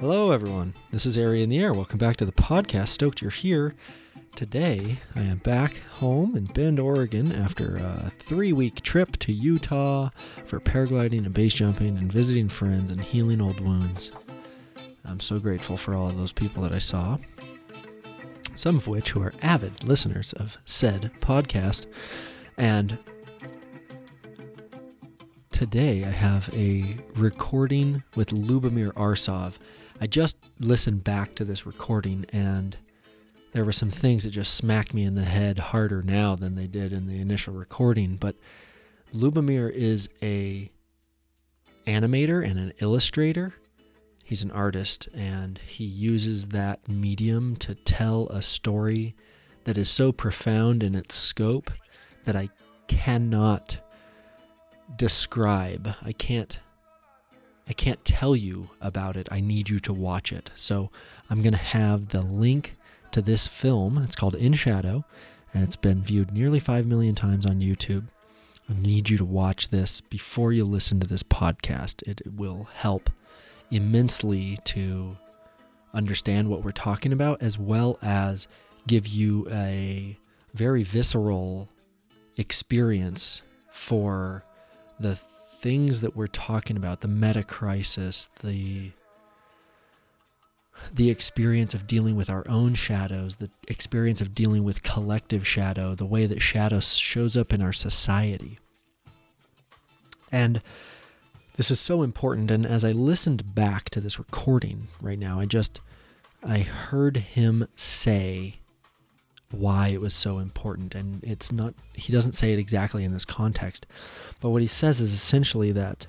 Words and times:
Hello, 0.00 0.30
everyone. 0.30 0.74
This 0.92 1.06
is 1.06 1.18
Ari 1.18 1.42
in 1.42 1.48
the 1.48 1.58
Air. 1.58 1.72
Welcome 1.72 1.98
back 1.98 2.16
to 2.18 2.24
the 2.24 2.30
podcast. 2.30 2.88
Stoked 2.88 3.20
you're 3.20 3.32
here. 3.32 3.74
Today, 4.36 4.98
I 5.16 5.22
am 5.22 5.38
back 5.38 5.78
home 5.78 6.36
in 6.36 6.44
Bend, 6.44 6.78
Oregon 6.78 7.32
after 7.32 7.76
a 7.78 8.08
three 8.08 8.52
week 8.52 8.82
trip 8.82 9.16
to 9.16 9.32
Utah 9.32 10.10
for 10.46 10.60
paragliding 10.60 11.24
and 11.24 11.34
base 11.34 11.54
jumping 11.54 11.98
and 11.98 12.12
visiting 12.12 12.48
friends 12.48 12.92
and 12.92 13.00
healing 13.00 13.40
old 13.40 13.58
wounds. 13.58 14.12
I'm 15.04 15.18
so 15.18 15.40
grateful 15.40 15.76
for 15.76 15.96
all 15.96 16.08
of 16.08 16.16
those 16.16 16.32
people 16.32 16.62
that 16.62 16.72
I 16.72 16.78
saw, 16.78 17.18
some 18.54 18.76
of 18.76 18.86
which 18.86 19.10
who 19.10 19.22
are 19.22 19.34
avid 19.42 19.82
listeners 19.82 20.32
of 20.34 20.58
said 20.64 21.10
podcast. 21.20 21.86
And 22.56 22.98
today 25.50 26.04
I 26.04 26.10
have 26.10 26.48
a 26.54 26.98
recording 27.16 28.04
with 28.14 28.28
Lubomir 28.30 28.92
Arsov. 28.92 29.58
I 30.00 30.06
just 30.06 30.36
listened 30.60 31.02
back 31.02 31.34
to 31.34 31.44
this 31.44 31.66
recording 31.66 32.24
and 32.32 32.76
there 33.52 33.64
were 33.64 33.72
some 33.72 33.90
things 33.90 34.22
that 34.22 34.30
just 34.30 34.54
smacked 34.54 34.94
me 34.94 35.02
in 35.02 35.16
the 35.16 35.24
head 35.24 35.58
harder 35.58 36.02
now 36.02 36.36
than 36.36 36.54
they 36.54 36.68
did 36.68 36.92
in 36.92 37.08
the 37.08 37.20
initial 37.20 37.52
recording. 37.52 38.16
But 38.16 38.36
Lubomir 39.12 39.68
is 39.68 40.08
a 40.22 40.70
animator 41.84 42.48
and 42.48 42.58
an 42.60 42.74
illustrator. 42.80 43.54
He's 44.22 44.44
an 44.44 44.52
artist 44.52 45.08
and 45.14 45.58
he 45.58 45.84
uses 45.84 46.48
that 46.48 46.88
medium 46.88 47.56
to 47.56 47.74
tell 47.74 48.28
a 48.28 48.40
story 48.40 49.16
that 49.64 49.76
is 49.76 49.90
so 49.90 50.12
profound 50.12 50.84
in 50.84 50.94
its 50.94 51.16
scope 51.16 51.72
that 52.22 52.36
I 52.36 52.50
cannot 52.86 53.78
describe. 54.96 55.88
I 56.02 56.12
can't 56.12 56.60
I 57.68 57.72
can't 57.74 58.04
tell 58.04 58.34
you 58.34 58.70
about 58.80 59.16
it. 59.16 59.28
I 59.30 59.40
need 59.40 59.68
you 59.68 59.78
to 59.80 59.92
watch 59.92 60.32
it. 60.32 60.50
So 60.56 60.90
I'm 61.28 61.42
going 61.42 61.52
to 61.52 61.58
have 61.58 62.08
the 62.08 62.22
link 62.22 62.76
to 63.12 63.20
this 63.20 63.46
film. 63.46 63.98
It's 63.98 64.16
called 64.16 64.34
In 64.34 64.54
Shadow, 64.54 65.04
and 65.52 65.62
it's 65.62 65.76
been 65.76 66.02
viewed 66.02 66.32
nearly 66.32 66.60
5 66.60 66.86
million 66.86 67.14
times 67.14 67.44
on 67.44 67.60
YouTube. 67.60 68.04
I 68.70 68.74
need 68.74 69.08
you 69.08 69.16
to 69.18 69.24
watch 69.24 69.68
this 69.68 70.00
before 70.00 70.52
you 70.52 70.64
listen 70.64 71.00
to 71.00 71.06
this 71.06 71.22
podcast. 71.22 72.02
It 72.06 72.22
will 72.36 72.68
help 72.74 73.10
immensely 73.70 74.58
to 74.64 75.16
understand 75.92 76.48
what 76.48 76.64
we're 76.64 76.70
talking 76.72 77.12
about, 77.12 77.42
as 77.42 77.58
well 77.58 77.98
as 78.02 78.46
give 78.86 79.06
you 79.06 79.46
a 79.50 80.16
very 80.54 80.82
visceral 80.82 81.68
experience 82.36 83.42
for 83.70 84.42
the 85.00 85.20
things 85.58 86.00
that 86.00 86.14
we're 86.14 86.28
talking 86.28 86.76
about 86.76 87.00
the 87.00 87.08
meta 87.08 87.42
crisis, 87.42 88.28
the 88.42 88.92
the 90.92 91.10
experience 91.10 91.74
of 91.74 91.88
dealing 91.88 92.14
with 92.14 92.30
our 92.30 92.44
own 92.48 92.72
shadows, 92.72 93.36
the 93.36 93.50
experience 93.66 94.20
of 94.20 94.32
dealing 94.32 94.62
with 94.62 94.84
collective 94.84 95.44
shadow, 95.44 95.96
the 95.96 96.06
way 96.06 96.24
that 96.24 96.40
shadow 96.40 96.78
shows 96.78 97.36
up 97.36 97.52
in 97.52 97.60
our 97.60 97.72
society. 97.72 98.60
And 100.30 100.62
this 101.56 101.72
is 101.72 101.80
so 101.80 102.02
important. 102.02 102.52
And 102.52 102.64
as 102.64 102.84
I 102.84 102.92
listened 102.92 103.56
back 103.56 103.90
to 103.90 104.00
this 104.00 104.20
recording 104.20 104.86
right 105.02 105.18
now, 105.18 105.40
I 105.40 105.46
just, 105.46 105.80
I 106.46 106.60
heard 106.60 107.16
him 107.16 107.66
say 107.74 108.54
why 109.50 109.88
it 109.88 110.00
was 110.00 110.14
so 110.14 110.38
important. 110.38 110.94
And 110.94 111.22
it's 111.24 111.50
not, 111.50 111.74
he 111.94 112.12
doesn't 112.12 112.34
say 112.34 112.52
it 112.52 112.58
exactly 112.58 113.04
in 113.04 113.12
this 113.12 113.24
context, 113.24 113.86
but 114.40 114.50
what 114.50 114.62
he 114.62 114.68
says 114.68 115.00
is 115.00 115.12
essentially 115.12 115.72
that 115.72 116.06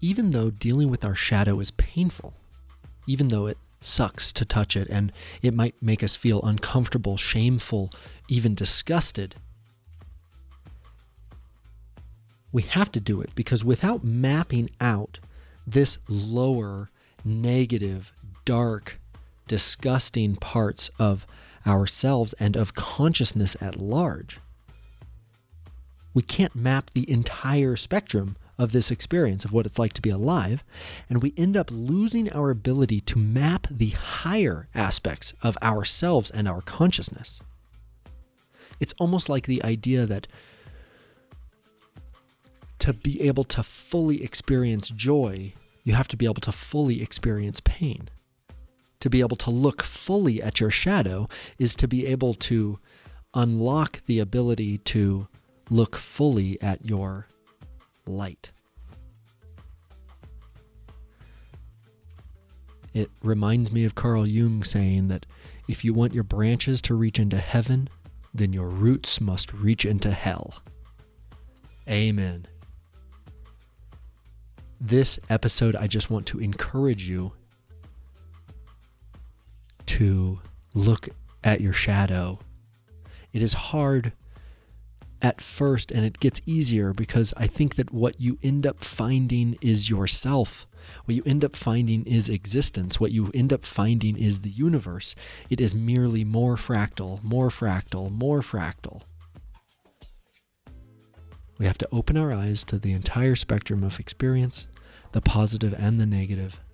even 0.00 0.30
though 0.30 0.50
dealing 0.50 0.90
with 0.90 1.04
our 1.04 1.14
shadow 1.14 1.58
is 1.60 1.70
painful, 1.72 2.34
even 3.06 3.28
though 3.28 3.46
it 3.46 3.58
sucks 3.80 4.32
to 4.32 4.44
touch 4.44 4.76
it 4.76 4.88
and 4.88 5.12
it 5.42 5.54
might 5.54 5.74
make 5.80 6.02
us 6.02 6.14
feel 6.14 6.42
uncomfortable, 6.42 7.16
shameful, 7.16 7.90
even 8.28 8.54
disgusted, 8.54 9.36
we 12.52 12.62
have 12.62 12.90
to 12.92 13.00
do 13.00 13.20
it 13.20 13.34
because 13.34 13.64
without 13.64 14.04
mapping 14.04 14.70
out 14.80 15.18
this 15.66 15.98
lower, 16.08 16.88
negative, 17.24 18.12
dark, 18.44 19.00
disgusting 19.48 20.36
parts 20.36 20.90
of 20.98 21.26
ourselves 21.66 22.32
and 22.34 22.56
of 22.56 22.74
consciousness 22.74 23.56
at 23.60 23.76
large, 23.76 24.38
we 26.14 26.22
can't 26.22 26.54
map 26.54 26.90
the 26.90 27.10
entire 27.10 27.76
spectrum 27.76 28.36
of 28.58 28.72
this 28.72 28.90
experience 28.90 29.44
of 29.44 29.52
what 29.52 29.66
it's 29.66 29.78
like 29.78 29.92
to 29.92 30.02
be 30.02 30.10
alive, 30.10 30.64
and 31.08 31.22
we 31.22 31.32
end 31.36 31.56
up 31.56 31.70
losing 31.70 32.32
our 32.32 32.50
ability 32.50 33.00
to 33.00 33.18
map 33.18 33.68
the 33.70 33.90
higher 33.90 34.68
aspects 34.74 35.32
of 35.42 35.56
ourselves 35.62 36.30
and 36.30 36.48
our 36.48 36.60
consciousness. 36.60 37.40
It's 38.80 38.94
almost 38.98 39.28
like 39.28 39.46
the 39.46 39.62
idea 39.62 40.06
that 40.06 40.26
to 42.80 42.92
be 42.92 43.20
able 43.22 43.44
to 43.44 43.62
fully 43.62 44.22
experience 44.24 44.90
joy, 44.90 45.52
you 45.84 45.94
have 45.94 46.08
to 46.08 46.16
be 46.16 46.26
able 46.26 46.40
to 46.42 46.52
fully 46.52 47.02
experience 47.02 47.60
pain. 47.60 48.08
To 49.00 49.10
be 49.10 49.20
able 49.20 49.36
to 49.38 49.50
look 49.50 49.82
fully 49.82 50.42
at 50.42 50.60
your 50.60 50.70
shadow 50.70 51.28
is 51.58 51.76
to 51.76 51.88
be 51.88 52.06
able 52.06 52.34
to 52.34 52.78
unlock 53.34 54.00
the 54.06 54.18
ability 54.18 54.78
to 54.78 55.28
look 55.70 55.96
fully 55.96 56.60
at 56.60 56.84
your 56.84 57.28
light. 58.06 58.50
It 62.94 63.10
reminds 63.22 63.70
me 63.70 63.84
of 63.84 63.94
Carl 63.94 64.26
Jung 64.26 64.64
saying 64.64 65.08
that 65.08 65.26
if 65.68 65.84
you 65.84 65.92
want 65.92 66.14
your 66.14 66.24
branches 66.24 66.82
to 66.82 66.94
reach 66.94 67.20
into 67.20 67.36
heaven, 67.36 67.88
then 68.34 68.52
your 68.52 68.68
roots 68.68 69.20
must 69.20 69.52
reach 69.52 69.84
into 69.84 70.10
hell. 70.10 70.62
Amen. 71.88 72.46
This 74.80 75.18
episode, 75.28 75.76
I 75.76 75.86
just 75.86 76.10
want 76.10 76.26
to 76.26 76.40
encourage 76.40 77.08
you 77.08 77.32
to 79.88 80.40
look 80.74 81.08
at 81.42 81.60
your 81.60 81.72
shadow. 81.72 82.38
It 83.32 83.42
is 83.42 83.52
hard 83.54 84.12
at 85.20 85.40
first 85.40 85.90
and 85.90 86.04
it 86.04 86.20
gets 86.20 86.40
easier 86.46 86.92
because 86.92 87.34
I 87.36 87.46
think 87.46 87.74
that 87.74 87.92
what 87.92 88.20
you 88.20 88.38
end 88.42 88.66
up 88.66 88.80
finding 88.80 89.56
is 89.60 89.90
yourself. 89.90 90.66
What 91.04 91.14
you 91.16 91.22
end 91.26 91.44
up 91.44 91.56
finding 91.56 92.04
is 92.06 92.28
existence. 92.28 93.00
What 93.00 93.12
you 93.12 93.30
end 93.34 93.52
up 93.52 93.64
finding 93.64 94.16
is 94.16 94.40
the 94.40 94.50
universe. 94.50 95.14
It 95.50 95.60
is 95.60 95.74
merely 95.74 96.24
more 96.24 96.56
fractal, 96.56 97.22
more 97.22 97.48
fractal, 97.48 98.10
more 98.10 98.40
fractal. 98.40 99.02
We 101.58 101.66
have 101.66 101.78
to 101.78 101.88
open 101.90 102.16
our 102.16 102.32
eyes 102.32 102.64
to 102.66 102.78
the 102.78 102.92
entire 102.92 103.34
spectrum 103.34 103.82
of 103.82 103.98
experience, 103.98 104.68
the 105.12 105.20
positive 105.20 105.74
and 105.76 106.00
the 106.00 106.06
negative. 106.06 106.64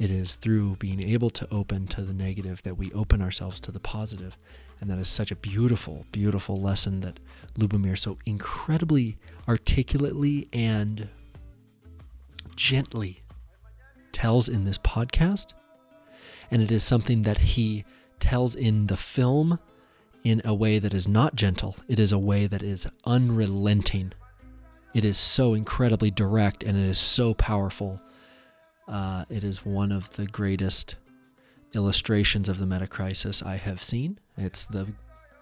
It 0.00 0.10
is 0.10 0.34
through 0.34 0.76
being 0.76 1.02
able 1.02 1.28
to 1.28 1.46
open 1.50 1.86
to 1.88 2.00
the 2.00 2.14
negative 2.14 2.62
that 2.62 2.78
we 2.78 2.90
open 2.92 3.20
ourselves 3.20 3.60
to 3.60 3.70
the 3.70 3.78
positive. 3.78 4.38
And 4.80 4.88
that 4.88 4.98
is 4.98 5.08
such 5.08 5.30
a 5.30 5.36
beautiful, 5.36 6.06
beautiful 6.10 6.56
lesson 6.56 7.02
that 7.02 7.20
Lubomir 7.58 7.98
so 7.98 8.16
incredibly 8.24 9.18
articulately 9.46 10.48
and 10.54 11.10
gently 12.56 13.22
tells 14.10 14.48
in 14.48 14.64
this 14.64 14.78
podcast. 14.78 15.48
And 16.50 16.62
it 16.62 16.72
is 16.72 16.82
something 16.82 17.20
that 17.22 17.36
he 17.36 17.84
tells 18.20 18.54
in 18.54 18.86
the 18.86 18.96
film 18.96 19.58
in 20.24 20.40
a 20.46 20.54
way 20.54 20.78
that 20.78 20.94
is 20.94 21.08
not 21.08 21.34
gentle. 21.34 21.76
It 21.88 21.98
is 21.98 22.10
a 22.10 22.18
way 22.18 22.46
that 22.46 22.62
is 22.62 22.86
unrelenting. 23.04 24.14
It 24.94 25.04
is 25.04 25.18
so 25.18 25.52
incredibly 25.52 26.10
direct 26.10 26.64
and 26.64 26.78
it 26.78 26.88
is 26.88 26.98
so 26.98 27.34
powerful. 27.34 28.00
Uh, 28.90 29.24
it 29.30 29.44
is 29.44 29.64
one 29.64 29.92
of 29.92 30.10
the 30.16 30.26
greatest 30.26 30.96
illustrations 31.74 32.48
of 32.48 32.58
the 32.58 32.66
meta 32.66 32.88
crisis 32.88 33.40
I 33.40 33.56
have 33.56 33.80
seen. 33.80 34.18
It's 34.36 34.64
the 34.64 34.88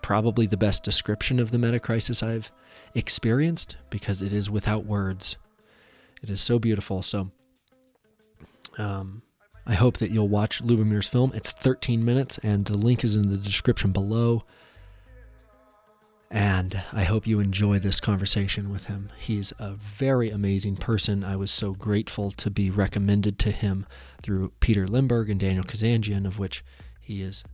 probably 0.03 0.47
the 0.47 0.59
best 0.59 0.85
description 0.85 1.41
of 1.41 1.51
the 1.51 1.59
meta 1.59 1.81
crisis 1.81 2.23
I've 2.23 2.53
experienced 2.95 3.77
because 3.89 4.21
it 4.21 4.35
is 4.35 4.51
without 4.51 4.85
words. 4.85 5.39
It 6.23 6.29
is 6.29 6.43
so 6.43 6.59
beautiful. 6.59 7.01
So, 7.01 7.31
um, 8.77 9.23
I 9.67 9.75
hope 9.75 9.97
that 9.99 10.11
you'll 10.11 10.29
watch 10.29 10.63
Lubomir's 10.63 11.09
film. 11.09 11.33
It's 11.35 11.53
13 11.53 12.05
minutes, 12.05 12.39
and 12.39 12.67
the 12.67 12.77
link 12.77 13.03
is 13.03 13.17
in 13.17 13.31
the 13.31 13.37
description 13.39 13.93
below. 13.93 14.45
And 16.31 16.83
I 16.93 17.05
hope 17.05 17.27
you 17.27 17.41
enjoy 17.41 17.79
this 17.79 18.01
conversation 18.01 18.71
with 18.71 18.85
him. 18.85 19.11
He's 19.19 19.53
a 19.59 19.73
very 19.73 20.29
amazing 20.31 20.77
person. 20.77 21.25
I 21.25 21.37
was 21.37 21.51
so 21.51 21.73
grateful 21.73 22.31
to 22.33 22.51
be 22.51 22.71
recommended 22.71 23.39
to 23.41 23.51
him 23.51 23.87
through 24.23 24.53
Peter 24.61 24.87
Limberg 24.87 25.31
and 25.31 25.41
Daniel 25.41 25.65
Kazanjian, 25.65 26.27
of 26.27 26.39
which 26.39 26.63
he 27.01 27.23
is 27.23 27.45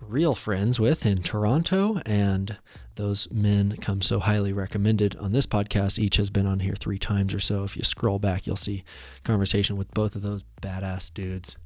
real 0.00 0.34
friends 0.34 0.80
with 0.80 1.04
in 1.04 1.22
Toronto, 1.22 2.00
and 2.06 2.56
those 2.96 3.30
men 3.30 3.76
come 3.80 4.02
so 4.02 4.18
highly 4.18 4.52
recommended 4.52 5.16
on 5.16 5.32
this 5.32 5.46
podcast. 5.46 5.98
Each 5.98 6.16
has 6.16 6.30
been 6.30 6.46
on 6.46 6.60
here 6.60 6.74
three 6.74 6.98
times 6.98 7.34
or 7.34 7.40
so. 7.40 7.64
If 7.64 7.76
you 7.76 7.84
scroll 7.84 8.18
back, 8.18 8.46
you'll 8.46 8.56
see 8.56 8.84
conversation 9.24 9.76
with 9.76 9.92
both 9.92 10.16
of 10.16 10.22
those 10.22 10.44
badass 10.60 11.12
dudes. 11.12 11.56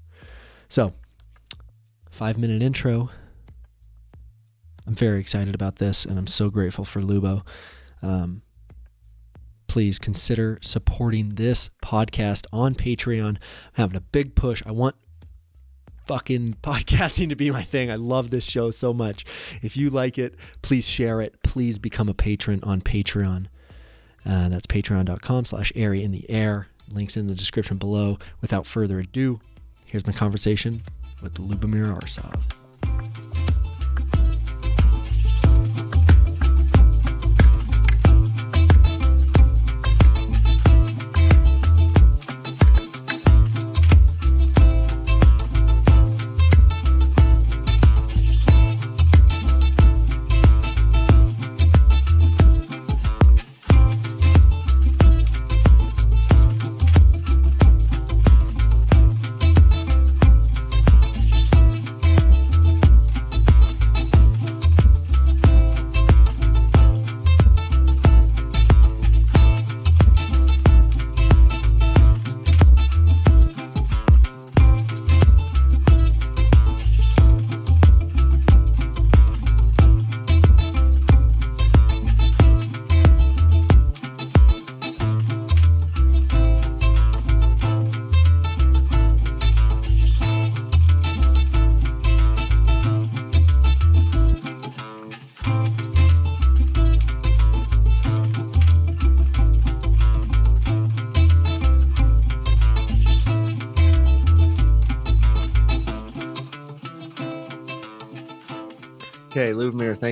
So, 0.69 0.95
five 2.11 2.39
minute 2.39 2.63
intro. 2.63 3.11
I'm 4.87 4.95
very 4.95 5.21
excited 5.21 5.55
about 5.55 5.77
this, 5.77 6.05
and 6.05 6.19
I'm 6.19 6.27
so 6.27 6.51
grateful 6.51 6.85
for 6.85 7.01
Lubo. 7.01 7.45
Um, 8.03 8.43
please 9.67 9.99
consider 9.99 10.59
supporting 10.63 11.35
this 11.35 11.71
podcast 11.83 12.47
on 12.53 12.75
Patreon. 12.75 13.29
I'm 13.29 13.39
having 13.75 13.97
a 13.97 14.01
big 14.01 14.35
push. 14.35 14.63
I 14.65 14.71
want 14.71 14.97
fucking 16.07 16.55
podcasting 16.63 17.29
to 17.31 17.37
be 17.37 17.51
my 17.51 17.63
thing. 17.63 17.91
I 17.91 17.97
love 17.97 18.31
this 18.31 18.45
show 18.45 18.71
so 18.71 18.93
much. 18.93 19.25
If 19.63 19.77
you 19.77 19.91
like 19.91 20.19
it, 20.19 20.37
please 20.63 20.87
share 20.87 21.21
it. 21.21 21.43
Please 21.43 21.79
become 21.79 22.09
a 22.09 22.15
patron 22.15 22.61
on 22.63 22.81
Patreon. 22.81 23.49
Uh, 24.25 24.49
that's 24.49 24.67
patreon.com 24.67 25.45
slash 25.45 25.73
ari 25.77 26.03
in 26.03 26.13
the 26.13 26.29
air. 26.31 26.69
Links 26.89 27.17
in 27.17 27.27
the 27.27 27.35
description 27.35 27.79
below. 27.79 28.19
Without 28.41 28.67
further 28.67 29.01
ado, 29.01 29.41
here's 29.87 30.07
my 30.07 30.13
conversation 30.13 30.83
with 31.23 31.35
Lubomir 31.35 31.97
Arsov. 31.97 32.66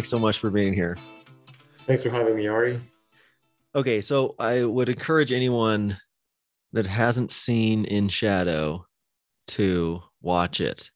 Thanks 0.05 0.11
so 0.11 0.19
much 0.19 0.39
for 0.39 0.51
being 0.51 0.75
here. 0.75 0.99
Thanks 1.87 2.03
for 2.03 2.11
having 2.11 2.37
me, 2.37 2.47
Ari. 2.47 2.79
Okay, 3.75 4.03
so 4.03 4.35
I 4.39 4.63
would 4.63 4.91
encourage 4.91 5.33
anyone 5.33 5.97
that 6.75 6.85
hasn't 6.85 7.31
seen 7.31 7.87
In 7.87 8.11
Shadow 8.11 8.85
to 9.47 10.03
watch 10.21 10.61
it. 10.61 10.91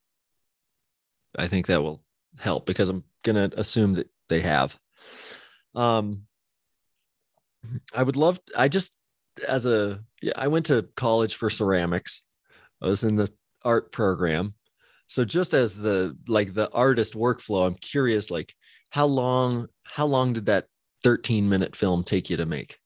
I 1.39 1.49
think 1.49 1.69
that 1.69 1.83
will 1.83 2.03
help 2.39 2.67
because 2.67 2.91
I'm 2.91 3.03
gonna 3.25 3.51
assume 3.57 3.95
that 3.95 4.11
they 4.29 4.43
have. 4.43 4.79
Um, 5.75 6.27
I 7.95 8.03
would 8.03 8.17
love. 8.17 8.39
I 8.55 8.69
just 8.69 8.95
as 9.47 9.65
a 9.65 10.05
yeah, 10.21 10.35
I 10.37 10.49
went 10.49 10.67
to 10.67 10.87
college 10.97 11.35
for 11.35 11.49
ceramics. 11.49 12.21
I 12.83 12.89
was 12.89 13.05
in 13.05 13.17
the 13.17 13.33
art 13.65 13.91
program, 13.91 14.53
so 15.09 15.25
just 15.25 15.55
as 15.55 15.75
the 15.75 16.15
like 16.29 16.55
the 16.55 16.71
artist 16.71 17.15
workflow 17.15 17.67
i'm 17.67 17.75
curious 17.75 18.31
like 18.31 18.55
how 18.91 19.07
long 19.07 19.69
how 19.85 20.07
long 20.07 20.33
did 20.33 20.47
that 20.47 20.67
13 21.05 21.49
minute 21.49 21.77
film 21.77 22.03
take 22.03 22.31
you 22.31 22.37
to 22.37 22.47
make 22.47 22.79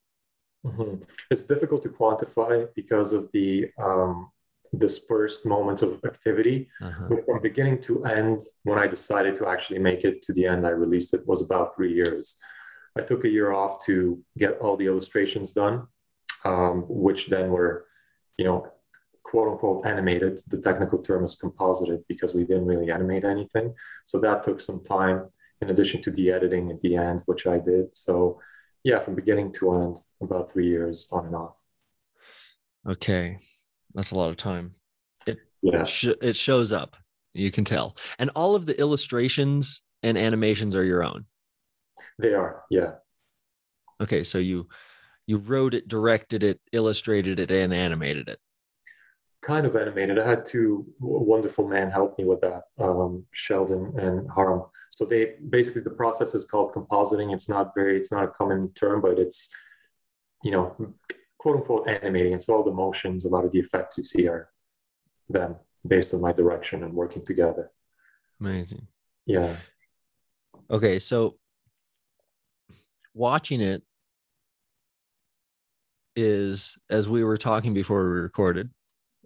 mm-hmm. 0.65 1.03
it's 1.31 1.45
difficult 1.45 1.83
to 1.83 1.89
quantify 1.89 2.67
because 2.75 3.13
of 3.13 3.29
the 3.33 3.69
um, 3.83 4.31
dispersed 4.79 5.47
moments 5.47 5.83
of 5.83 6.01
activity 6.05 6.69
uh-huh. 6.81 7.07
but 7.09 7.27
from 7.27 7.41
beginning 7.43 7.81
to 7.81 8.05
end 8.05 8.41
when 8.65 8.79
i 8.79 8.87
decided 8.87 9.37
to 9.37 9.47
actually 9.47 9.79
make 9.79 10.05
it 10.05 10.23
to 10.23 10.33
the 10.33 10.47
end 10.47 10.67
i 10.67 10.71
released 10.71 11.15
it 11.15 11.27
was 11.27 11.45
about 11.45 11.75
three 11.77 11.93
years 11.93 12.39
i 12.99 13.01
took 13.01 13.25
a 13.25 13.29
year 13.29 13.53
off 13.53 13.85
to 13.85 14.23
get 14.39 14.59
all 14.59 14.77
the 14.77 14.87
illustrations 14.87 15.53
done 15.53 15.87
um, 16.45 16.85
which 16.89 17.29
then 17.29 17.51
were 17.51 17.87
you 18.39 18.45
know 18.45 18.73
quote 19.33 19.49
unquote 19.49 19.87
animated. 19.87 20.41
The 20.49 20.61
technical 20.61 20.99
term 20.99 21.25
is 21.25 21.35
composited 21.35 22.05
because 22.07 22.35
we 22.35 22.45
didn't 22.45 22.67
really 22.67 22.91
animate 22.91 23.25
anything. 23.25 23.75
So 24.05 24.21
that 24.21 24.45
took 24.45 24.61
some 24.61 24.85
time 24.85 25.29
in 25.63 25.71
addition 25.71 26.03
to 26.03 26.11
the 26.11 26.31
editing 26.31 26.71
at 26.71 26.81
the 26.81 26.97
end, 26.97 27.23
which 27.27 27.47
I 27.47 27.59
did. 27.59 27.97
So 27.97 28.41
yeah, 28.85 28.99
from 28.99 29.15
beginning 29.15 29.53
to 29.55 29.75
end, 29.77 29.97
about 30.21 30.51
three 30.51 30.67
years 30.67 31.09
on 31.13 31.27
and 31.27 31.37
off. 31.37 31.55
Okay. 32.87 33.39
That's 33.95 34.11
a 34.11 34.17
lot 34.17 34.31
of 34.31 34.37
time. 34.37 34.73
It, 35.27 35.39
yeah. 35.63 35.85
Sh- 35.85 36.19
it 36.21 36.35
shows 36.35 36.73
up. 36.73 36.97
You 37.33 37.51
can 37.53 37.65
tell. 37.65 37.97
And 38.19 38.31
all 38.35 38.57
of 38.57 38.67
the 38.67 38.79
illustrations 38.79 39.83
and 40.03 40.19
animations 40.19 40.75
are 40.75 40.85
your 40.85 41.05
own. 41.05 41.27
They 42.19 42.35
are. 42.35 42.65
Yeah. 42.69 42.95
Okay. 44.01 44.25
So 44.25 44.39
you, 44.39 44.69
you 45.29 45.37
wrote 45.37 45.75
it, 45.75 45.87
directed 45.87 46.43
it, 46.43 46.61
illustrated 46.73 47.39
it, 47.39 47.53
and 47.53 47.73
animated 47.73 48.29
it 48.29 48.41
kind 49.43 49.67
of 49.67 49.75
animated. 49.75 50.19
I 50.19 50.27
had 50.27 50.47
two 50.47 50.87
wonderful 51.01 51.67
men 51.67 51.91
help 51.91 52.17
me 52.17 52.25
with 52.25 52.41
that, 52.43 52.63
um, 52.79 53.25
Sheldon 53.33 53.93
and 53.99 54.31
Haram. 54.35 54.63
So 54.95 55.05
they 55.05 55.35
basically 55.49 55.81
the 55.83 55.91
process 55.91 56.35
is 56.35 56.45
called 56.45 56.73
compositing. 56.73 57.33
It's 57.33 57.49
not 57.49 57.75
very, 57.75 57.97
it's 57.97 58.13
not 58.13 58.25
a 58.25 58.29
common 58.29 58.73
term, 58.75 59.01
but 59.01 59.19
it's 59.19 59.53
you 60.43 60.51
know, 60.51 60.95
quote 61.39 61.57
unquote 61.57 61.89
animating. 61.89 62.33
It's 62.33 62.49
all 62.49 62.63
the 62.63 62.73
motions, 62.73 63.25
a 63.25 63.29
lot 63.29 63.45
of 63.45 63.53
the 63.53 63.59
effects 63.59 63.99
you 63.99 64.05
see 64.05 64.29
are 64.29 64.49
them 65.29 65.57
based 65.87 66.15
on 66.15 66.21
my 66.21 66.33
direction 66.33 66.83
and 66.85 66.93
working 66.93 67.25
together. 67.25 67.71
Amazing. 68.41 68.87
Yeah. 69.27 69.57
Okay, 70.71 70.99
so 70.99 71.37
watching 73.15 73.61
it 73.61 73.83
is 76.15 76.77
as 76.91 77.09
we 77.09 77.25
were 77.25 77.39
talking 77.39 77.73
before 77.73 78.05
we 78.05 78.21
recorded 78.21 78.71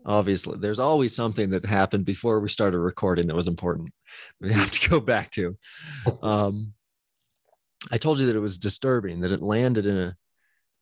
obviously 0.06 0.56
there's 0.58 0.78
always 0.78 1.14
something 1.14 1.50
that 1.50 1.66
happened 1.66 2.04
before 2.04 2.40
we 2.40 2.48
started 2.48 2.78
recording 2.78 3.26
that 3.26 3.34
was 3.34 3.48
important 3.48 3.90
we 4.40 4.52
have 4.52 4.70
to 4.70 4.88
go 4.88 5.00
back 5.00 5.30
to. 5.32 5.56
Um, 6.22 6.72
i 7.90 7.98
told 7.98 8.18
you 8.18 8.26
that 8.26 8.36
it 8.36 8.40
was 8.40 8.58
disturbing 8.58 9.20
that 9.20 9.32
it 9.32 9.42
landed 9.42 9.86
in 9.86 9.98
a 9.98 10.16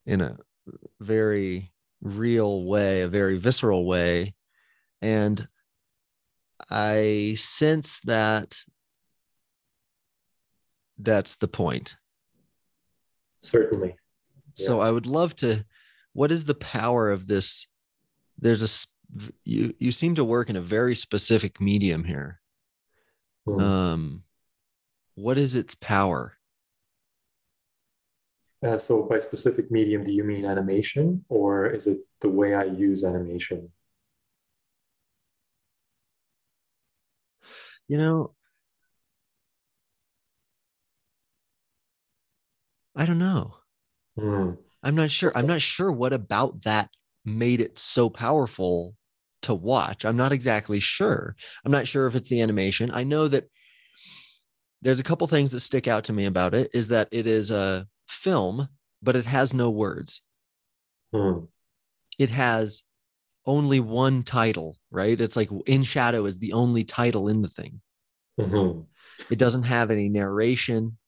in 0.06 0.20
a 0.20 0.36
very 1.00 1.72
real 2.00 2.64
way 2.64 3.02
a 3.02 3.08
very 3.08 3.38
visceral 3.38 3.86
way. 3.86 4.34
And 5.00 5.48
i 6.70 7.34
sense 7.36 8.00
that 8.00 8.56
that's 10.98 11.36
the 11.36 11.48
point. 11.48 11.96
Certainly. 13.40 13.96
So 14.54 14.80
i 14.80 14.90
would 14.90 15.06
love 15.06 15.34
to 15.36 15.64
what 16.14 16.30
is 16.30 16.44
the 16.44 16.54
power 16.54 17.10
of 17.10 17.26
this? 17.26 17.66
There's 18.38 18.62
a 18.62 18.68
you 19.44 19.74
you 19.78 19.92
seem 19.92 20.14
to 20.16 20.24
work 20.24 20.50
in 20.50 20.56
a 20.56 20.60
very 20.60 20.94
specific 20.94 21.60
medium 21.60 22.04
here. 22.04 22.40
Hmm. 23.46 23.60
Um, 23.60 24.24
what 25.14 25.38
is 25.38 25.56
its 25.56 25.74
power? 25.74 26.34
Uh, 28.62 28.78
so, 28.78 29.02
by 29.02 29.18
specific 29.18 29.70
medium, 29.70 30.04
do 30.04 30.12
you 30.12 30.24
mean 30.24 30.46
animation, 30.46 31.24
or 31.28 31.66
is 31.66 31.86
it 31.86 31.98
the 32.20 32.28
way 32.28 32.54
I 32.54 32.64
use 32.64 33.04
animation? 33.04 33.70
You 37.88 37.98
know, 37.98 38.34
I 42.96 43.06
don't 43.06 43.18
know. 43.18 43.56
Hmm. 44.18 44.52
I'm 44.82 44.94
not 44.94 45.10
sure. 45.10 45.32
I'm 45.34 45.46
not 45.46 45.62
sure 45.62 45.90
what 45.90 46.12
about 46.12 46.62
that 46.62 46.90
made 47.24 47.60
it 47.60 47.78
so 47.78 48.10
powerful 48.10 48.96
to 49.44 49.54
watch. 49.54 50.04
I'm 50.04 50.16
not 50.16 50.32
exactly 50.32 50.80
sure. 50.80 51.34
I'm 51.64 51.72
not 51.72 51.88
sure 51.88 52.06
if 52.06 52.14
it's 52.14 52.28
the 52.28 52.40
animation. 52.40 52.90
I 52.92 53.04
know 53.04 53.28
that 53.28 53.48
there's 54.82 55.00
a 55.00 55.04
couple 55.04 55.26
things 55.26 55.52
that 55.52 55.60
stick 55.60 55.88
out 55.88 56.04
to 56.04 56.12
me 56.12 56.26
about 56.26 56.54
it 56.54 56.70
is 56.74 56.88
that 56.88 57.08
it 57.10 57.26
is 57.26 57.50
a 57.50 57.86
film, 58.06 58.68
but 59.02 59.16
it 59.16 59.24
has 59.24 59.54
no 59.54 59.70
words. 59.70 60.20
Hmm. 61.12 61.44
It 62.18 62.30
has 62.30 62.82
only 63.46 63.80
one 63.80 64.22
title, 64.22 64.78
right? 64.90 65.20
It's 65.20 65.36
like 65.36 65.50
In 65.66 65.82
Shadow 65.82 66.26
is 66.26 66.38
the 66.38 66.52
only 66.52 66.84
title 66.84 67.28
in 67.28 67.42
the 67.42 67.48
thing. 67.48 67.80
Mm-hmm. 68.40 68.80
It 69.30 69.38
doesn't 69.38 69.64
have 69.64 69.90
any 69.90 70.08
narration. 70.08 70.98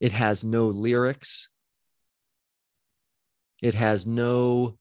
It 0.00 0.12
has 0.12 0.44
no 0.44 0.68
lyrics. 0.68 1.48
It 3.62 3.74
has 3.74 4.06
no 4.06 4.78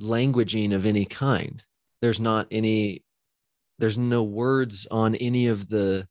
languaging 0.00 0.74
of 0.74 0.86
any 0.86 1.04
kind. 1.04 1.62
There's 2.02 2.20
not 2.20 2.46
any, 2.50 3.04
there's 3.78 3.98
no 3.98 4.22
words 4.22 4.86
on 4.90 5.14
any 5.14 5.46
of 5.46 5.68
the 5.68 6.06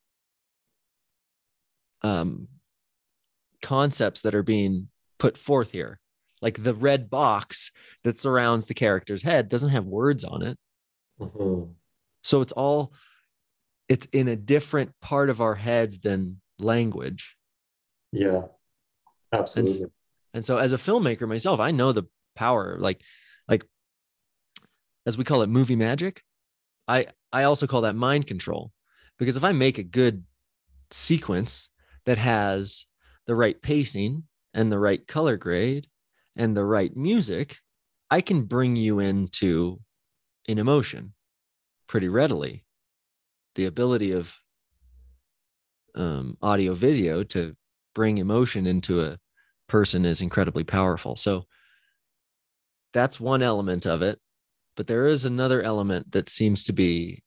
um, 2.01 2.47
concepts 3.61 4.21
that 4.21 4.35
are 4.35 4.43
being 4.43 4.89
put 5.19 5.37
forth 5.37 5.71
here. 5.71 5.99
Like 6.41 6.61
the 6.61 6.73
red 6.73 7.09
box 7.09 7.71
that 8.03 8.17
surrounds 8.17 8.65
the 8.65 8.73
character's 8.73 9.23
head 9.23 9.49
doesn't 9.49 9.69
have 9.69 9.85
words 9.85 10.23
on 10.23 10.41
it. 10.41 10.57
Mm-hmm. 11.19 11.71
So 12.23 12.41
it's 12.41 12.51
all, 12.51 12.93
it's 13.87 14.07
in 14.11 14.27
a 14.27 14.35
different 14.35 14.91
part 15.01 15.29
of 15.29 15.41
our 15.41 15.55
heads 15.55 15.99
than 15.99 16.41
language. 16.59 17.35
Yeah, 18.11 18.41
absolutely. 19.31 19.83
And, 19.83 19.91
and 20.33 20.45
so 20.45 20.57
as 20.57 20.73
a 20.73 20.77
filmmaker 20.77 21.27
myself, 21.27 21.59
I 21.59 21.71
know 21.71 21.91
the 21.91 22.03
power, 22.35 22.77
like, 22.79 23.01
like 23.47 23.63
as 25.05 25.17
we 25.17 25.23
call 25.23 25.41
it 25.41 25.49
movie 25.49 25.75
magic. 25.75 26.23
I, 26.87 27.07
I 27.31 27.43
also 27.43 27.67
call 27.67 27.81
that 27.81 27.95
mind 27.95 28.27
control 28.27 28.71
because 29.17 29.37
if 29.37 29.43
I 29.43 29.51
make 29.51 29.77
a 29.77 29.83
good 29.83 30.23
sequence 30.91 31.69
that 32.05 32.17
has 32.17 32.85
the 33.25 33.35
right 33.35 33.59
pacing 33.61 34.23
and 34.53 34.71
the 34.71 34.79
right 34.79 35.05
color 35.07 35.37
grade 35.37 35.87
and 36.35 36.55
the 36.55 36.65
right 36.65 36.95
music, 36.95 37.57
I 38.09 38.21
can 38.21 38.43
bring 38.43 38.75
you 38.75 38.99
into 38.99 39.79
an 40.47 40.59
emotion 40.59 41.13
pretty 41.87 42.09
readily. 42.09 42.65
The 43.55 43.65
ability 43.65 44.11
of 44.11 44.35
um, 45.95 46.37
audio 46.41 46.73
video 46.73 47.23
to 47.23 47.55
bring 47.93 48.17
emotion 48.17 48.67
into 48.67 49.01
a 49.01 49.17
person 49.67 50.05
is 50.05 50.21
incredibly 50.21 50.63
powerful. 50.63 51.15
So 51.15 51.45
that's 52.93 53.19
one 53.19 53.41
element 53.41 53.85
of 53.85 54.01
it. 54.01 54.19
But 54.75 54.87
there 54.87 55.07
is 55.07 55.25
another 55.25 55.61
element 55.61 56.11
that 56.11 56.29
seems 56.29 56.63
to 56.65 56.73
be 56.73 57.23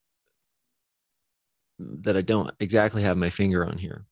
that 1.78 2.16
I 2.16 2.22
don't 2.22 2.50
exactly 2.60 3.02
have 3.02 3.16
my 3.16 3.30
finger 3.30 3.64
on 3.64 3.78
here. 3.78 4.04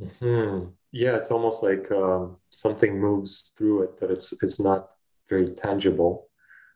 Mm-hmm. 0.00 0.70
Yeah, 0.92 1.16
it's 1.16 1.30
almost 1.30 1.62
like 1.62 1.90
um, 1.90 2.36
something 2.50 3.00
moves 3.00 3.52
through 3.56 3.82
it 3.82 4.00
that 4.00 4.10
it's 4.10 4.42
it's 4.42 4.60
not 4.60 4.90
very 5.28 5.50
tangible. 5.50 6.28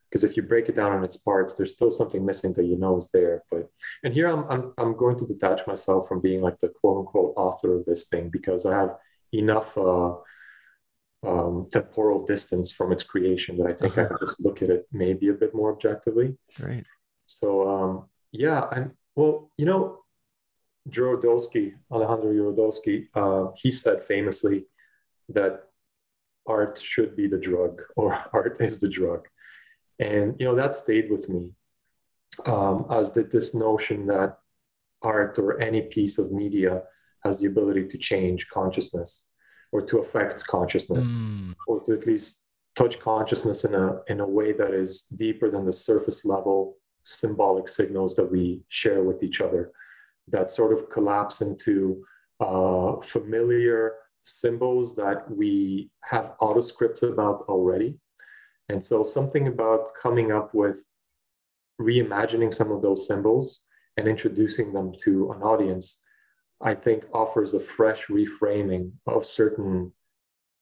Because 0.08 0.24
if 0.24 0.38
you 0.38 0.42
break 0.42 0.70
it 0.70 0.76
down 0.76 0.92
on 0.92 1.04
its 1.04 1.18
parts, 1.18 1.52
there's 1.52 1.74
still 1.74 1.90
something 1.90 2.24
missing 2.24 2.54
that 2.54 2.64
you 2.64 2.78
know 2.78 2.96
is 2.96 3.10
there. 3.12 3.42
But 3.50 3.70
and 4.02 4.14
here 4.14 4.28
I'm 4.28 4.44
I'm 4.50 4.72
I'm 4.78 4.96
going 4.96 5.18
to 5.18 5.26
detach 5.26 5.66
myself 5.66 6.08
from 6.08 6.20
being 6.20 6.40
like 6.40 6.58
the 6.60 6.68
quote 6.68 6.98
unquote 7.00 7.34
author 7.36 7.76
of 7.76 7.84
this 7.84 8.08
thing 8.08 8.30
because 8.30 8.64
I 8.64 8.74
have 8.74 8.96
enough 9.32 9.76
uh, 9.76 10.14
um, 11.26 11.68
temporal 11.72 12.24
distance 12.24 12.70
from 12.70 12.92
its 12.92 13.02
creation 13.02 13.56
that 13.58 13.66
I 13.66 13.72
think 13.72 13.98
uh-huh. 13.98 14.04
I 14.04 14.08
can 14.08 14.16
just 14.20 14.40
look 14.40 14.62
at 14.62 14.70
it 14.70 14.86
maybe 14.92 15.28
a 15.28 15.34
bit 15.34 15.54
more 15.54 15.72
objectively. 15.72 16.36
Right. 16.60 16.84
So 17.26 17.68
um, 17.68 18.06
yeah, 18.32 18.66
I'm 18.70 18.92
well. 19.14 19.50
You 19.56 19.66
know, 19.66 20.04
Jodorowsky, 20.88 21.74
Alejandro 21.90 22.32
Jodorowsky, 22.32 23.08
uh, 23.14 23.52
he 23.56 23.70
said 23.70 24.04
famously 24.04 24.66
that 25.28 25.64
art 26.46 26.80
should 26.80 27.14
be 27.14 27.26
the 27.26 27.38
drug 27.38 27.82
or 27.96 28.18
art 28.32 28.56
is 28.60 28.80
the 28.80 28.88
drug. 28.88 29.26
And, 29.98 30.36
you 30.38 30.46
know, 30.46 30.54
that 30.54 30.74
stayed 30.74 31.10
with 31.10 31.28
me 31.28 31.50
um, 32.46 32.86
as 32.90 33.10
did 33.10 33.30
this 33.30 33.54
notion 33.54 34.06
that 34.06 34.38
art 35.02 35.38
or 35.38 35.60
any 35.60 35.82
piece 35.82 36.18
of 36.18 36.32
media 36.32 36.82
has 37.24 37.38
the 37.38 37.46
ability 37.48 37.88
to 37.88 37.98
change 37.98 38.48
consciousness 38.48 39.27
or 39.72 39.82
to 39.82 39.98
affect 39.98 40.46
consciousness 40.46 41.20
mm. 41.20 41.54
or 41.66 41.82
to 41.84 41.92
at 41.92 42.06
least 42.06 42.46
touch 42.74 42.98
consciousness 42.98 43.64
in 43.64 43.74
a, 43.74 44.00
in 44.08 44.20
a 44.20 44.26
way 44.26 44.52
that 44.52 44.72
is 44.72 45.02
deeper 45.18 45.50
than 45.50 45.64
the 45.64 45.72
surface 45.72 46.24
level 46.24 46.76
symbolic 47.02 47.68
signals 47.68 48.14
that 48.16 48.30
we 48.30 48.62
share 48.68 49.02
with 49.02 49.22
each 49.22 49.40
other 49.40 49.72
that 50.30 50.50
sort 50.50 50.72
of 50.72 50.90
collapse 50.90 51.40
into 51.40 52.04
uh, 52.40 52.96
familiar 53.00 53.94
symbols 54.22 54.94
that 54.96 55.30
we 55.30 55.90
have 56.02 56.32
auto 56.40 56.60
scripts 56.60 57.02
about 57.02 57.44
already. 57.48 57.98
And 58.68 58.84
so, 58.84 59.02
something 59.02 59.48
about 59.48 59.94
coming 60.00 60.30
up 60.32 60.54
with 60.54 60.84
reimagining 61.80 62.52
some 62.52 62.70
of 62.70 62.82
those 62.82 63.06
symbols 63.06 63.64
and 63.96 64.06
introducing 64.06 64.72
them 64.72 64.92
to 65.02 65.32
an 65.32 65.42
audience, 65.42 66.04
I 66.60 66.74
think 66.74 67.04
offers 67.12 67.54
a 67.54 67.60
fresh 67.60 68.06
reframing 68.06 68.92
of 69.06 69.24
certain 69.24 69.92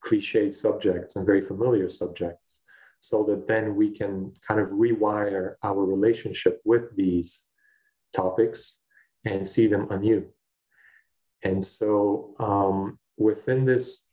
cliched 0.05 0.55
subjects 0.55 1.17
and 1.17 1.27
very 1.27 1.41
familiar 1.41 1.89
subjects, 1.89 2.65
so 3.01 3.25
that 3.25 3.49
then 3.49 3.77
we 3.77 3.91
can 3.91 4.33
kind 4.47 4.61
of 4.61 4.69
rewire 4.71 5.55
our 5.63 5.85
relationship 5.85 6.61
with 6.65 6.95
these 6.97 7.45
topics 8.15 8.85
and 9.25 9.47
see 9.47 9.67
them 9.67 9.91
anew. 9.91 10.27
And 11.43 11.65
so 11.65 12.35
um, 12.39 12.99
within 13.17 13.65
this, 13.65 14.13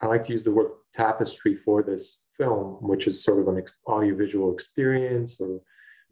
I 0.00 0.06
like 0.06 0.24
to 0.24 0.32
use 0.32 0.44
the 0.44 0.52
word 0.52 0.72
tapestry 0.94 1.54
for 1.54 1.82
this 1.82 2.22
film, 2.36 2.78
which 2.80 3.06
is 3.06 3.22
sort 3.22 3.40
of 3.40 3.48
an 3.48 3.58
ex- 3.58 3.78
audiovisual 3.86 4.52
experience 4.52 5.40
or 5.40 5.60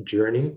journey. 0.03 0.57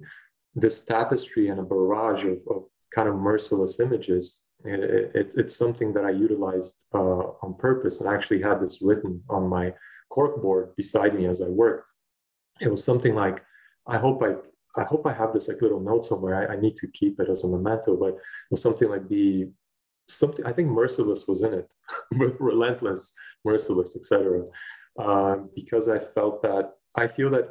This 0.55 0.85
tapestry 0.85 1.49
and 1.49 1.59
a 1.59 1.63
barrage 1.63 2.25
of, 2.25 2.39
of 2.49 2.63
kind 2.93 3.07
of 3.07 3.15
merciless 3.15 3.79
images. 3.79 4.41
It, 4.65 5.15
it, 5.15 5.33
it's 5.37 5.55
something 5.55 5.93
that 5.93 6.03
I 6.03 6.09
utilized 6.09 6.85
uh, 6.93 7.31
on 7.41 7.55
purpose 7.57 8.01
and 8.01 8.09
I 8.09 8.15
actually 8.15 8.41
had 8.41 8.59
this 8.59 8.81
written 8.81 9.23
on 9.29 9.47
my 9.47 9.73
corkboard 10.11 10.75
beside 10.75 11.15
me 11.15 11.27
as 11.27 11.41
I 11.41 11.47
worked. 11.47 11.87
It 12.59 12.69
was 12.69 12.83
something 12.83 13.13
like, 13.13 13.43
I 13.87 13.97
hope 13.97 14.23
I 14.23 14.35
I 14.77 14.83
hope 14.83 15.07
I 15.07 15.13
have 15.13 15.33
this 15.33 15.47
like 15.47 15.61
little 15.61 15.79
note 15.79 16.05
somewhere. 16.05 16.49
I, 16.49 16.53
I 16.53 16.59
need 16.59 16.77
to 16.77 16.87
keep 16.87 17.19
it 17.19 17.29
as 17.29 17.43
a 17.43 17.47
memento, 17.47 17.97
but 17.97 18.09
it 18.09 18.51
was 18.51 18.61
something 18.61 18.87
like 18.87 19.09
the 19.09 19.49
something 20.07 20.45
I 20.45 20.53
think 20.53 20.69
merciless 20.69 21.27
was 21.27 21.41
in 21.41 21.53
it, 21.53 21.67
relentless, 22.39 23.13
merciless, 23.43 23.95
etc. 23.95 24.43
Uh, 24.97 25.37
because 25.55 25.89
I 25.89 25.97
felt 25.99 26.43
that 26.43 26.73
I 26.95 27.07
feel 27.07 27.31
that 27.31 27.49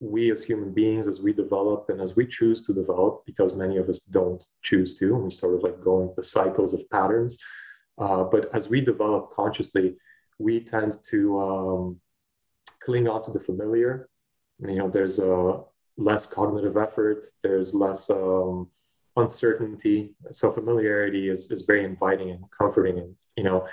we 0.00 0.30
as 0.30 0.42
human 0.42 0.72
beings, 0.72 1.06
as 1.06 1.20
we 1.20 1.32
develop 1.32 1.90
and 1.90 2.00
as 2.00 2.16
we 2.16 2.26
choose 2.26 2.64
to 2.66 2.72
develop, 2.72 3.22
because 3.26 3.54
many 3.54 3.76
of 3.76 3.88
us 3.88 4.00
don't 4.00 4.42
choose 4.62 4.94
to, 4.98 5.14
and 5.14 5.24
we 5.24 5.30
sort 5.30 5.54
of 5.54 5.62
like 5.62 5.82
go 5.84 6.02
into 6.02 6.14
the 6.16 6.22
cycles 6.22 6.72
of 6.72 6.88
patterns. 6.90 7.38
Uh, 7.98 8.24
but 8.24 8.48
as 8.54 8.68
we 8.68 8.80
develop 8.80 9.30
consciously, 9.34 9.96
we 10.38 10.60
tend 10.60 10.98
to 11.04 11.40
um, 11.40 12.00
cling 12.82 13.06
on 13.06 13.22
to 13.24 13.30
the 13.30 13.38
familiar. 13.38 14.08
You 14.58 14.76
know, 14.76 14.88
there's 14.88 15.18
a 15.18 15.60
less 15.98 16.24
cognitive 16.24 16.78
effort. 16.78 17.26
There's 17.42 17.74
less 17.74 18.08
um, 18.08 18.70
uncertainty. 19.16 20.14
So 20.30 20.50
familiarity 20.50 21.28
is, 21.28 21.50
is 21.50 21.62
very 21.62 21.84
inviting 21.84 22.30
and 22.30 22.44
comforting, 22.58 22.98
and 22.98 23.16
you 23.36 23.44
know, 23.44 23.66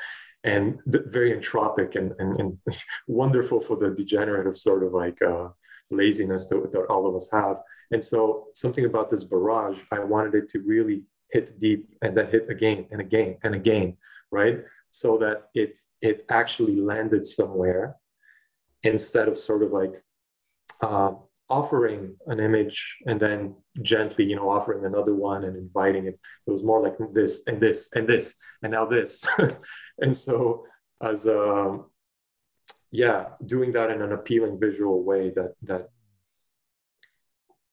and 0.43 0.79
th- 0.91 1.05
very 1.07 1.31
entropic 1.31 1.95
and, 1.95 2.13
and, 2.19 2.39
and 2.39 2.57
wonderful 3.07 3.61
for 3.61 3.77
the 3.77 3.91
degenerative 3.91 4.57
sort 4.57 4.83
of 4.83 4.93
like 4.93 5.21
uh, 5.21 5.47
laziness 5.89 6.47
that, 6.47 6.71
that 6.71 6.85
all 6.89 7.07
of 7.07 7.15
us 7.15 7.29
have. 7.31 7.61
And 7.91 8.03
so 8.03 8.47
something 8.53 8.85
about 8.85 9.09
this 9.09 9.23
barrage, 9.23 9.83
I 9.91 9.99
wanted 9.99 10.35
it 10.35 10.49
to 10.51 10.59
really 10.59 11.03
hit 11.31 11.59
deep 11.59 11.89
and 12.01 12.15
then 12.15 12.29
hit 12.29 12.49
again 12.49 12.87
and 12.91 13.01
again 13.01 13.37
and 13.43 13.55
again, 13.55 13.97
right? 14.31 14.59
So 14.91 15.17
that 15.19 15.49
it 15.53 15.77
it 16.01 16.25
actually 16.29 16.77
landed 16.77 17.25
somewhere 17.25 17.97
instead 18.83 19.27
of 19.27 19.37
sort 19.37 19.63
of 19.63 19.71
like 19.71 20.01
um, 20.81 21.19
offering 21.49 22.15
an 22.27 22.39
image 22.39 22.97
and 23.05 23.19
then 23.19 23.55
gently 23.81 24.25
you 24.25 24.35
know 24.35 24.49
offering 24.49 24.83
another 24.85 25.15
one 25.15 25.45
and 25.45 25.55
inviting 25.55 26.05
it 26.05 26.19
it 26.45 26.51
was 26.51 26.63
more 26.63 26.81
like 26.81 26.95
this 27.13 27.43
and 27.47 27.61
this 27.61 27.89
and 27.93 28.07
this 28.07 28.35
and 28.63 28.71
now 28.73 28.85
this 28.85 29.25
and 29.99 30.15
so 30.15 30.65
as 31.01 31.25
um 31.25 31.85
yeah 32.91 33.25
doing 33.45 33.71
that 33.73 33.91
in 33.91 34.01
an 34.01 34.11
appealing 34.11 34.59
visual 34.59 35.03
way 35.03 35.29
that 35.29 35.53
that 35.63 35.89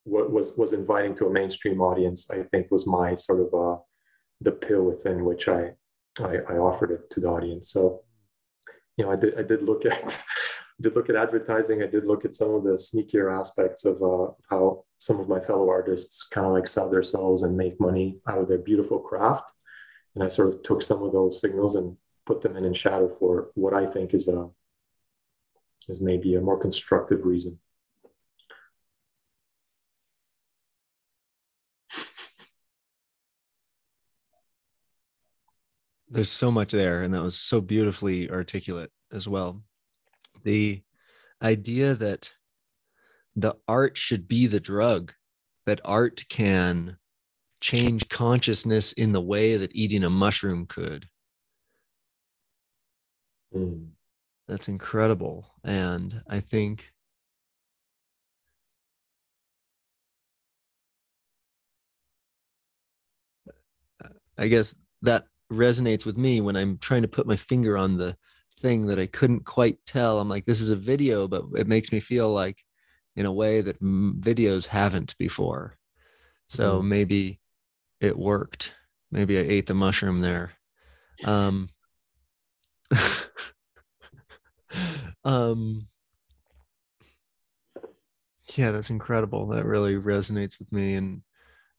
what 0.05 0.31
was 0.31 0.57
was 0.57 0.73
inviting 0.73 1.15
to 1.15 1.27
a 1.27 1.33
mainstream 1.33 1.81
audience 1.81 2.31
i 2.31 2.43
think 2.43 2.71
was 2.71 2.87
my 2.87 3.15
sort 3.15 3.41
of 3.41 3.55
uh 3.55 3.79
the 4.41 4.53
pill 4.53 4.83
within 4.83 5.25
which 5.25 5.49
i 5.49 5.71
i, 6.19 6.37
I 6.49 6.57
offered 6.59 6.91
it 6.91 7.11
to 7.11 7.21
the 7.21 7.29
audience 7.29 7.71
so 7.71 8.03
you 8.97 9.05
know 9.05 9.13
i 9.13 9.17
did 9.17 9.39
i 9.39 9.43
did 9.43 9.63
look 9.63 9.87
at 9.87 10.23
did 10.81 10.95
look 10.95 11.09
at 11.09 11.17
advertising. 11.17 11.83
I 11.83 11.87
did 11.87 12.05
look 12.05 12.25
at 12.25 12.35
some 12.35 12.55
of 12.55 12.65
the 12.65 12.73
sneakier 12.73 13.37
aspects 13.37 13.85
of 13.85 14.03
uh, 14.03 14.33
how 14.51 14.85
some 14.99 15.21
of 15.21 15.29
my 15.29 15.41
fellow 15.41 15.69
artists 15.69 16.27
kind 16.27 16.47
of 16.47 16.53
like 16.53 16.69
sell 16.69 16.91
their 16.91 17.03
souls 17.03 17.43
and 17.43 17.57
make 17.57 17.81
money 17.81 18.19
out 18.29 18.39
of 18.39 18.49
their 18.49 18.59
beautiful 18.59 18.99
craft. 18.99 19.51
and 20.15 20.25
I 20.25 20.29
sort 20.29 20.49
of 20.49 20.63
took 20.63 20.83
some 20.83 21.03
of 21.03 21.13
those 21.13 21.41
signals 21.41 21.75
and 21.75 21.97
put 22.27 22.43
them 22.43 22.57
in 22.57 22.65
in 22.65 22.75
shadow 22.75 23.09
for 23.09 23.51
what 23.55 23.75
I 23.75 23.87
think 23.87 24.15
is 24.15 24.29
a 24.29 24.49
is 25.89 26.01
maybe 26.01 26.35
a 26.35 26.41
more 26.41 26.59
constructive 26.59 27.25
reason. 27.25 27.59
There's 36.09 36.31
so 36.31 36.51
much 36.51 36.71
there, 36.71 37.03
and 37.03 37.13
that 37.13 37.23
was 37.23 37.39
so 37.39 37.61
beautifully 37.61 38.31
articulate 38.31 38.91
as 39.13 39.27
well. 39.27 39.63
The 40.45 40.83
idea 41.43 41.95
that 41.95 42.33
the 43.35 43.57
art 43.67 43.97
should 43.97 44.29
be 44.29 44.47
the 44.47 44.61
drug, 44.61 45.13
that 45.67 45.81
art 45.85 46.25
can 46.29 46.99
change 47.61 48.09
consciousness 48.09 48.93
in 48.93 49.13
the 49.13 49.21
way 49.21 49.57
that 49.57 49.75
eating 49.75 50.05
a 50.05 50.11
mushroom 50.11 50.67
could. 50.67 51.09
Mm. 53.55 53.89
That's 54.49 54.69
incredible. 54.69 55.47
And 55.65 56.21
I 56.29 56.41
think 56.41 56.93
I 64.37 64.49
guess 64.49 64.75
that 65.03 65.25
resonates 65.53 66.05
with 66.05 66.17
me 66.17 66.41
when 66.41 66.57
I'm 66.57 66.79
trying 66.79 67.03
to 67.03 67.09
put 67.09 67.27
my 67.27 67.37
finger 67.37 67.77
on 67.77 67.97
the 67.97 68.17
thing 68.61 68.87
that 68.87 68.99
I 68.99 69.07
couldn't 69.07 69.45
quite 69.45 69.79
tell. 69.87 70.19
I'm 70.19 70.29
like, 70.29 70.45
this 70.45 70.61
is 70.61 70.71
a 70.71 70.77
video, 70.77 71.29
but 71.29 71.45
it 71.57 71.67
makes 71.67 71.93
me 71.93 72.01
feel 72.01 72.31
like 72.33 72.65
in 73.17 73.27
a 73.27 73.33
way 73.33 73.61
that 73.61 73.81
videos 73.83 74.67
haven't 74.67 75.17
before. 75.19 75.77
So 76.49 76.81
mm. 76.81 76.85
maybe 76.85 77.41
it 78.01 78.19
worked. 78.19 78.75
Maybe 79.11 79.39
I 79.39 79.43
ate 79.43 79.67
the 79.67 79.75
mushroom 79.75 80.21
there. 80.21 80.53
Um, 81.25 81.69
um, 85.25 85.89
yeah, 88.55 88.71
that's 88.71 88.91
incredible. 88.91 89.49
That 89.49 89.65
really 89.65 89.97
resonates 89.97 90.59
with 90.59 90.71
me 90.73 90.95
and 90.95 91.23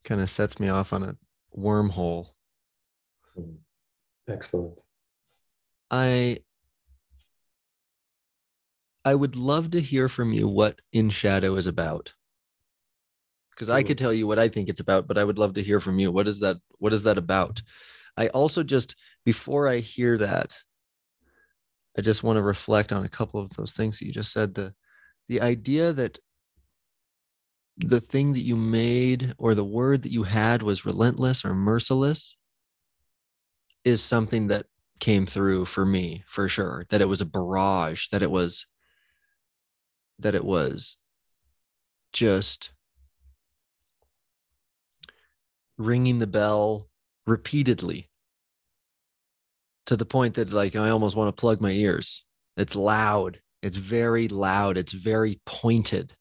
kind 0.04 0.22
of 0.22 0.30
sets 0.30 0.60
me 0.60 0.70
off 0.70 0.94
on 0.94 1.04
a 1.04 1.16
wormhole. 1.58 2.28
Hmm. 3.36 3.56
Excellent. 4.28 4.80
I 5.92 6.40
I 9.04 9.14
would 9.14 9.36
love 9.36 9.72
to 9.72 9.82
hear 9.82 10.10
from 10.10 10.34
you 10.34 10.48
what 10.48 10.82
In 10.92 11.10
Shadow 11.10 11.56
is 11.56 11.68
about 11.68 12.16
because 13.56 13.70
I 13.70 13.84
could 13.84 13.98
tell 13.98 14.14
you 14.14 14.28
what 14.28 14.40
I 14.40 14.50
think 14.50 14.68
it's 14.68 14.82
about, 14.82 15.08
but 15.08 15.18
I 15.18 15.24
would 15.24 15.38
love 15.38 15.54
to 15.54 15.64
hear 15.64 15.80
from 15.80 15.98
you. 15.98 16.12
What 16.12 16.28
is 16.28 16.42
that? 16.42 16.58
What 16.80 16.92
is 16.92 17.04
that 17.04 17.18
about? 17.18 17.62
I 18.18 18.28
also 18.28 18.64
just 18.64 18.96
before 19.24 19.68
I 19.68 19.80
hear 19.80 20.18
that, 20.18 20.62
I 21.98 22.02
just 22.02 22.24
want 22.24 22.38
to 22.38 22.42
reflect 22.42 22.92
on 22.92 23.06
a 23.06 23.10
couple 23.10 23.40
of 23.40 23.52
those 23.52 23.74
things 23.74 24.00
that 24.00 24.06
you 24.06 24.12
just 24.12 24.34
said. 24.34 24.54
The 24.56 24.74
the 25.28 25.42
idea 25.42 25.94
that 25.94 26.20
the 27.78 28.00
thing 28.00 28.34
that 28.34 28.44
you 28.44 28.56
made 28.56 29.34
or 29.38 29.54
the 29.54 29.64
word 29.64 30.04
that 30.04 30.12
you 30.12 30.24
had 30.24 30.64
was 30.64 30.86
relentless 30.86 31.44
or 31.44 31.54
merciless 31.54 32.38
is 33.84 34.02
something 34.02 34.48
that 34.48 34.68
came 35.00 35.25
through 35.25 35.66
for 35.66 35.86
me 35.86 36.24
for 36.28 36.48
sure 36.48 36.86
that 36.90 37.02
it 37.02 37.10
was 37.10 37.20
a 37.20 37.25
barrage 37.25 38.08
that 38.10 38.22
it 38.22 38.32
was 38.32 38.66
that 40.20 40.36
it 40.36 40.46
was 40.46 40.96
just 42.14 42.72
ringing 45.78 46.20
the 46.20 46.28
bell 46.28 46.88
repeatedly 47.28 48.10
to 49.86 49.96
the 49.96 50.06
point 50.06 50.36
that 50.36 50.51
like 50.51 50.75
I 50.75 50.89
almost 50.89 51.15
want 51.15 51.36
to 51.36 51.39
plug 51.39 51.62
my 51.62 51.72
ears. 51.72 52.24
It's 52.57 52.75
loud. 52.75 53.40
It's 53.62 53.77
very 53.77 54.27
loud. 54.27 54.77
It's 54.77 54.94
very 54.94 55.42
pointed. 55.46 56.14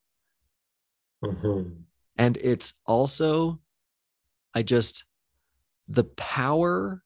Mm-hmm. 1.24 1.70
And 2.16 2.36
it's 2.36 2.74
also, 2.86 3.60
I 4.54 4.62
just, 4.62 5.04
the 5.88 6.04
power 6.04 7.02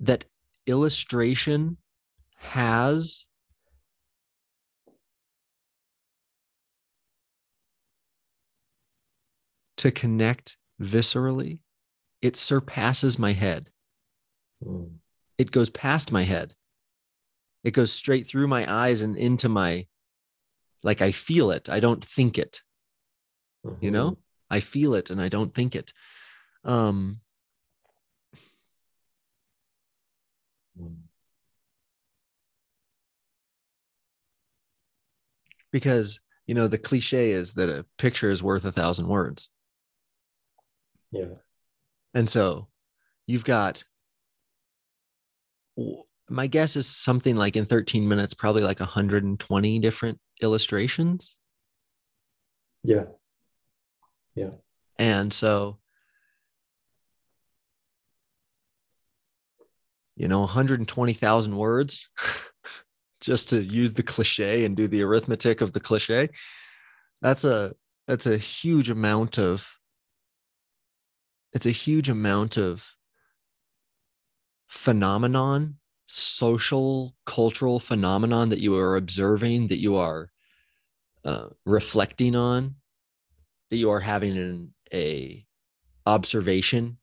that 0.00 0.24
illustration 0.66 1.76
has 2.36 3.26
to 9.76 9.90
connect 9.90 10.56
viscerally, 10.80 11.60
it 12.20 12.36
surpasses 12.36 13.18
my 13.18 13.32
head. 13.32 13.70
Mm. 14.64 14.94
It 15.38 15.50
goes 15.50 15.70
past 15.70 16.12
my 16.12 16.22
head. 16.22 16.54
It 17.62 17.72
goes 17.72 17.92
straight 17.92 18.26
through 18.26 18.48
my 18.48 18.70
eyes 18.72 19.02
and 19.02 19.16
into 19.16 19.48
my, 19.48 19.86
like 20.82 21.02
I 21.02 21.12
feel 21.12 21.50
it. 21.50 21.68
I 21.68 21.80
don't 21.80 22.04
think 22.04 22.38
it. 22.38 22.62
Mm-hmm. 23.64 23.84
You 23.84 23.90
know, 23.90 24.18
I 24.50 24.60
feel 24.60 24.94
it 24.94 25.10
and 25.10 25.20
I 25.20 25.28
don't 25.28 25.54
think 25.54 25.74
it. 25.74 25.92
Um, 26.64 27.20
because 35.72 36.20
you 36.46 36.54
know 36.54 36.68
the 36.68 36.78
cliche 36.78 37.32
is 37.32 37.54
that 37.54 37.68
a 37.68 37.84
picture 37.98 38.30
is 38.30 38.42
worth 38.42 38.64
a 38.64 38.72
thousand 38.72 39.06
words 39.08 39.50
yeah. 41.14 41.34
And 42.12 42.28
so 42.28 42.68
you've 43.26 43.44
got, 43.44 43.84
my 46.28 46.46
guess 46.46 46.76
is 46.76 46.88
something 46.88 47.36
like 47.36 47.56
in 47.56 47.66
13 47.66 48.06
minutes, 48.08 48.34
probably 48.34 48.62
like 48.62 48.80
120 48.80 49.78
different 49.78 50.18
illustrations. 50.42 51.36
Yeah. 52.82 53.04
Yeah. 54.34 54.50
And 54.98 55.32
so, 55.32 55.78
you 60.16 60.28
know, 60.28 60.40
120,000 60.40 61.56
words, 61.56 62.08
just 63.20 63.50
to 63.50 63.62
use 63.62 63.94
the 63.94 64.02
cliche 64.02 64.64
and 64.64 64.76
do 64.76 64.86
the 64.86 65.02
arithmetic 65.02 65.60
of 65.60 65.72
the 65.72 65.80
cliche. 65.80 66.28
That's 67.22 67.44
a, 67.44 67.74
that's 68.06 68.26
a 68.26 68.36
huge 68.36 68.90
amount 68.90 69.38
of 69.38 69.68
it's 71.54 71.66
a 71.66 71.70
huge 71.70 72.08
amount 72.08 72.58
of 72.58 72.90
phenomenon 74.74 75.76
social 76.06 77.14
cultural 77.24 77.78
phenomenon 77.78 78.48
that 78.48 78.58
you 78.58 78.76
are 78.76 78.96
observing 78.96 79.68
that 79.68 79.80
you 79.80 79.96
are 79.96 80.30
uh, 81.24 81.46
reflecting 81.64 82.34
on 82.34 82.74
that 83.70 83.76
you 83.76 83.88
are 83.88 84.00
having 84.00 84.36
an 84.36 84.74
a 84.92 85.46
observation 86.06 86.98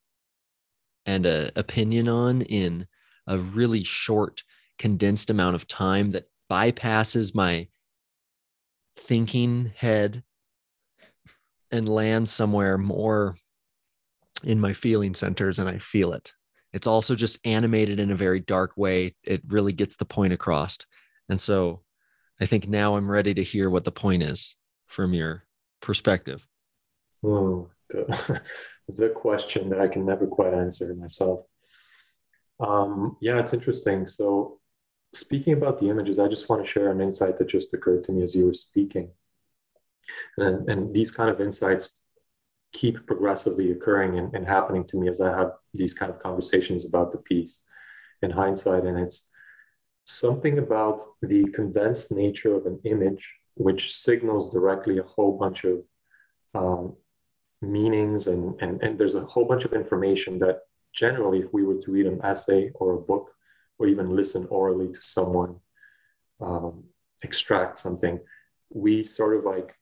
and 1.06 1.26
a 1.26 1.50
opinion 1.56 2.10
on 2.10 2.42
in 2.42 2.86
a 3.26 3.40
really 3.40 3.84
short 3.84 4.44
condensed 4.78 5.30
amount 5.30 5.56
of 5.56 5.66
time 5.66 6.12
that 6.12 6.26
bypasses 6.52 7.34
my 7.34 7.70
thinking 8.98 9.72
head 9.78 10.24
and 11.72 11.88
lands 11.88 12.32
somewhere 12.32 12.78
more 12.78 13.38
in 14.44 14.60
my 14.60 14.74
feeling 14.74 15.16
centers 15.16 15.58
and 15.58 15.70
I 15.70 15.78
feel 15.78 16.12
it. 16.12 16.34
It's 16.74 16.88
also 16.88 17.16
just 17.16 17.40
animated 17.46 18.00
in 18.00 18.12
a 18.12 18.16
very 18.16 18.40
dark 18.40 18.78
way. 18.78 19.16
It 19.24 19.42
really 19.48 19.74
gets 19.74 19.96
the 19.96 20.06
point 20.06 20.34
across. 20.34 20.78
And 21.30 21.40
so 21.40 21.82
I 22.40 22.46
think 22.46 22.68
now 22.68 22.96
I'm 22.96 23.10
ready 23.10 23.34
to 23.34 23.44
hear 23.44 23.70
what 23.70 23.84
the 23.84 23.92
point 23.92 24.24
is 24.24 24.56
from 24.86 25.14
your 25.14 25.46
perspective. 25.82 26.48
Oh, 27.24 27.70
the, 27.90 28.42
the 28.90 29.10
question 29.10 29.70
that 29.70 29.80
I 29.80 29.88
can 29.88 30.06
never 30.06 30.28
quite 30.28 30.54
answer 30.54 30.94
myself. 30.96 31.46
Um, 32.60 33.18
yeah, 33.22 33.40
it's 33.40 33.54
interesting. 33.54 34.06
So, 34.06 34.60
speaking 35.14 35.54
about 35.54 35.80
the 35.80 35.90
images, 35.90 36.20
I 36.20 36.28
just 36.28 36.50
want 36.50 36.64
to 36.64 36.72
share 36.72 36.90
an 36.92 37.02
insight 37.02 37.38
that 37.38 37.50
just 37.50 37.74
occurred 37.74 38.04
to 38.06 38.12
me 38.12 38.24
as 38.24 38.36
you 38.36 38.46
were 38.46 38.54
speaking. 38.54 39.12
And, 40.38 40.70
and 40.70 40.94
these 40.94 41.12
kind 41.12 41.30
of 41.30 41.42
insights 41.42 42.04
keep 42.74 43.06
progressively 43.06 43.72
occurring 43.72 44.18
and, 44.18 44.34
and 44.34 44.48
happening 44.48 44.86
to 44.86 44.98
me 44.98 45.08
as 45.10 45.22
I 45.22 45.38
have 45.38 45.52
these 45.74 45.94
kind 45.94 46.12
of 46.12 46.20
conversations 46.20 46.88
about 46.88 47.12
the 47.12 47.18
piece 47.18 47.66
in 48.22 48.32
hindsight. 48.32 48.86
And 48.86 48.98
it's 49.00 49.32
something 50.06 50.58
about 50.58 51.02
the 51.22 51.46
condensed 51.46 52.12
nature 52.12 52.56
of 52.56 52.66
an 52.66 52.80
image, 52.86 53.36
which 53.56 53.94
signals 53.94 54.52
directly 54.52 54.98
a 54.98 55.04
whole 55.04 55.38
bunch 55.38 55.66
of 55.66 55.80
um, 56.54 56.96
meanings 57.62 58.28
and, 58.28 58.60
and, 58.62 58.82
and 58.82 58.98
there's 58.98 59.16
a 59.16 59.26
whole 59.26 59.46
bunch 59.46 59.66
of 59.66 59.74
information 59.74 60.40
that 60.40 60.60
generally, 60.94 61.40
if 61.40 61.54
we 61.54 61.64
were 61.64 61.82
to 61.82 61.92
read 61.92 62.06
an 62.06 62.20
essay 62.24 62.72
or 62.76 62.94
a 62.94 63.02
book 63.02 63.32
or 63.78 63.88
even 63.88 64.16
listen 64.16 64.48
orally 64.50 64.92
to 64.92 65.02
someone 65.02 65.56
um, 66.42 66.84
extract 67.24 67.80
something, 67.80 68.20
we 68.70 69.04
sort 69.04 69.38
of 69.38 69.44
like, 69.44 69.76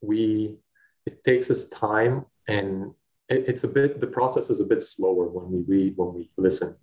we 0.00 0.58
it 1.06 1.22
takes 1.24 1.50
us 1.50 1.68
time 1.68 2.26
and 2.48 2.92
it, 3.28 3.44
it's 3.48 3.64
a 3.64 3.68
bit 3.68 4.00
the 4.00 4.06
process 4.06 4.50
is 4.50 4.60
a 4.60 4.66
bit 4.66 4.82
slower 4.82 5.28
when 5.28 5.50
we 5.50 5.60
read 5.66 5.94
when 5.96 6.14
we 6.14 6.30
listen. 6.36 6.76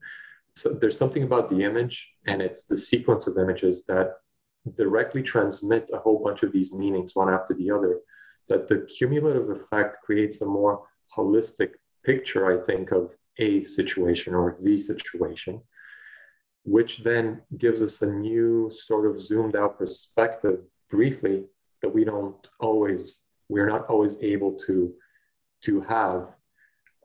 So 0.53 0.73
there's 0.73 0.97
something 0.97 1.23
about 1.23 1.49
the 1.49 1.63
image 1.63 2.13
and 2.27 2.41
it's 2.41 2.65
the 2.65 2.77
sequence 2.77 3.27
of 3.27 3.37
images 3.37 3.85
that 3.85 4.15
directly 4.75 5.23
transmit 5.23 5.89
a 5.93 5.97
whole 5.97 6.23
bunch 6.23 6.43
of 6.43 6.51
these 6.51 6.73
meanings 6.73 7.15
one 7.15 7.33
after 7.33 7.53
the 7.53 7.71
other 7.71 7.99
that 8.49 8.67
the 8.67 8.87
cumulative 8.97 9.49
effect 9.49 10.03
creates 10.03 10.41
a 10.41 10.45
more 10.45 10.83
holistic 11.17 11.71
picture 12.03 12.51
i 12.51 12.63
think 12.65 12.91
of 12.91 13.11
a 13.39 13.63
situation 13.63 14.35
or 14.35 14.55
the 14.61 14.77
situation 14.77 15.61
which 16.63 16.99
then 16.99 17.41
gives 17.57 17.81
us 17.81 18.03
a 18.03 18.13
new 18.13 18.69
sort 18.71 19.07
of 19.07 19.19
zoomed 19.19 19.55
out 19.55 19.79
perspective 19.79 20.59
briefly 20.91 21.45
that 21.81 21.89
we 21.89 22.03
don't 22.03 22.49
always 22.59 23.23
we're 23.51 23.67
not 23.67 23.85
always 23.87 24.15
able 24.21 24.53
to 24.65 24.93
to 25.63 25.81
have 25.81 26.27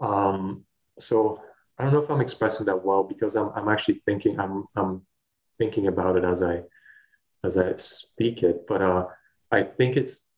um, 0.00 0.64
so 0.98 1.40
i 1.78 1.82
don't 1.82 1.92
know 1.92 2.02
if 2.02 2.10
i'm 2.10 2.20
expressing 2.20 2.66
that 2.66 2.84
well 2.84 3.02
because 3.02 3.36
i'm, 3.36 3.50
I'm 3.54 3.68
actually 3.68 3.98
thinking 4.06 4.38
I'm, 4.40 4.64
I'm 4.76 5.02
thinking 5.58 5.86
about 5.88 6.16
it 6.16 6.24
as 6.24 6.42
i 6.42 6.62
as 7.44 7.56
i 7.56 7.76
speak 7.76 8.42
it 8.42 8.66
but 8.66 8.80
uh, 8.82 9.06
i 9.50 9.62
think 9.62 9.96
it's 9.96 10.30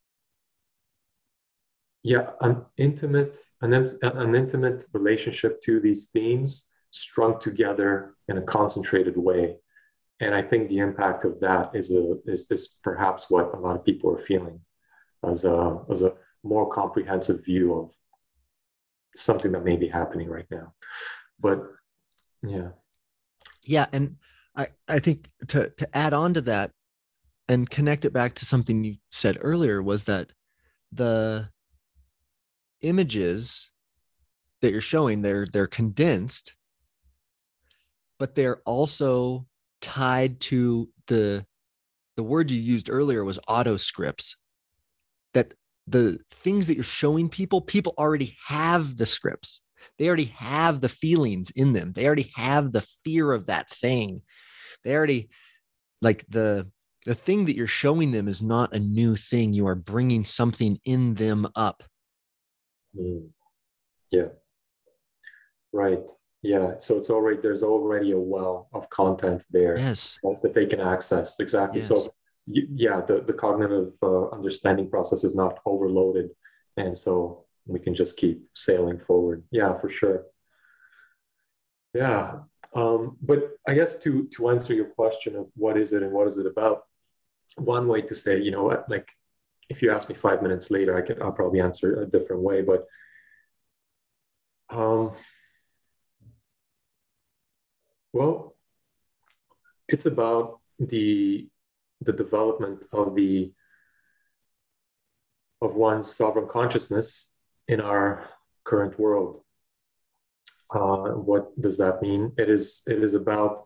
yeah 2.02 2.30
an 2.40 2.64
intimate 2.76 3.36
an, 3.60 3.72
an 4.02 4.34
intimate 4.34 4.86
relationship 4.92 5.62
to 5.62 5.80
these 5.80 6.10
themes 6.10 6.72
strung 6.90 7.40
together 7.40 8.14
in 8.28 8.38
a 8.38 8.42
concentrated 8.42 9.16
way. 9.16 9.56
And 10.20 10.34
I 10.34 10.42
think 10.42 10.68
the 10.68 10.78
impact 10.78 11.24
of 11.24 11.40
that 11.40 11.70
is 11.74 11.90
a 11.90 12.16
is, 12.26 12.50
is 12.50 12.78
perhaps 12.82 13.30
what 13.30 13.54
a 13.54 13.58
lot 13.58 13.76
of 13.76 13.84
people 13.84 14.10
are 14.10 14.18
feeling 14.18 14.60
as 15.24 15.44
a 15.44 15.80
as 15.90 16.02
a 16.02 16.14
more 16.42 16.70
comprehensive 16.70 17.44
view 17.44 17.74
of 17.74 17.90
something 19.16 19.52
that 19.52 19.64
may 19.64 19.76
be 19.76 19.88
happening 19.88 20.28
right 20.28 20.46
now. 20.50 20.72
But 21.40 21.62
yeah. 22.42 22.70
Yeah. 23.66 23.86
And 23.92 24.16
I, 24.56 24.68
I 24.88 24.98
think 24.98 25.28
to 25.48 25.70
to 25.70 25.96
add 25.96 26.12
on 26.12 26.34
to 26.34 26.40
that 26.42 26.72
and 27.48 27.68
connect 27.68 28.04
it 28.04 28.12
back 28.12 28.34
to 28.36 28.44
something 28.44 28.84
you 28.84 28.96
said 29.10 29.38
earlier 29.40 29.82
was 29.82 30.04
that 30.04 30.30
the 30.92 31.48
images 32.80 33.70
that 34.60 34.70
you're 34.70 34.80
showing 34.80 35.22
they're 35.22 35.46
they're 35.52 35.66
condensed 35.66 36.54
but 38.18 38.34
they're 38.34 38.60
also 38.64 39.46
tied 39.80 40.40
to 40.40 40.88
the 41.06 41.44
the 42.16 42.22
word 42.22 42.50
you 42.50 42.60
used 42.60 42.88
earlier 42.90 43.24
was 43.24 43.38
auto 43.48 43.76
scripts 43.76 44.36
that 45.34 45.54
the 45.86 46.18
things 46.30 46.66
that 46.66 46.74
you're 46.74 46.84
showing 46.84 47.28
people 47.28 47.60
people 47.60 47.94
already 47.96 48.36
have 48.46 48.96
the 48.96 49.06
scripts 49.06 49.60
they 49.98 50.06
already 50.06 50.32
have 50.36 50.80
the 50.80 50.88
feelings 50.88 51.50
in 51.50 51.72
them 51.72 51.92
they 51.92 52.06
already 52.06 52.30
have 52.34 52.72
the 52.72 52.80
fear 53.04 53.32
of 53.32 53.46
that 53.46 53.70
thing 53.70 54.22
they 54.84 54.94
already 54.94 55.28
like 56.02 56.24
the 56.28 56.66
the 57.06 57.14
thing 57.14 57.46
that 57.46 57.56
you're 57.56 57.66
showing 57.66 58.12
them 58.12 58.28
is 58.28 58.42
not 58.42 58.74
a 58.74 58.78
new 58.78 59.16
thing 59.16 59.52
you 59.52 59.66
are 59.66 59.74
bringing 59.74 60.24
something 60.24 60.78
in 60.84 61.14
them 61.14 61.46
up 61.54 61.82
mm. 62.96 63.28
yeah 64.12 64.26
right 65.72 66.10
yeah, 66.42 66.74
so 66.78 66.96
it's 66.98 67.10
already 67.10 67.40
there's 67.40 67.64
already 67.64 68.12
a 68.12 68.18
well 68.18 68.68
of 68.72 68.88
content 68.90 69.44
there 69.50 69.76
yes. 69.76 70.18
that 70.42 70.54
they 70.54 70.66
can 70.66 70.80
access. 70.80 71.40
Exactly. 71.40 71.80
Yes. 71.80 71.88
So 71.88 72.14
yeah, 72.50 73.00
the, 73.00 73.20
the 73.20 73.32
cognitive 73.32 73.92
uh, 74.02 74.28
understanding 74.28 74.88
process 74.88 75.24
is 75.24 75.34
not 75.34 75.58
overloaded, 75.66 76.30
and 76.76 76.96
so 76.96 77.44
we 77.66 77.78
can 77.78 77.94
just 77.94 78.16
keep 78.16 78.42
sailing 78.54 78.98
forward. 78.98 79.44
Yeah, 79.50 79.74
for 79.74 79.88
sure. 79.88 80.24
Yeah, 81.94 82.40
um, 82.74 83.16
but 83.22 83.56
I 83.66 83.74
guess 83.74 83.98
to 84.00 84.28
to 84.36 84.50
answer 84.50 84.74
your 84.74 84.86
question 84.86 85.36
of 85.36 85.46
what 85.54 85.76
is 85.76 85.92
it 85.92 86.02
and 86.02 86.12
what 86.12 86.28
is 86.28 86.36
it 86.38 86.46
about, 86.46 86.84
one 87.56 87.88
way 87.88 88.02
to 88.02 88.14
say, 88.14 88.40
you 88.40 88.50
know, 88.50 88.84
like 88.88 89.08
if 89.68 89.82
you 89.82 89.90
ask 89.90 90.08
me 90.08 90.14
five 90.14 90.42
minutes 90.42 90.70
later, 90.70 90.96
I 90.96 91.02
can 91.02 91.22
I'll 91.22 91.32
probably 91.32 91.60
answer 91.60 92.02
a 92.02 92.06
different 92.06 92.42
way, 92.42 92.62
but 92.62 92.86
um 94.70 95.12
well, 98.12 98.56
it's 99.88 100.06
about 100.06 100.60
the 100.78 101.48
the 102.00 102.12
development 102.12 102.84
of 102.92 103.14
the 103.14 103.52
of 105.60 105.74
one's 105.74 106.14
sovereign 106.14 106.46
consciousness 106.46 107.34
in 107.66 107.80
our 107.80 108.28
current 108.64 108.98
world. 108.98 109.42
Uh, 110.70 111.10
what 111.14 111.58
does 111.60 111.78
that 111.78 112.00
mean? 112.02 112.32
It 112.36 112.48
is 112.48 112.82
it 112.86 113.02
is 113.02 113.14
about 113.14 113.64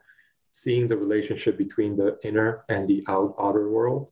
seeing 0.52 0.88
the 0.88 0.96
relationship 0.96 1.58
between 1.58 1.96
the 1.96 2.18
inner 2.22 2.64
and 2.68 2.86
the 2.88 3.04
out, 3.08 3.34
outer 3.38 3.68
world, 3.70 4.08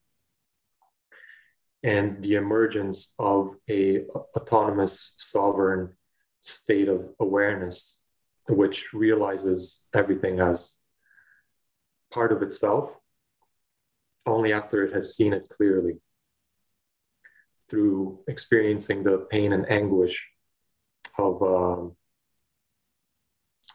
and 1.83 2.23
the 2.23 2.35
emergence 2.35 3.15
of 3.19 3.57
a 3.69 4.05
autonomous 4.37 5.15
sovereign 5.19 5.91
state 6.43 6.89
of 6.89 7.09
awareness 7.21 8.01
which 8.49 8.93
realizes 8.93 9.89
everything 9.95 10.41
as 10.41 10.81
part 12.11 12.33
of 12.33 12.43
itself 12.43 13.00
only 14.31 14.53
after 14.53 14.85
it 14.85 14.95
has 14.95 15.15
seen 15.15 15.33
it 15.33 15.49
clearly 15.49 15.99
through 17.69 18.21
experiencing 18.27 19.03
the 19.03 19.27
pain 19.31 19.53
and 19.53 19.71
anguish 19.71 20.31
of 21.19 21.43
um, 21.43 21.97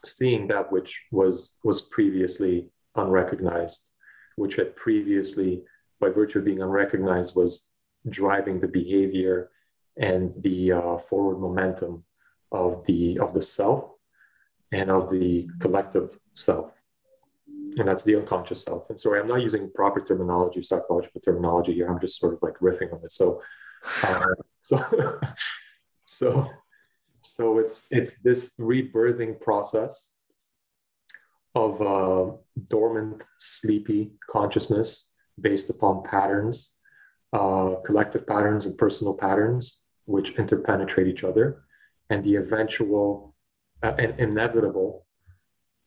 seeing 0.04 0.48
that 0.48 0.72
which 0.72 1.08
was 1.12 1.58
was 1.64 1.82
previously 1.82 2.70
unrecognized 2.96 3.92
which 4.36 4.56
had 4.56 4.76
previously 4.76 5.64
by 6.00 6.10
virtue 6.10 6.40
of 6.40 6.46
being 6.46 6.62
unrecognized 6.62 7.36
was 7.36 7.68
driving 8.10 8.60
the 8.60 8.68
behavior 8.68 9.50
and 9.98 10.32
the 10.44 10.72
uh, 10.72 10.98
forward 10.98 11.40
momentum 11.40 12.04
of 12.52 12.86
the 12.86 13.18
of 13.20 13.34
the 13.34 13.42
self 13.42 13.92
and 14.72 14.92
of 14.92 15.10
the 15.10 15.48
collective 15.60 16.20
self. 16.34 16.75
And 17.78 17.88
that's 17.88 18.04
the 18.04 18.16
unconscious 18.16 18.64
self. 18.64 18.90
And 18.90 19.00
sorry, 19.00 19.20
I'm 19.20 19.28
not 19.28 19.42
using 19.42 19.72
proper 19.74 20.02
terminology, 20.02 20.62
psychological 20.62 21.22
terminology 21.22 21.74
here. 21.74 21.88
I'm 21.88 22.00
just 22.00 22.20
sort 22.20 22.34
of 22.34 22.40
like 22.42 22.58
riffing 22.60 22.94
on 22.94 23.02
this. 23.02 23.16
So, 23.16 23.42
uh, 24.04 24.28
so, 24.62 25.20
so, 26.06 26.50
so 27.22 27.60
it's 27.60 27.88
it's 27.92 28.22
this 28.22 28.56
rebirthing 28.58 29.42
process 29.42 30.14
of 31.54 31.82
uh, 31.82 32.32
dormant, 32.70 33.24
sleepy 33.40 34.12
consciousness 34.30 35.12
based 35.40 35.70
upon 35.70 36.04
patterns, 36.04 36.76
uh, 37.34 37.76
collective 37.86 38.28
patterns 38.28 38.66
and 38.66 38.78
personal 38.78 39.14
patterns, 39.14 39.82
which 40.06 40.36
interpenetrate 40.36 41.08
each 41.08 41.24
other, 41.24 41.64
and 42.10 42.24
the 42.24 42.36
eventual 42.36 43.36
uh, 43.84 43.94
an 43.98 44.16
inevitable 44.20 45.05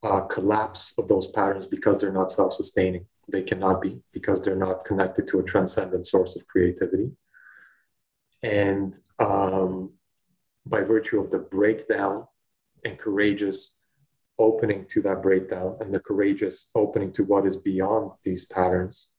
uh, 0.02 0.20
collapse 0.20 0.94
of 0.98 1.08
those 1.08 1.26
patterns 1.28 1.66
because 1.66 2.00
they're 2.00 2.12
not 2.12 2.30
self 2.30 2.52
sustaining. 2.52 3.06
They 3.30 3.42
cannot 3.42 3.82
be 3.82 4.00
because 4.12 4.42
they're 4.42 4.56
not 4.56 4.84
connected 4.84 5.28
to 5.28 5.40
a 5.40 5.42
transcendent 5.42 6.06
source 6.06 6.36
of 6.36 6.46
creativity. 6.46 7.10
And 8.42 8.94
um, 9.18 9.92
by 10.64 10.82
virtue 10.82 11.20
of 11.20 11.30
the 11.30 11.38
breakdown 11.38 12.26
and 12.84 12.98
courageous 12.98 13.80
opening 14.38 14.86
to 14.90 15.02
that 15.02 15.20
breakdown 15.22 15.76
and 15.80 15.92
the 15.92 15.98
courageous 15.98 16.70
opening 16.74 17.12
to 17.12 17.24
what 17.24 17.44
is 17.44 17.56
beyond 17.56 18.12
these 18.24 18.44
patterns, 18.44 19.10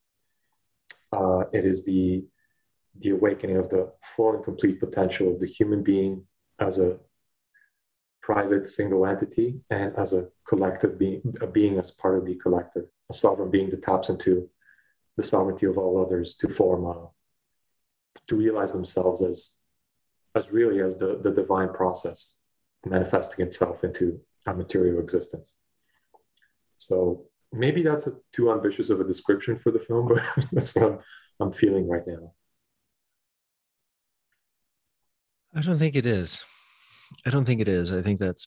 uh, 1.12 1.44
it 1.52 1.64
is 1.64 1.84
the 1.84 2.24
the 2.98 3.10
awakening 3.10 3.56
of 3.56 3.70
the 3.70 3.90
full 4.02 4.34
and 4.34 4.44
complete 4.44 4.80
potential 4.80 5.32
of 5.32 5.38
the 5.38 5.46
human 5.46 5.82
being 5.82 6.24
as 6.58 6.78
a 6.80 6.98
private 8.20 8.66
single 8.66 9.06
entity 9.06 9.60
and 9.70 9.96
as 9.96 10.12
a 10.12 10.28
collective 10.50 10.98
being, 10.98 11.22
a 11.40 11.46
being 11.46 11.78
as 11.78 11.92
part 11.92 12.18
of 12.18 12.26
the 12.26 12.34
collective, 12.34 12.86
a 13.08 13.12
sovereign 13.12 13.52
being 13.52 13.70
that 13.70 13.82
taps 13.82 14.08
into 14.08 14.50
the 15.16 15.22
sovereignty 15.22 15.64
of 15.66 15.78
all 15.78 16.04
others 16.04 16.34
to 16.34 16.48
form 16.48 16.84
a, 16.84 17.08
to 18.26 18.34
realize 18.34 18.72
themselves 18.72 19.22
as 19.22 19.58
as 20.36 20.52
really 20.52 20.80
as 20.80 20.96
the, 20.96 21.18
the 21.22 21.32
divine 21.32 21.72
process 21.72 22.38
manifesting 22.86 23.44
itself 23.44 23.82
into 23.82 24.20
a 24.46 24.54
material 24.54 25.00
existence. 25.00 25.54
So 26.76 27.26
maybe 27.52 27.82
that's 27.82 28.06
a, 28.06 28.12
too 28.32 28.52
ambitious 28.52 28.90
of 28.90 29.00
a 29.00 29.04
description 29.04 29.58
for 29.58 29.72
the 29.72 29.80
film, 29.80 30.06
but 30.12 30.22
that's 30.52 30.74
what 30.74 30.84
I'm, 30.84 30.98
I'm 31.40 31.52
feeling 31.52 31.88
right 31.88 32.06
now. 32.06 32.32
I 35.54 35.62
don't 35.62 35.78
think 35.78 35.96
it 35.96 36.06
is. 36.06 36.44
I 37.26 37.30
don't 37.30 37.44
think 37.44 37.60
it 37.60 37.68
is. 37.68 37.92
I 37.92 38.02
think 38.02 38.20
that's 38.20 38.46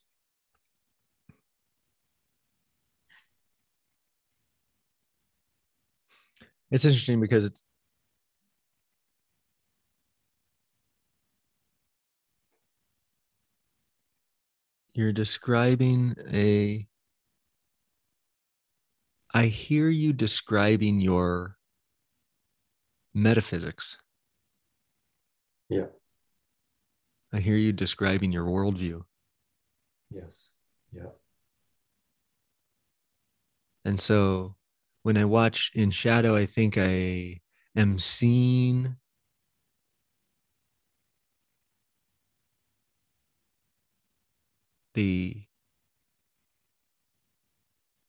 it's 6.74 6.86
interesting 6.86 7.22
because 7.22 7.46
it's 7.46 7.62
you're 14.94 15.14
describing 15.14 16.16
a 16.34 16.88
I 19.36 19.46
hear 19.46 19.88
you 19.88 20.14
describing 20.14 21.00
your 21.00 21.58
metaphysics. 23.14 23.98
Yeah. 25.70 25.86
I 27.32 27.40
hear 27.40 27.56
you 27.56 27.72
describing 27.72 28.32
your 28.32 28.46
worldview. 28.46 29.04
Yes. 30.10 30.54
Yeah. 30.92 31.10
And 33.86 34.02
so 34.02 34.56
when 35.04 35.18
I 35.18 35.26
watch 35.26 35.72
in 35.76 35.92
shadow, 35.92 36.36
I 36.36 36.46
think 36.46 36.78
I 36.78 37.42
am 37.76 38.00
seen. 38.00 38.98
the 44.94 45.44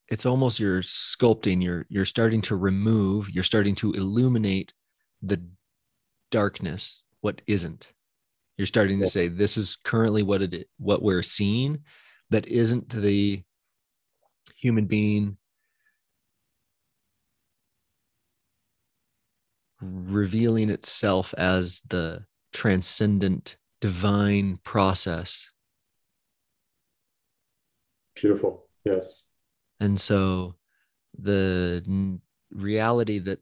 it's 0.07 0.25
almost 0.25 0.59
you're 0.59 0.81
sculpting 0.81 1.63
you're 1.63 1.85
you're 1.89 2.05
starting 2.05 2.41
to 2.41 2.55
remove 2.55 3.29
you're 3.29 3.43
starting 3.43 3.75
to 3.75 3.91
illuminate 3.93 4.71
the 5.21 5.43
darkness 6.31 7.03
what 7.21 7.41
isn't 7.47 7.87
you're 8.57 8.67
starting 8.67 8.99
to 8.99 9.07
say 9.07 9.27
this 9.27 9.57
is 9.57 9.77
currently 9.83 10.21
what 10.21 10.41
it 10.41 10.69
what 10.77 11.01
we're 11.01 11.23
seeing 11.23 11.79
that 12.29 12.45
isn't 12.47 12.89
the 12.89 13.41
human 14.55 14.85
being 14.85 15.37
revealing 19.85 20.69
itself 20.69 21.33
as 21.37 21.81
the 21.89 22.25
transcendent 22.53 23.57
divine 23.81 24.57
process 24.63 25.51
beautiful 28.15 28.67
yes 28.85 29.27
and 29.79 29.99
so 29.99 30.55
the 31.17 31.83
reality 32.51 33.19
that 33.19 33.39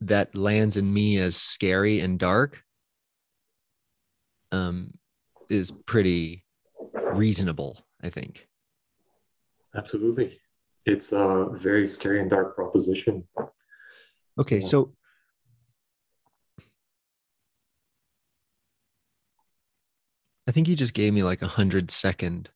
that 0.00 0.34
lands 0.34 0.76
in 0.76 0.92
me 0.92 1.18
as 1.18 1.36
scary 1.36 2.00
and 2.00 2.18
dark 2.18 2.62
um, 4.52 4.94
is 5.48 5.72
pretty 5.86 6.44
reasonable, 7.12 7.84
I 8.02 8.08
think. 8.08 8.48
Absolutely. 9.74 10.40
It's 10.86 11.12
a 11.12 11.48
very 11.52 11.86
scary 11.86 12.20
and 12.20 12.30
dark 12.30 12.56
proposition. 12.56 13.24
Okay, 14.38 14.60
so 14.60 14.94
I 20.48 20.52
think 20.52 20.68
you 20.68 20.76
just 20.76 20.94
gave 20.94 21.12
me 21.12 21.22
like 21.22 21.42
a 21.42 21.46
hundred 21.46 21.90
second 21.90 22.50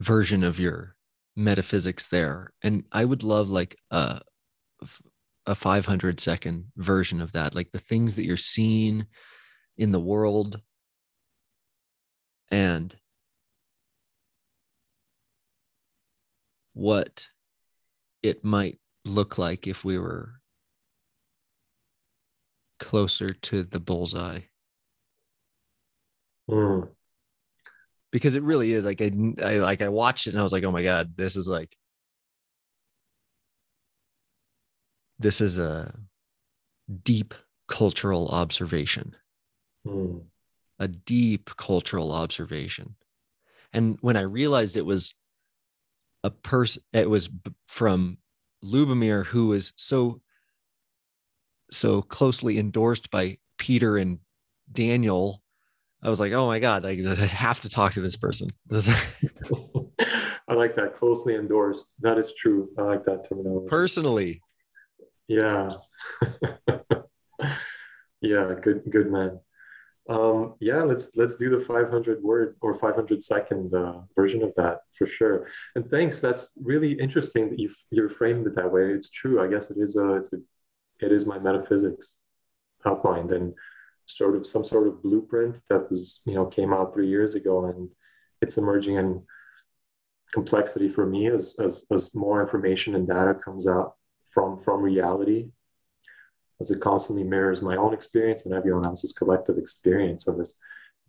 version 0.00 0.44
of 0.44 0.58
your 0.58 0.94
metaphysics 1.36 2.08
there 2.08 2.52
and 2.62 2.84
i 2.90 3.04
would 3.04 3.22
love 3.22 3.48
like 3.48 3.76
a 3.92 4.20
a 5.46 5.54
500 5.54 6.20
second 6.20 6.66
version 6.76 7.20
of 7.20 7.32
that 7.32 7.54
like 7.54 7.70
the 7.72 7.78
things 7.78 8.16
that 8.16 8.24
you're 8.24 8.36
seeing 8.36 9.06
in 9.76 9.92
the 9.92 10.00
world 10.00 10.60
and 12.50 12.96
what 16.74 17.28
it 18.22 18.44
might 18.44 18.78
look 19.04 19.38
like 19.38 19.66
if 19.66 19.84
we 19.84 19.98
were 19.98 20.34
closer 22.78 23.32
to 23.32 23.62
the 23.64 23.80
bullseye. 23.80 24.40
Mm 26.48 26.88
because 28.10 28.36
it 28.36 28.42
really 28.42 28.72
is 28.72 28.84
like 28.84 29.00
I, 29.00 29.10
I 29.42 29.58
like 29.58 29.82
I 29.82 29.88
watched 29.88 30.26
it 30.26 30.30
and 30.30 30.40
I 30.40 30.42
was 30.42 30.52
like, 30.52 30.64
oh 30.64 30.70
my 30.70 30.82
god, 30.82 31.16
this 31.16 31.36
is 31.36 31.48
like 31.48 31.76
this 35.18 35.40
is 35.40 35.58
a 35.58 35.94
deep 37.02 37.34
cultural 37.66 38.28
observation. 38.28 39.16
Mm. 39.86 40.22
A 40.78 40.88
deep 40.88 41.50
cultural 41.56 42.12
observation. 42.12 42.94
And 43.72 43.98
when 44.00 44.16
I 44.16 44.20
realized 44.20 44.76
it 44.76 44.86
was 44.86 45.14
a 46.22 46.30
person, 46.30 46.82
it 46.92 47.10
was 47.10 47.28
from 47.66 48.18
Lubomir, 48.64 49.26
who 49.26 49.48
was 49.48 49.72
so 49.76 50.20
so 51.70 52.00
closely 52.00 52.58
endorsed 52.58 53.10
by 53.10 53.38
Peter 53.58 53.98
and 53.98 54.20
Daniel 54.72 55.42
I 56.02 56.08
was 56.08 56.20
like, 56.20 56.32
oh 56.32 56.46
my 56.46 56.58
God, 56.58 56.84
like 56.84 56.98
I 57.06 57.14
have 57.14 57.60
to 57.62 57.68
talk 57.68 57.94
to 57.94 58.00
this 58.00 58.16
person. 58.16 58.50
I 60.48 60.54
like 60.54 60.74
that 60.76 60.94
closely 60.94 61.34
endorsed. 61.34 61.94
That 62.00 62.18
is 62.18 62.32
true. 62.32 62.70
I 62.78 62.82
like 62.82 63.04
that 63.04 63.28
terminology. 63.28 63.68
Personally. 63.68 64.42
Yeah. 65.26 65.70
yeah, 68.20 68.54
good 68.62 68.82
good 68.90 69.10
man. 69.12 69.40
Um, 70.08 70.54
yeah, 70.58 70.82
let's 70.82 71.14
let's 71.16 71.36
do 71.36 71.50
the 71.50 71.60
500 71.60 72.22
word 72.22 72.56
or 72.62 72.72
500 72.72 73.22
second 73.22 73.74
uh, 73.74 74.00
version 74.16 74.42
of 74.42 74.54
that 74.54 74.78
for 74.92 75.06
sure. 75.06 75.48
And 75.74 75.90
thanks. 75.90 76.20
That's 76.20 76.52
really 76.56 76.92
interesting 76.92 77.50
that 77.50 77.58
you 77.58 77.70
you 77.90 78.08
framed 78.08 78.46
it 78.46 78.54
that 78.56 78.72
way. 78.72 78.90
It's 78.92 79.10
true. 79.10 79.42
I 79.42 79.48
guess 79.48 79.70
it 79.70 79.76
is 79.78 79.96
a 79.96 80.14
it's 80.14 80.32
a 80.32 80.38
it 81.00 81.12
is 81.12 81.26
my 81.26 81.38
metaphysics 81.38 82.22
outlined 82.86 83.32
and 83.32 83.52
sort 84.10 84.34
of 84.36 84.46
some 84.46 84.64
sort 84.64 84.88
of 84.88 85.02
blueprint 85.02 85.60
that 85.68 85.88
was 85.90 86.20
you 86.26 86.34
know 86.34 86.46
came 86.46 86.72
out 86.72 86.92
three 86.92 87.08
years 87.08 87.34
ago 87.34 87.66
and 87.66 87.88
it's 88.40 88.58
emerging 88.58 88.96
in 88.96 89.22
complexity 90.32 90.88
for 90.88 91.06
me 91.06 91.26
as, 91.26 91.58
as 91.60 91.86
as 91.92 92.14
more 92.14 92.40
information 92.40 92.94
and 92.94 93.06
data 93.06 93.34
comes 93.34 93.66
out 93.66 93.94
from 94.30 94.58
from 94.58 94.82
reality. 94.82 95.50
As 96.60 96.72
it 96.72 96.80
constantly 96.80 97.22
mirrors 97.22 97.62
my 97.62 97.76
own 97.76 97.94
experience 97.94 98.44
and 98.44 98.52
everyone 98.52 98.84
else's 98.84 99.12
collective 99.12 99.58
experience 99.58 100.26
on 100.26 100.38
this 100.38 100.58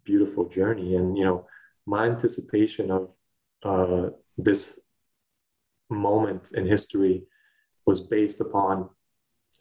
beautiful 0.05 0.47
journey. 0.47 0.95
And 0.95 1.17
you 1.17 1.25
know 1.25 1.47
my 1.85 2.05
anticipation 2.05 2.91
of 2.91 3.11
uh, 3.63 4.09
this 4.37 4.79
moment 5.89 6.51
in 6.53 6.67
history 6.67 7.23
was 7.85 7.99
based 7.99 8.39
upon 8.41 8.89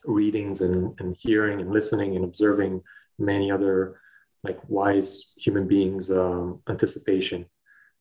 readings 0.05 0.61
and, 0.61 0.95
and 1.01 1.17
hearing 1.19 1.61
and 1.61 1.73
listening 1.73 2.15
and 2.15 2.25
observing 2.25 2.83
many 3.19 3.51
other 3.51 4.01
like 4.45 4.59
wise 4.69 5.33
human 5.37 5.67
beings 5.67 6.11
um, 6.11 6.61
anticipation 6.69 7.45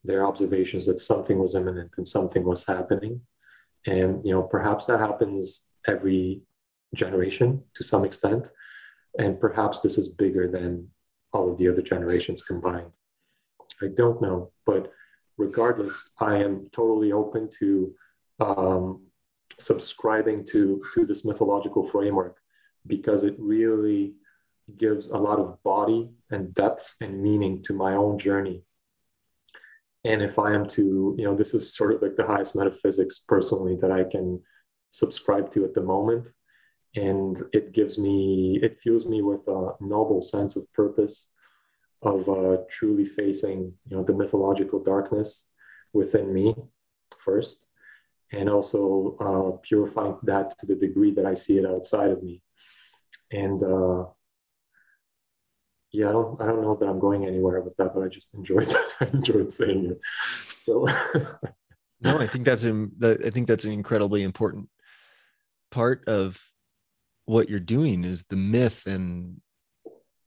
their 0.03 0.25
observations 0.25 0.85
that 0.85 0.99
something 0.99 1.37
was 1.37 1.53
imminent 1.53 1.91
and 1.97 2.07
something 2.07 2.43
was 2.43 2.65
happening. 2.65 3.21
And 3.85 4.23
you 4.23 4.31
know 4.31 4.43
perhaps 4.43 4.85
that 4.85 4.99
happens 4.99 5.73
every 5.87 6.41
generation 6.95 7.63
to 7.75 7.83
some 7.83 8.05
extent 8.05 8.49
and 9.19 9.39
perhaps 9.39 9.79
this 9.79 9.97
is 9.97 10.09
bigger 10.09 10.47
than 10.47 10.89
all 11.33 11.51
of 11.51 11.57
the 11.57 11.67
other 11.67 11.81
generations 11.81 12.41
combined. 12.41 12.91
I 13.81 13.87
don't 13.95 14.21
know 14.21 14.51
but 14.65 14.91
regardless 15.37 16.15
i 16.19 16.35
am 16.37 16.67
totally 16.71 17.11
open 17.11 17.47
to 17.59 17.93
um, 18.39 19.03
subscribing 19.59 20.45
to 20.45 20.81
to 20.93 21.05
this 21.05 21.23
mythological 21.25 21.83
framework 21.85 22.37
because 22.87 23.23
it 23.23 23.35
really 23.37 24.13
gives 24.75 25.11
a 25.11 25.17
lot 25.17 25.39
of 25.39 25.61
body 25.63 26.09
and 26.29 26.53
depth 26.53 26.95
and 26.99 27.21
meaning 27.21 27.63
to 27.63 27.73
my 27.73 27.93
own 27.93 28.17
journey. 28.17 28.63
And 30.03 30.21
if 30.21 30.37
I 30.39 30.53
am 30.53 30.67
to, 30.69 31.15
you 31.17 31.25
know, 31.25 31.35
this 31.35 31.53
is 31.53 31.73
sort 31.73 31.93
of 31.93 32.01
like 32.01 32.15
the 32.15 32.25
highest 32.25 32.55
metaphysics 32.55 33.19
personally 33.19 33.77
that 33.81 33.91
I 33.91 34.03
can 34.03 34.41
subscribe 34.89 35.51
to 35.51 35.65
at 35.65 35.73
the 35.73 35.81
moment. 35.81 36.29
And 36.95 37.41
it 37.53 37.73
gives 37.73 37.97
me, 37.97 38.59
it 38.61 38.79
fuels 38.79 39.05
me 39.05 39.21
with 39.21 39.47
a 39.47 39.71
noble 39.79 40.21
sense 40.21 40.55
of 40.55 40.71
purpose 40.73 41.33
of 42.01 42.27
uh, 42.29 42.57
truly 42.69 43.05
facing, 43.05 43.73
you 43.85 43.97
know, 43.97 44.03
the 44.03 44.13
mythological 44.13 44.81
darkness 44.83 45.53
within 45.93 46.33
me 46.33 46.55
first, 47.17 47.67
and 48.31 48.49
also 48.49 49.17
uh, 49.19 49.57
purifying 49.63 50.17
that 50.23 50.57
to 50.59 50.65
the 50.65 50.75
degree 50.75 51.11
that 51.11 51.25
I 51.25 51.33
see 51.33 51.57
it 51.57 51.65
outside 51.65 52.11
of 52.11 52.23
me. 52.23 52.41
And 53.31 53.61
uh, 53.61 54.05
yeah, 55.97 56.09
I 56.09 56.11
don't, 56.11 56.39
I 56.39 56.45
don't 56.45 56.61
know 56.61 56.75
that 56.75 56.87
I'm 56.87 56.99
going 56.99 57.25
anywhere 57.25 57.59
with 57.59 57.75
that, 57.77 57.95
but 57.95 58.03
I 58.03 58.07
just 58.07 58.31
enjoyed 58.35 58.67
that. 58.69 58.87
I 59.01 59.05
enjoyed 59.05 59.51
saying 59.51 59.85
it. 59.91 59.99
So, 60.61 60.87
no, 62.01 62.19
I 62.19 62.27
think 62.27 62.45
that's 62.45 62.67
I 62.67 63.29
think 63.31 63.47
that's 63.47 63.65
an 63.65 63.71
incredibly 63.71 64.21
important 64.21 64.69
part 65.71 66.07
of 66.07 66.39
what 67.25 67.49
you're 67.49 67.59
doing 67.59 68.03
is 68.03 68.25
the 68.25 68.35
myth, 68.35 68.85
and 68.85 69.41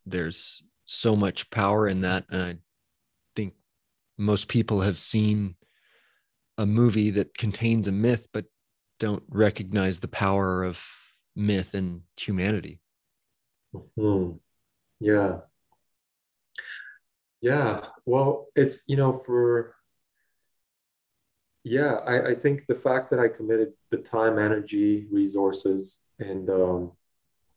there's 0.05 0.65
so 0.87 1.15
much 1.15 1.51
power 1.51 1.87
in 1.87 2.01
that. 2.01 2.25
And 2.31 2.43
I 2.43 2.57
think 3.37 3.55
most 4.19 4.49
people 4.49 4.81
have 4.81 4.99
seen 4.99 5.55
a 6.59 6.67
movie 6.67 7.11
that 7.11 7.39
contains 7.39 7.87
a 7.87 7.93
myth, 7.93 8.27
but 8.33 8.47
don't 8.99 9.23
recognize 9.29 10.01
the 10.01 10.09
power 10.09 10.65
of 10.65 10.85
myth 11.37 11.75
and 11.75 12.03
humanity. 12.17 12.81
Mm-hmm. 13.73 14.37
Yeah, 14.99 15.39
yeah, 17.41 17.81
well, 18.05 18.49
it's 18.55 18.85
you 18.87 18.97
know 18.97 19.13
for 19.13 19.75
yeah, 21.63 21.97
I, 22.07 22.31
I 22.31 22.35
think 22.35 22.67
the 22.67 22.75
fact 22.75 23.11
that 23.11 23.21
I 23.21 23.29
committed 23.29 23.73
the 23.91 23.99
time, 23.99 24.39
energy, 24.39 25.07
resources, 25.11 26.03
and 26.19 26.49
um, 26.49 26.93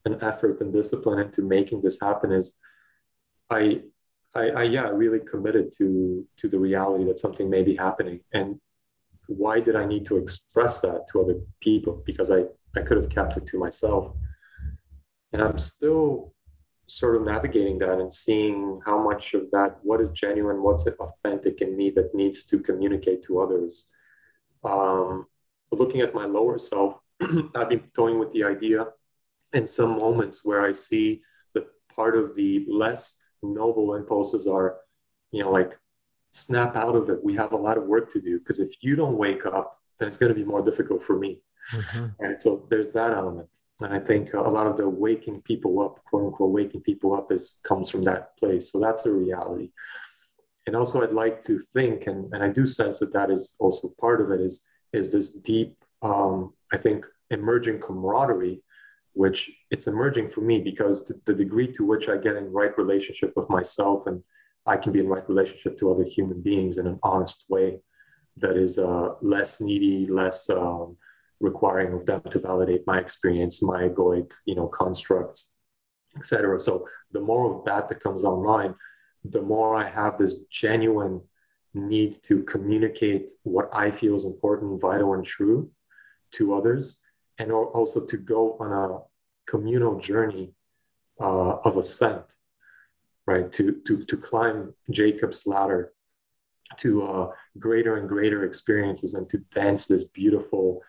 an 0.06 0.18
effort 0.22 0.60
and 0.60 0.74
discipline 0.74 1.20
into 1.20 1.42
making 1.42 1.82
this 1.82 2.02
happen 2.02 2.32
is 2.32 2.60
I, 3.50 3.82
I, 4.36 4.50
I 4.50 4.64
yeah, 4.64 4.90
really 4.90 5.20
committed 5.20 5.74
to 5.78 6.26
to 6.38 6.50
the 6.50 6.60
reality 6.60 7.06
that 7.06 7.20
something 7.20 7.50
may 7.50 7.64
be 7.64 7.76
happening. 7.76 8.20
And 8.34 8.60
why 9.28 9.62
did 9.62 9.76
I 9.76 9.86
need 9.86 10.06
to 10.08 10.18
express 10.18 10.82
that 10.82 11.08
to 11.12 11.22
other 11.22 11.36
people? 11.62 12.04
Because 12.06 12.30
I, 12.30 12.44
I 12.76 12.82
could 12.82 12.98
have 12.98 13.10
kept 13.10 13.38
it 13.38 13.48
to 13.48 13.60
myself. 13.60 14.14
And 15.32 15.42
I'm 15.42 15.58
still 15.58 16.34
sort 16.88 17.16
of 17.16 17.24
navigating 17.24 17.80
that 17.80 18.00
and 18.00 18.12
seeing 18.12 18.82
how 18.86 19.02
much 19.02 19.34
of 19.34 19.50
that, 19.52 19.80
what 19.84 20.02
is 20.02 20.12
genuine, 20.12 20.62
what's 20.62 20.88
authentic 20.88 21.62
in 21.62 21.76
me 21.76 21.90
that 21.92 22.14
needs 22.14 22.44
to 22.44 22.60
communicate 22.60 23.24
to 23.24 23.40
others. 23.40 23.90
Um, 24.64 25.28
looking 25.72 26.02
at 26.02 26.14
my 26.14 26.26
lower 26.26 26.60
self, 26.60 27.00
I've 27.56 27.70
been 27.70 27.84
toying 27.96 28.20
with 28.20 28.32
the 28.32 28.44
idea 28.44 28.88
in 29.54 29.68
some 29.68 29.98
moments 29.98 30.44
where 30.44 30.62
I 30.62 30.72
see 30.72 31.22
that 31.54 31.66
part 31.96 32.16
of 32.18 32.36
the 32.36 32.66
less 32.70 33.24
noble 33.42 33.96
impulses 33.96 34.48
are, 34.48 34.78
you 35.32 35.44
know, 35.44 35.52
like 35.52 35.78
snap 36.32 36.76
out 36.76 36.96
of 36.96 37.10
it. 37.10 37.24
We 37.24 37.36
have 37.36 37.54
a 37.54 37.58
lot 37.58 37.78
of 37.78 37.86
work 37.86 38.12
to 38.14 38.22
do 38.22 38.40
because 38.40 38.60
if 38.60 38.76
you 38.82 38.96
don't 38.96 39.18
wake 39.18 39.46
up, 39.46 39.80
then 40.00 40.08
it's 40.08 40.18
going 40.18 40.34
to 40.34 40.40
be 40.40 40.46
more 40.46 40.64
difficult 40.64 41.04
for 41.04 41.18
me. 41.18 41.42
Mm-hmm. 41.72 42.06
And 42.20 42.42
so 42.42 42.66
there's 42.70 42.92
that 42.92 43.12
element. 43.12 43.50
And 43.84 43.94
I 43.94 44.00
think 44.00 44.34
a 44.34 44.40
lot 44.40 44.68
of 44.68 44.78
the 44.78 44.88
waking 44.88 45.42
people 45.42 45.82
up, 45.82 46.04
quote 46.06 46.26
unquote, 46.26 46.52
waking 46.52 46.82
people 46.82 47.14
up 47.14 47.32
is 47.32 47.60
comes 47.64 47.90
from 47.90 48.04
that 48.04 48.38
place. 48.38 48.72
So 48.72 48.80
that's 48.80 49.06
a 49.06 49.12
reality. 49.12 49.72
And 50.66 50.76
also 50.76 51.04
I'd 51.04 51.12
like 51.12 51.44
to 51.44 51.60
think, 51.60 52.08
and, 52.08 52.34
and 52.34 52.42
I 52.42 52.50
do 52.50 52.66
sense 52.66 53.00
that 53.00 53.14
that 53.14 53.30
is 53.30 53.56
also 53.60 53.94
part 54.00 54.22
of 54.22 54.32
it 54.32 54.40
is, 54.40 54.66
is 54.94 55.12
this 55.12 55.32
deep, 55.32 55.76
um, 56.02 56.54
I 56.72 56.78
think, 56.78 57.06
emerging 57.30 57.82
camaraderie 57.82 58.62
which 59.14 59.52
it's 59.70 59.88
emerging 59.88 60.30
for 60.30 60.42
me 60.42 60.60
because 60.60 61.06
the, 61.06 61.20
the 61.26 61.34
degree 61.34 61.72
to 61.72 61.86
which 61.86 62.10
I 62.10 62.18
get 62.18 62.36
in 62.36 62.52
right 62.52 62.76
relationship 62.78 63.34
with 63.36 63.50
myself 63.50 64.08
and 64.08 64.24
I 64.66 64.78
can 64.78 64.92
be 64.92 65.00
in 65.00 65.08
right 65.08 65.28
relationship 65.28 65.78
to 65.80 65.92
other 65.92 66.04
human 66.04 66.42
beings 66.42 66.78
in 66.78 66.88
an 66.88 67.00
honest 67.04 67.46
way 67.50 67.80
that 68.38 68.58
is 68.58 68.80
uh, 68.80 69.10
less 69.22 69.62
needy, 69.62 70.08
less 70.08 70.50
um, 70.50 70.98
requiring 71.44 71.94
of 71.94 72.06
them 72.06 72.22
to 72.32 72.40
validate 72.40 72.88
my 72.88 73.00
experience, 73.00 73.62
my 73.62 73.84
egoic, 73.90 74.32
you 74.46 74.56
know, 74.56 74.68
constructs, 74.68 75.56
etc. 76.18 76.60
So 76.60 76.88
the 77.12 77.20
more 77.20 77.54
of 77.54 77.66
that 77.66 77.90
that 77.90 78.02
comes 78.02 78.24
online, 78.24 78.74
the 79.24 79.42
more 79.42 79.76
I 79.76 79.88
have 79.88 80.18
this 80.18 80.44
genuine 80.46 81.22
need 81.74 82.18
to 82.24 82.44
communicate 82.44 83.32
what 83.44 83.70
I 83.74 83.92
feel 83.92 84.16
is 84.16 84.26
important, 84.26 84.82
vital, 84.82 85.14
and 85.14 85.26
true 85.26 85.70
to 86.34 86.56
others 86.56 87.00
and 87.40 87.52
also 87.52 88.06
to 88.06 88.18
go 88.18 88.58
on 88.60 88.72
a 88.72 89.00
communal 89.50 90.00
journey 90.00 90.54
uh, 91.20 91.58
of 91.66 91.78
ascent, 91.78 92.24
right? 93.26 93.52
To, 93.54 93.82
to, 93.88 94.06
to 94.06 94.18
climb 94.18 94.74
Jacob's 94.92 95.46
ladder 95.46 95.94
to 96.78 97.04
uh, 97.04 97.28
greater 97.60 97.98
and 97.98 98.08
greater 98.08 98.46
experiences 98.46 99.14
and 99.14 99.30
to 99.30 99.40
dance 99.54 99.88
this 99.88 100.06
beautiful, 100.06 100.82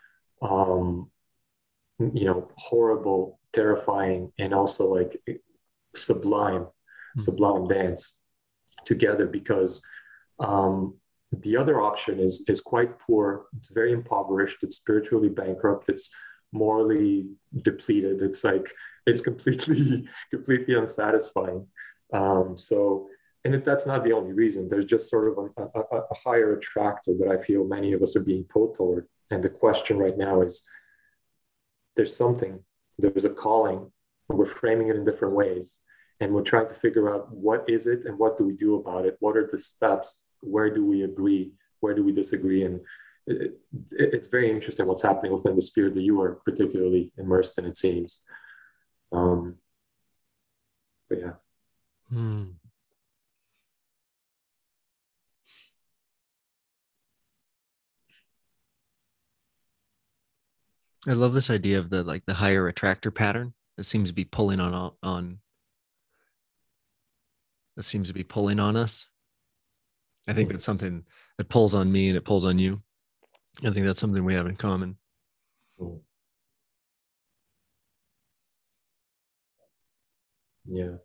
um, 0.44 1.10
you 1.98 2.24
know, 2.24 2.48
horrible, 2.56 3.40
terrifying, 3.52 4.32
and 4.38 4.52
also 4.52 4.92
like 4.92 5.20
sublime, 5.94 6.62
mm-hmm. 6.62 7.20
sublime 7.20 7.66
dance 7.66 8.18
together 8.84 9.26
because 9.26 9.84
um, 10.38 10.96
the 11.32 11.56
other 11.56 11.80
option 11.80 12.20
is 12.20 12.44
is 12.48 12.60
quite 12.60 12.98
poor. 12.98 13.46
It's 13.56 13.72
very 13.72 13.92
impoverished. 13.92 14.58
It's 14.62 14.76
spiritually 14.76 15.28
bankrupt. 15.28 15.88
It's 15.88 16.14
morally 16.52 17.28
depleted. 17.62 18.22
It's 18.22 18.44
like 18.44 18.72
it's 19.06 19.20
completely 19.20 20.08
completely 20.30 20.74
unsatisfying. 20.74 21.66
Um, 22.12 22.56
so, 22.58 23.08
and 23.44 23.54
that's 23.64 23.86
not 23.86 24.04
the 24.04 24.12
only 24.12 24.32
reason. 24.32 24.68
There's 24.68 24.84
just 24.84 25.10
sort 25.10 25.28
of 25.28 25.50
a, 25.56 25.62
a, 25.78 25.98
a 25.98 26.14
higher 26.24 26.56
attractor 26.56 27.12
that 27.18 27.28
I 27.28 27.42
feel 27.42 27.64
many 27.64 27.92
of 27.92 28.02
us 28.02 28.14
are 28.16 28.24
being 28.24 28.44
pulled 28.44 28.76
toward. 28.76 29.06
And 29.34 29.42
the 29.42 29.50
question 29.50 29.98
right 29.98 30.16
now 30.16 30.42
is, 30.42 30.64
there's 31.96 32.16
something, 32.16 32.60
there's 32.98 33.24
a 33.24 33.30
calling. 33.30 33.90
We're 34.28 34.46
framing 34.46 34.88
it 34.88 34.96
in 34.96 35.04
different 35.04 35.34
ways, 35.34 35.82
and 36.20 36.32
we're 36.32 36.42
trying 36.42 36.68
to 36.68 36.74
figure 36.74 37.12
out 37.12 37.32
what 37.32 37.68
is 37.68 37.86
it 37.86 38.04
and 38.04 38.16
what 38.16 38.38
do 38.38 38.44
we 38.44 38.54
do 38.54 38.76
about 38.76 39.06
it. 39.06 39.16
What 39.18 39.36
are 39.36 39.48
the 39.50 39.58
steps? 39.58 40.08
Where 40.40 40.72
do 40.72 40.86
we 40.86 41.02
agree? 41.02 41.52
Where 41.80 41.94
do 41.94 42.04
we 42.04 42.12
disagree? 42.12 42.62
And 42.64 42.80
it, 43.26 43.58
it's 43.90 44.28
very 44.28 44.50
interesting 44.50 44.86
what's 44.86 45.02
happening 45.02 45.32
within 45.32 45.56
the 45.56 45.62
sphere 45.62 45.90
that 45.90 46.00
you 46.00 46.20
are 46.22 46.36
particularly 46.44 47.12
immersed 47.18 47.58
in, 47.58 47.64
it 47.64 47.76
seems. 47.76 48.22
Um, 49.12 49.56
but 51.08 51.18
yeah. 51.20 51.32
Hmm. 52.08 52.44
I 61.06 61.12
love 61.12 61.34
this 61.34 61.50
idea 61.50 61.78
of 61.78 61.90
the 61.90 62.02
like 62.02 62.24
the 62.26 62.34
higher 62.34 62.66
attractor 62.66 63.10
pattern 63.10 63.52
that 63.76 63.84
seems 63.84 64.08
to 64.08 64.14
be 64.14 64.24
pulling 64.24 64.60
on 64.60 64.92
on 65.02 65.38
that 67.76 67.82
seems 67.82 68.08
to 68.08 68.14
be 68.14 68.24
pulling 68.24 68.58
on 68.58 68.76
us. 68.76 69.06
I 70.26 70.32
think 70.32 70.50
that's 70.50 70.64
something 70.64 71.04
that 71.36 71.48
pulls 71.48 71.74
on 71.74 71.92
me 71.92 72.08
and 72.08 72.16
it 72.16 72.24
pulls 72.24 72.44
on 72.44 72.58
you. 72.58 72.82
I 73.64 73.70
think 73.70 73.84
that's 73.86 74.00
something 74.00 74.24
we 74.24 74.34
have 74.34 74.46
in 74.46 74.56
common. 74.56 74.96
Cool. 75.78 76.02
Yeah. 80.66 80.96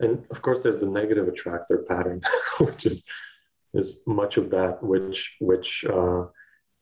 And 0.00 0.24
of 0.30 0.40
course 0.40 0.60
there's 0.62 0.78
the 0.78 0.86
negative 0.86 1.28
attractor 1.28 1.84
pattern, 1.88 2.22
which 2.60 2.86
is 2.86 3.04
is 3.74 4.02
much 4.06 4.38
of 4.38 4.48
that 4.50 4.82
which 4.82 5.36
which 5.40 5.84
uh, 5.84 6.24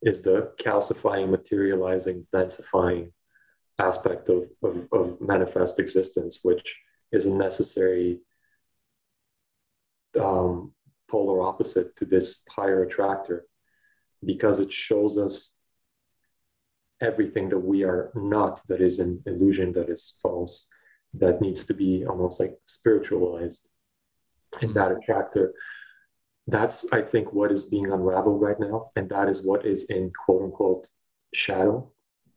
is 0.06 0.22
the 0.22 0.52
calcifying, 0.58 1.28
materializing, 1.28 2.26
densifying 2.32 3.10
aspect 3.78 4.28
of, 4.28 4.44
of, 4.62 4.86
of 4.92 5.20
manifest 5.20 5.80
existence, 5.80 6.38
which 6.42 6.80
is 7.10 7.26
a 7.26 7.34
necessary 7.34 8.20
um, 10.18 10.72
polar 11.10 11.42
opposite 11.42 11.96
to 11.96 12.04
this 12.04 12.46
higher 12.48 12.84
attractor 12.84 13.46
because 14.24 14.60
it 14.60 14.72
shows 14.72 15.18
us 15.18 15.58
everything 17.00 17.48
that 17.48 17.58
we 17.58 17.82
are 17.82 18.12
not, 18.14 18.64
that 18.68 18.80
is 18.80 19.00
an 19.00 19.22
illusion, 19.26 19.72
that 19.72 19.90
is 19.90 20.18
false, 20.22 20.68
that 21.14 21.40
needs 21.40 21.64
to 21.64 21.74
be 21.74 22.06
almost 22.06 22.38
like 22.38 22.54
spiritualized. 22.66 23.70
And 24.62 24.72
that 24.74 24.92
attractor, 24.92 25.52
that's, 26.46 26.92
I 26.92 27.02
think, 27.02 27.32
what 27.32 27.50
is 27.50 27.64
being 27.64 27.90
unraveled 27.90 28.40
right 28.40 28.58
now. 28.58 28.90
And 28.94 29.08
that 29.10 29.28
is 29.28 29.44
what 29.44 29.66
is 29.66 29.90
in 29.90 30.12
quote 30.24 30.42
unquote 30.42 30.86
shadow. 31.34 31.90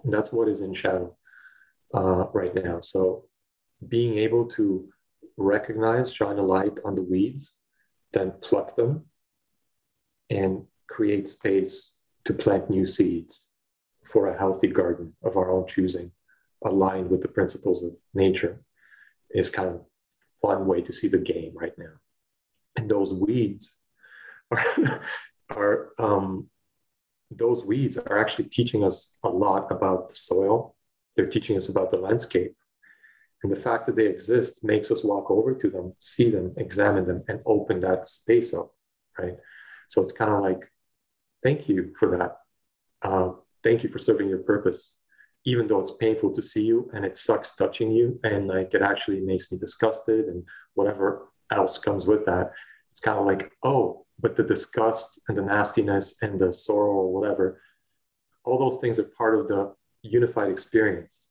That's 0.03 0.33
what 0.33 0.47
is 0.47 0.61
in 0.61 0.73
shadow 0.73 1.15
uh, 1.93 2.25
right 2.33 2.53
now. 2.55 2.79
So 2.81 3.25
being 3.87 4.17
able 4.17 4.45
to 4.51 4.89
recognize, 5.37 6.13
shine 6.13 6.37
a 6.37 6.43
light 6.43 6.79
on 6.83 6.95
the 6.95 7.03
weeds, 7.03 7.59
then 8.11 8.33
pluck 8.41 8.75
them 8.75 9.05
and 10.29 10.65
create 10.87 11.27
space 11.27 11.99
to 12.25 12.33
plant 12.33 12.69
new 12.69 12.87
seeds 12.87 13.49
for 14.05 14.27
a 14.27 14.37
healthy 14.37 14.67
garden 14.67 15.13
of 15.23 15.37
our 15.37 15.51
own 15.51 15.67
choosing, 15.67 16.11
aligned 16.65 17.09
with 17.09 17.21
the 17.21 17.27
principles 17.27 17.83
of 17.83 17.91
nature, 18.13 18.63
is 19.29 19.49
kind 19.49 19.69
of 19.69 19.81
one 20.41 20.65
way 20.65 20.81
to 20.81 20.91
see 20.91 21.07
the 21.07 21.17
game 21.17 21.51
right 21.55 21.77
now. 21.77 21.93
And 22.75 22.89
those 22.89 23.13
weeds 23.13 23.79
are, 24.51 25.01
are 25.49 25.89
um, 25.97 26.49
those 27.31 27.63
weeds 27.63 27.97
are 27.97 28.17
actually 28.17 28.45
teaching 28.45 28.83
us 28.83 29.17
a 29.23 29.29
lot 29.29 29.71
about 29.71 30.09
the 30.09 30.15
soil. 30.15 30.75
They're 31.15 31.27
teaching 31.27 31.57
us 31.57 31.69
about 31.69 31.91
the 31.91 31.97
landscape. 31.97 32.55
And 33.43 33.51
the 33.51 33.59
fact 33.59 33.85
that 33.85 33.95
they 33.95 34.07
exist 34.07 34.63
makes 34.63 34.91
us 34.91 35.03
walk 35.03 35.31
over 35.31 35.53
to 35.53 35.69
them, 35.69 35.93
see 35.97 36.29
them, 36.29 36.53
examine 36.57 37.07
them, 37.07 37.23
and 37.27 37.39
open 37.45 37.79
that 37.81 38.09
space 38.09 38.53
up, 38.53 38.73
right? 39.17 39.35
So 39.87 40.01
it's 40.01 40.11
kind 40.11 40.31
of 40.31 40.41
like 40.41 40.69
thank 41.43 41.69
you 41.69 41.93
for 41.97 42.17
that. 42.17 42.37
Uh, 43.01 43.31
thank 43.63 43.83
you 43.83 43.89
for 43.89 43.99
serving 43.99 44.29
your 44.29 44.39
purpose. 44.39 44.97
Even 45.45 45.67
though 45.67 45.79
it's 45.79 45.95
painful 45.95 46.33
to 46.33 46.41
see 46.41 46.65
you 46.65 46.89
and 46.93 47.05
it 47.05 47.15
sucks 47.15 47.55
touching 47.55 47.91
you, 47.91 48.19
and 48.23 48.47
like 48.47 48.73
it 48.73 48.81
actually 48.81 49.21
makes 49.21 49.51
me 49.51 49.57
disgusted 49.57 50.25
and 50.25 50.43
whatever 50.73 51.29
else 51.51 51.77
comes 51.77 52.05
with 52.05 52.25
that, 52.25 52.51
it's 52.91 52.99
kind 52.99 53.17
of 53.17 53.25
like, 53.25 53.51
oh, 53.63 54.05
but 54.19 54.35
the 54.35 54.43
disgust 54.43 55.21
and 55.27 55.37
the 55.37 55.41
nastiness 55.41 56.21
and 56.21 56.39
the 56.39 56.51
sorrow 56.51 56.91
or 56.91 57.13
whatever, 57.13 57.61
all 58.43 58.59
those 58.59 58.79
things 58.79 58.99
are 58.99 59.11
part 59.17 59.37
of 59.39 59.47
the 59.47 59.73
unified 60.01 60.49
experience. 60.49 61.29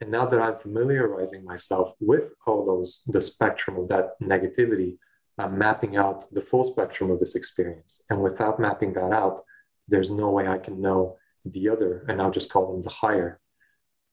And 0.00 0.10
now 0.10 0.26
that 0.26 0.40
I'm 0.40 0.58
familiarizing 0.58 1.44
myself 1.44 1.92
with 2.00 2.32
all 2.46 2.64
those, 2.64 3.04
the 3.08 3.20
spectrum 3.20 3.76
of 3.76 3.88
that 3.88 4.20
negativity, 4.22 4.96
I'm 5.38 5.58
mapping 5.58 5.96
out 5.96 6.24
the 6.32 6.40
full 6.40 6.64
spectrum 6.64 7.10
of 7.10 7.20
this 7.20 7.34
experience. 7.34 8.04
And 8.10 8.22
without 8.22 8.58
mapping 8.58 8.94
that 8.94 9.12
out, 9.12 9.40
there's 9.88 10.10
no 10.10 10.30
way 10.30 10.46
I 10.46 10.58
can 10.58 10.80
know 10.80 11.16
the 11.44 11.68
other, 11.68 12.04
and 12.08 12.20
I'll 12.20 12.30
just 12.30 12.52
call 12.52 12.72
them 12.72 12.82
the 12.82 12.90
higher 12.90 13.40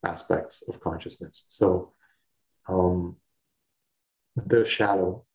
aspects 0.06 0.68
of 0.68 0.80
consciousness. 0.80 1.46
So 1.50 1.94
um, 2.68 3.18
the 4.36 4.66
shadow 4.66 5.26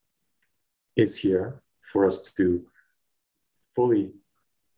is 0.96 1.16
here 1.18 1.61
for 1.92 2.06
us 2.06 2.22
to 2.36 2.64
fully 3.74 4.12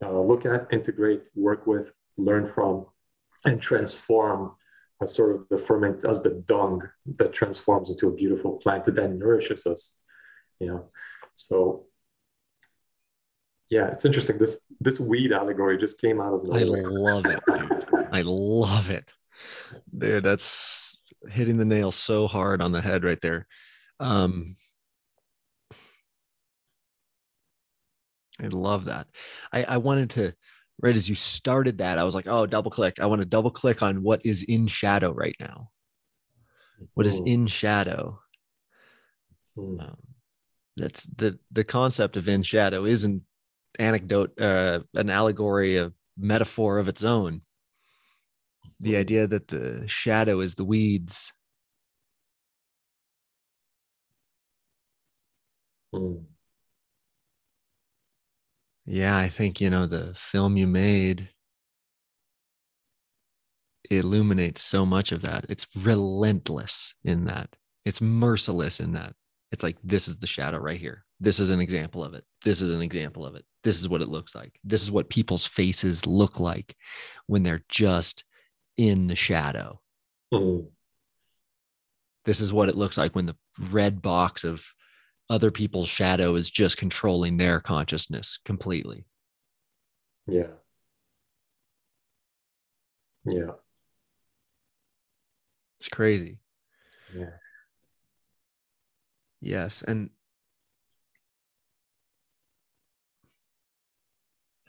uh, 0.02 0.20
look 0.20 0.44
at, 0.46 0.66
integrate, 0.72 1.28
work 1.34 1.66
with, 1.66 1.92
learn 2.16 2.46
from, 2.46 2.86
and 3.44 3.60
transform 3.60 4.52
as 5.02 5.14
sort 5.14 5.36
of 5.36 5.48
the 5.48 5.58
ferment 5.58 6.04
as 6.04 6.22
the 6.22 6.30
dung 6.46 6.82
that 7.18 7.32
transforms 7.32 7.90
into 7.90 8.08
a 8.08 8.12
beautiful 8.12 8.52
plant 8.58 8.84
that 8.84 8.94
then 8.94 9.18
nourishes 9.18 9.66
us. 9.66 10.00
You 10.60 10.68
know, 10.68 10.84
so 11.34 11.86
yeah, 13.70 13.88
it's 13.88 14.04
interesting. 14.04 14.38
This 14.38 14.72
this 14.80 15.00
weed 15.00 15.32
allegory 15.32 15.78
just 15.78 16.00
came 16.00 16.20
out 16.20 16.34
of 16.34 16.44
nowhere. 16.44 16.86
I 16.86 16.90
love 16.90 17.26
it, 17.26 17.40
dude. 17.46 18.08
I 18.12 18.22
love 18.24 18.90
it, 18.90 19.12
dude. 19.96 20.24
That's 20.24 20.96
hitting 21.28 21.56
the 21.56 21.64
nail 21.64 21.90
so 21.90 22.28
hard 22.28 22.62
on 22.62 22.72
the 22.72 22.82
head 22.82 23.04
right 23.04 23.20
there. 23.20 23.46
Um, 24.00 24.56
I 28.42 28.48
love 28.48 28.86
that. 28.86 29.06
I, 29.52 29.64
I 29.64 29.76
wanted 29.76 30.10
to, 30.10 30.34
right 30.80 30.94
as 30.94 31.08
you 31.08 31.14
started 31.14 31.78
that, 31.78 31.98
I 31.98 32.04
was 32.04 32.14
like, 32.14 32.26
oh, 32.26 32.46
double 32.46 32.70
click. 32.70 33.00
I 33.00 33.06
want 33.06 33.20
to 33.20 33.26
double 33.26 33.50
click 33.50 33.82
on 33.82 34.02
what 34.02 34.24
is 34.24 34.42
in 34.42 34.66
shadow 34.66 35.12
right 35.12 35.36
now. 35.38 35.70
What 36.94 37.06
is 37.06 37.20
in 37.24 37.46
shadow? 37.46 38.20
Um, 39.56 39.96
that's 40.76 41.04
the 41.04 41.38
the 41.52 41.62
concept 41.62 42.16
of 42.16 42.28
in 42.28 42.42
shadow 42.42 42.84
is 42.84 43.04
an 43.04 43.24
anecdote, 43.78 44.38
uh, 44.40 44.80
an 44.94 45.08
allegory, 45.08 45.76
a 45.76 45.92
metaphor 46.18 46.78
of 46.78 46.88
its 46.88 47.04
own. 47.04 47.42
The 48.80 48.96
idea 48.96 49.28
that 49.28 49.48
the 49.48 49.84
shadow 49.86 50.40
is 50.40 50.56
the 50.56 50.64
weeds. 50.64 51.32
Mm. 55.94 56.24
Yeah, 58.86 59.16
I 59.16 59.28
think, 59.28 59.60
you 59.60 59.70
know, 59.70 59.86
the 59.86 60.12
film 60.14 60.56
you 60.56 60.66
made 60.66 61.30
illuminates 63.90 64.62
so 64.62 64.84
much 64.84 65.12
of 65.12 65.22
that. 65.22 65.46
It's 65.48 65.66
relentless 65.76 66.94
in 67.04 67.24
that, 67.26 67.56
it's 67.84 68.00
merciless 68.00 68.80
in 68.80 68.92
that. 68.92 69.14
It's 69.52 69.62
like, 69.62 69.76
this 69.84 70.08
is 70.08 70.16
the 70.16 70.26
shadow 70.26 70.58
right 70.58 70.80
here. 70.80 71.04
This 71.20 71.38
is 71.38 71.50
an 71.50 71.60
example 71.60 72.02
of 72.02 72.14
it. 72.14 72.24
This 72.42 72.60
is 72.60 72.70
an 72.70 72.82
example 72.82 73.24
of 73.24 73.36
it. 73.36 73.44
This 73.62 73.80
is 73.80 73.88
what 73.88 74.02
it 74.02 74.08
looks 74.08 74.34
like. 74.34 74.58
This 74.64 74.82
is 74.82 74.90
what 74.90 75.08
people's 75.08 75.46
faces 75.46 76.06
look 76.06 76.40
like 76.40 76.74
when 77.26 77.44
they're 77.44 77.64
just 77.68 78.24
in 78.76 79.06
the 79.06 79.14
shadow. 79.14 79.80
Mm-hmm. 80.32 80.66
This 82.24 82.40
is 82.40 82.52
what 82.52 82.68
it 82.68 82.76
looks 82.76 82.98
like 82.98 83.14
when 83.14 83.26
the 83.26 83.36
red 83.70 84.02
box 84.02 84.42
of 84.42 84.66
other 85.34 85.50
people's 85.50 85.88
shadow 85.88 86.36
is 86.36 86.48
just 86.48 86.76
controlling 86.76 87.38
their 87.38 87.58
consciousness 87.58 88.38
completely. 88.44 89.04
Yeah. 90.28 90.52
Yeah. 93.28 93.50
It's 95.80 95.88
crazy. 95.88 96.38
Yeah. 97.12 97.30
Yes. 99.40 99.82
And 99.82 100.10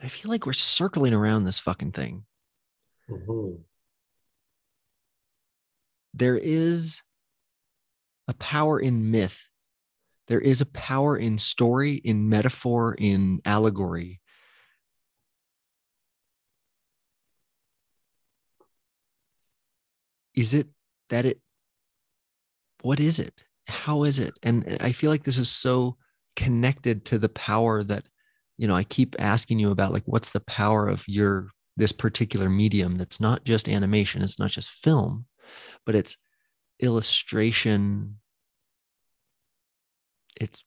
I 0.02 0.08
feel 0.08 0.32
like 0.32 0.46
we're 0.46 0.52
circling 0.52 1.14
around 1.14 1.44
this 1.44 1.60
fucking 1.60 1.92
thing. 1.92 2.24
Mm-hmm. 3.08 3.62
There 6.12 6.36
is 6.36 7.02
a 8.26 8.34
power 8.34 8.80
in 8.80 9.12
myth 9.12 9.46
there 10.28 10.40
is 10.40 10.60
a 10.60 10.66
power 10.66 11.16
in 11.16 11.38
story, 11.38 11.94
in 11.94 12.28
metaphor, 12.28 12.94
in 12.98 13.40
allegory. 13.44 14.20
Is 20.34 20.52
it 20.52 20.68
that 21.08 21.24
it, 21.24 21.40
what 22.82 23.00
is 23.00 23.18
it? 23.18 23.44
How 23.68 24.02
is 24.02 24.18
it? 24.18 24.34
And 24.42 24.76
I 24.80 24.92
feel 24.92 25.10
like 25.10 25.24
this 25.24 25.38
is 25.38 25.48
so 25.48 25.96
connected 26.34 27.04
to 27.06 27.18
the 27.18 27.28
power 27.30 27.82
that, 27.84 28.04
you 28.58 28.68
know, 28.68 28.74
I 28.74 28.84
keep 28.84 29.16
asking 29.18 29.58
you 29.58 29.70
about 29.70 29.92
like, 29.92 30.04
what's 30.06 30.30
the 30.30 30.40
power 30.40 30.88
of 30.88 31.06
your, 31.08 31.48
this 31.76 31.92
particular 31.92 32.48
medium 32.48 32.96
that's 32.96 33.20
not 33.20 33.44
just 33.44 33.68
animation, 33.68 34.22
it's 34.22 34.38
not 34.38 34.50
just 34.50 34.70
film, 34.70 35.26
but 35.84 35.94
it's 35.94 36.16
illustration, 36.80 38.18
it's 40.36 40.64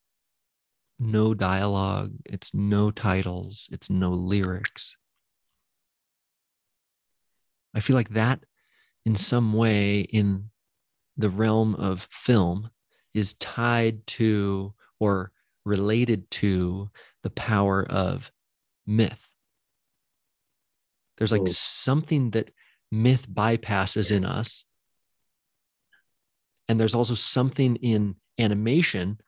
no 1.00 1.34
dialogue, 1.34 2.16
it's 2.26 2.54
no 2.54 2.92
titles, 2.92 3.70
it's 3.72 3.90
no 3.90 4.10
lyrics. 4.10 4.96
I 7.74 7.80
feel 7.80 7.96
like 7.96 8.10
that, 8.10 8.44
in 9.06 9.16
some 9.16 9.54
way, 9.54 10.02
in 10.02 10.50
the 11.16 11.30
realm 11.30 11.76
of 11.76 12.08
film, 12.12 12.70
is 13.14 13.36
tied 13.36 14.06
to 14.08 14.74
or 15.00 15.32
related 15.66 16.30
to 16.32 16.90
the 17.24 17.30
power 17.30 17.86
of 17.90 18.32
myth. 18.86 19.30
There's 21.18 21.32
like 21.32 21.42
oh. 21.42 21.46
something 21.46 22.32
that 22.32 22.52
myth 22.92 23.28
bypasses 23.30 24.12
in 24.12 24.26
us. 24.26 24.66
And 26.68 26.80
there's 26.80 26.96
also 26.96 27.14
something 27.14 27.76
in 27.78 28.16
animation 28.38 29.20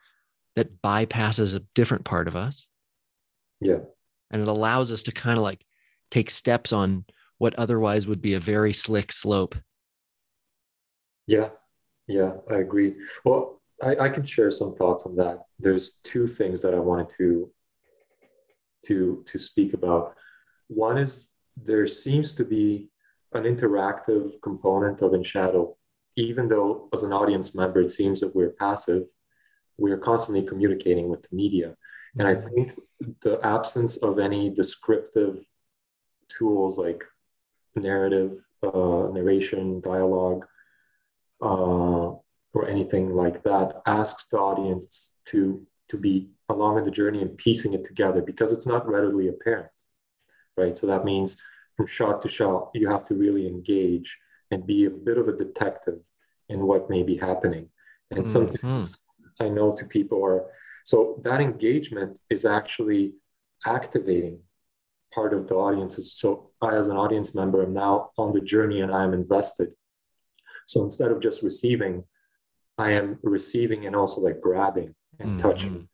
that 0.55 0.81
bypasses 0.81 1.55
a 1.55 1.63
different 1.75 2.05
part 2.05 2.27
of 2.27 2.35
us. 2.35 2.67
Yeah. 3.59 3.79
And 4.29 4.41
it 4.41 4.47
allows 4.47 4.91
us 4.91 5.03
to 5.03 5.11
kind 5.11 5.37
of 5.37 5.43
like 5.43 5.65
take 6.09 6.29
steps 6.29 6.73
on 6.73 7.05
what 7.37 7.55
otherwise 7.57 8.07
would 8.07 8.21
be 8.21 8.33
a 8.33 8.39
very 8.39 8.73
slick 8.73 9.11
slope. 9.11 9.55
Yeah. 11.27 11.49
Yeah, 12.07 12.33
I 12.49 12.55
agree. 12.55 12.95
Well, 13.23 13.61
I, 13.81 13.95
I 13.95 14.09
can 14.09 14.25
share 14.25 14.51
some 14.51 14.75
thoughts 14.75 15.05
on 15.05 15.15
that. 15.15 15.43
There's 15.59 16.01
two 16.03 16.27
things 16.27 16.61
that 16.61 16.73
I 16.73 16.79
wanted 16.79 17.09
to 17.17 17.51
to 18.87 19.23
to 19.27 19.39
speak 19.39 19.73
about. 19.73 20.15
One 20.67 20.97
is 20.97 21.33
there 21.55 21.87
seems 21.87 22.33
to 22.33 22.45
be 22.45 22.89
an 23.33 23.43
interactive 23.43 24.41
component 24.41 25.01
of 25.01 25.13
in 25.13 25.23
shadow, 25.23 25.77
even 26.15 26.47
though 26.49 26.89
as 26.93 27.03
an 27.03 27.13
audience 27.13 27.55
member 27.55 27.81
it 27.81 27.91
seems 27.91 28.21
that 28.21 28.35
we're 28.35 28.49
passive 28.51 29.03
we 29.81 29.91
are 29.91 29.97
constantly 29.97 30.45
communicating 30.45 31.09
with 31.09 31.23
the 31.23 31.35
media. 31.35 31.75
And 32.17 32.27
I 32.27 32.35
mm-hmm. 32.35 32.47
think 32.53 32.79
the 33.21 33.39
absence 33.43 33.97
of 33.97 34.19
any 34.19 34.49
descriptive 34.49 35.43
tools 36.29 36.77
like 36.77 37.03
narrative, 37.75 38.37
uh, 38.61 39.09
narration, 39.11 39.81
dialogue, 39.81 40.45
uh, 41.41 42.13
or 42.53 42.67
anything 42.67 43.15
like 43.15 43.43
that 43.43 43.81
asks 43.85 44.25
the 44.27 44.37
audience 44.37 45.17
to 45.25 45.65
to 45.89 45.97
be 45.97 46.29
along 46.47 46.77
in 46.77 46.83
the 46.85 46.91
journey 46.91 47.21
and 47.21 47.37
piecing 47.37 47.73
it 47.73 47.83
together 47.83 48.21
because 48.21 48.53
it's 48.53 48.67
not 48.67 48.87
readily 48.87 49.27
apparent, 49.27 49.67
right? 50.55 50.77
So 50.77 50.87
that 50.87 51.03
means 51.03 51.37
from 51.75 51.85
shot 51.87 52.21
to 52.21 52.29
shot, 52.29 52.69
you 52.73 52.89
have 52.89 53.05
to 53.07 53.15
really 53.15 53.45
engage 53.45 54.17
and 54.51 54.65
be 54.65 54.85
a 54.85 54.89
bit 54.89 55.17
of 55.17 55.27
a 55.27 55.35
detective 55.35 55.99
in 56.47 56.65
what 56.65 56.89
may 56.89 57.03
be 57.03 57.17
happening. 57.17 57.69
And 58.11 58.23
mm-hmm. 58.23 58.27
sometimes 58.27 59.03
I 59.41 59.49
know 59.49 59.75
to 59.75 59.85
people 59.85 60.23
are 60.23 60.45
so 60.83 61.21
that 61.23 61.41
engagement 61.41 62.19
is 62.29 62.45
actually 62.45 63.13
activating 63.65 64.39
part 65.13 65.33
of 65.33 65.47
the 65.47 65.55
audiences. 65.55 66.13
So 66.13 66.51
I, 66.61 66.75
as 66.75 66.87
an 66.87 66.97
audience 66.97 67.35
member, 67.35 67.63
am 67.63 67.73
now 67.73 68.11
on 68.17 68.31
the 68.31 68.41
journey 68.41 68.81
and 68.81 68.91
I 68.91 69.03
am 69.03 69.13
invested. 69.13 69.69
So 70.67 70.83
instead 70.83 71.11
of 71.11 71.21
just 71.21 71.43
receiving, 71.43 72.05
I 72.77 72.91
am 72.91 73.19
receiving 73.21 73.85
and 73.85 73.95
also 73.95 74.21
like 74.21 74.41
grabbing 74.41 74.95
and 75.19 75.31
mm-hmm. 75.31 75.39
touching. 75.39 75.89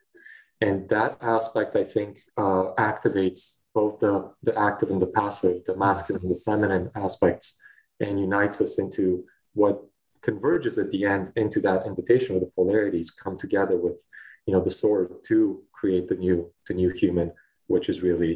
And 0.62 0.90
that 0.90 1.18
aspect, 1.22 1.76
I 1.76 1.84
think, 1.84 2.20
uh, 2.38 2.74
activates 2.78 3.58
both 3.74 4.00
the, 4.00 4.32
the 4.44 4.58
active 4.58 4.90
and 4.90 5.02
the 5.02 5.08
passive, 5.08 5.66
the 5.66 5.76
masculine 5.76 6.24
and 6.24 6.36
the 6.36 6.42
feminine 6.46 6.90
aspects, 6.96 7.60
and 8.00 8.20
unites 8.20 8.62
us 8.62 8.80
into 8.80 9.26
what 9.54 9.84
converges 10.28 10.78
at 10.78 10.92
the 10.92 11.06
end 11.06 11.32
into 11.36 11.60
that 11.62 11.86
invitation 11.86 12.30
where 12.34 12.46
the 12.46 12.56
polarities 12.58 13.10
come 13.24 13.38
together 13.38 13.78
with 13.78 14.00
you 14.46 14.54
know 14.54 14.62
the 14.68 14.78
sword 14.82 15.08
to 15.30 15.38
create 15.80 16.08
the 16.08 16.20
new 16.24 16.38
the 16.68 16.74
new 16.82 16.90
human 17.02 17.32
which 17.68 17.88
is 17.92 18.08
really 18.10 18.34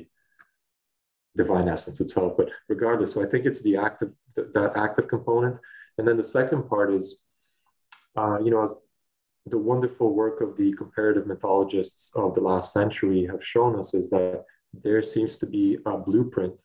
divine 1.36 1.68
essence 1.76 2.00
itself. 2.02 2.32
But 2.38 2.50
regardless 2.74 3.14
so 3.14 3.24
i 3.26 3.30
think 3.32 3.46
it's 3.46 3.64
the 3.64 3.78
active 3.88 4.12
that 4.36 4.72
active 4.76 5.08
component. 5.16 5.56
And 5.98 6.08
then 6.08 6.18
the 6.18 6.32
second 6.40 6.62
part 6.74 6.90
is 7.00 7.06
uh, 8.22 8.38
you 8.46 8.52
know 8.54 8.64
the 9.54 9.64
wonderful 9.72 10.10
work 10.22 10.38
of 10.46 10.50
the 10.60 10.70
comparative 10.82 11.26
mythologists 11.32 12.04
of 12.16 12.36
the 12.36 12.46
last 12.50 12.68
century 12.80 13.22
have 13.32 13.44
shown 13.54 13.74
us 13.82 13.90
is 14.00 14.10
that 14.16 14.46
there 14.86 15.04
seems 15.04 15.34
to 15.42 15.48
be 15.58 15.66
a 15.86 15.98
blueprint, 15.98 16.58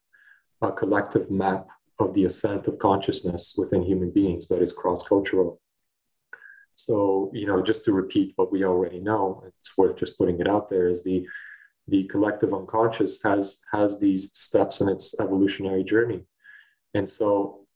a 0.68 0.70
collective 0.80 1.26
map 1.30 1.66
of 1.99 2.14
the 2.14 2.24
ascent 2.24 2.66
of 2.66 2.78
consciousness 2.78 3.55
within 3.57 3.82
human 3.82 4.11
beings 4.11 4.49
that 4.49 4.62
is 4.62 4.72
cross 4.72 5.03
cultural. 5.03 5.61
So, 6.74 7.30
you 7.32 7.47
know, 7.47 7.62
just 7.62 7.84
to 7.84 7.92
repeat 7.92 8.34
what 8.36 8.53
we 8.53 8.64
already 8.64 8.99
know, 8.99 9.42
it's 9.47 9.76
worth 9.78 9.97
just 9.97 10.18
putting 10.18 10.40
it 10.40 10.49
out 10.49 10.68
there 10.68 10.88
is 10.88 11.03
the 11.03 11.26
the 11.88 12.05
collective 12.05 12.53
unconscious 12.53 13.22
has 13.22 13.61
has 13.72 13.99
these 13.99 14.36
steps 14.36 14.80
in 14.80 14.88
its 14.88 15.18
evolutionary 15.20 15.84
journey. 15.84 16.24
And 16.94 17.09
so 17.09 17.66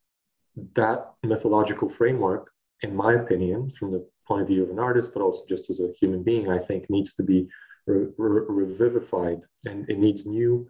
that 0.75 1.11
mythological 1.23 1.89
framework, 1.89 2.51
in 2.81 2.95
my 2.95 3.13
opinion, 3.13 3.71
from 3.71 3.91
the 3.91 4.05
point 4.27 4.41
of 4.41 4.47
view 4.47 4.63
of 4.63 4.69
an 4.69 4.79
artist, 4.79 5.13
but 5.13 5.21
also 5.21 5.43
just 5.47 5.69
as 5.69 5.79
a 5.79 5.93
human 5.99 6.23
being, 6.23 6.49
I 6.49 6.59
think 6.59 6.89
needs 6.89 7.13
to 7.13 7.23
be 7.23 7.47
re- 7.87 8.07
re- 8.17 8.45
revivified 8.47 9.41
and 9.65 9.89
it 9.89 9.97
needs 9.97 10.25
new, 10.25 10.67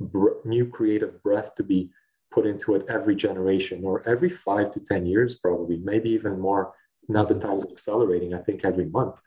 br- 0.00 0.40
new 0.44 0.66
creative 0.66 1.22
breath 1.22 1.54
to 1.56 1.62
be 1.62 1.90
put 2.30 2.46
into 2.46 2.74
it 2.74 2.86
every 2.88 3.16
generation 3.16 3.84
or 3.84 4.08
every 4.08 4.30
five 4.30 4.72
to 4.72 4.80
10 4.80 5.06
years, 5.06 5.38
probably, 5.38 5.78
maybe 5.78 6.10
even 6.10 6.38
more. 6.38 6.72
Now 7.08 7.24
the 7.24 7.34
time 7.34 7.56
is 7.56 7.66
accelerating, 7.70 8.34
I 8.34 8.38
think 8.38 8.64
every 8.64 8.86
month. 8.86 9.20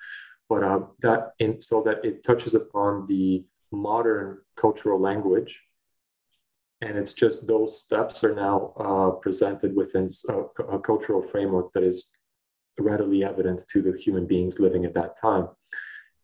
But 0.48 0.64
uh, 0.64 0.80
that 1.02 1.32
in, 1.40 1.62
so 1.62 1.82
that 1.84 2.04
it 2.06 2.24
touches 2.24 2.56
upon 2.56 3.08
the 3.08 3.46
modern 3.72 4.40
cultural 4.56 5.00
language 5.00 5.62
and 6.84 6.98
it's 6.98 7.14
just 7.14 7.48
those 7.48 7.82
steps 7.82 8.24
are 8.24 8.36
now 8.36 8.74
uh, 8.78 9.12
presented 9.12 9.76
within 9.76 10.10
a, 10.30 10.40
a, 10.76 10.80
cultural 10.80 11.24
framework 11.24 11.72
that 11.74 11.84
is 11.84 12.12
readily 12.78 13.24
evident 13.24 13.66
to 13.70 13.82
the 13.82 13.98
human 13.98 14.28
beings 14.28 14.60
living 14.60 14.86
at 14.86 14.94
that 14.94 15.20
time 15.20 15.48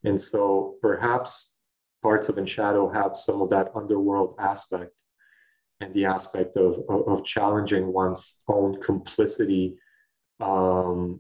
and 0.03 0.21
so 0.21 0.75
perhaps 0.82 1.59
parts 2.01 2.30
of 2.30 2.38
in 2.38 2.45
shadow 2.45 2.89
have 2.89 3.17
some 3.17 3.41
of 3.41 3.49
that 3.49 3.71
underworld 3.75 4.36
aspect 4.39 4.93
and 5.82 5.93
the 5.93 6.05
aspect 6.05 6.57
of, 6.57 6.80
of, 6.89 7.07
of 7.07 7.25
challenging 7.25 7.93
one's 7.93 8.41
own 8.47 8.82
complicity 8.82 9.77
um, 10.39 11.19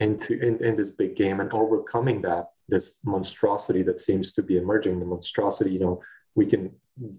into 0.00 0.38
in, 0.40 0.62
in 0.64 0.76
this 0.76 0.90
big 0.90 1.14
game 1.16 1.40
and 1.40 1.52
overcoming 1.52 2.22
that 2.22 2.50
this 2.68 2.98
monstrosity 3.04 3.82
that 3.82 4.00
seems 4.00 4.32
to 4.32 4.42
be 4.42 4.56
emerging 4.56 4.98
the 4.98 5.06
monstrosity 5.06 5.70
you 5.70 5.80
know 5.80 6.00
we 6.34 6.46
can 6.46 6.70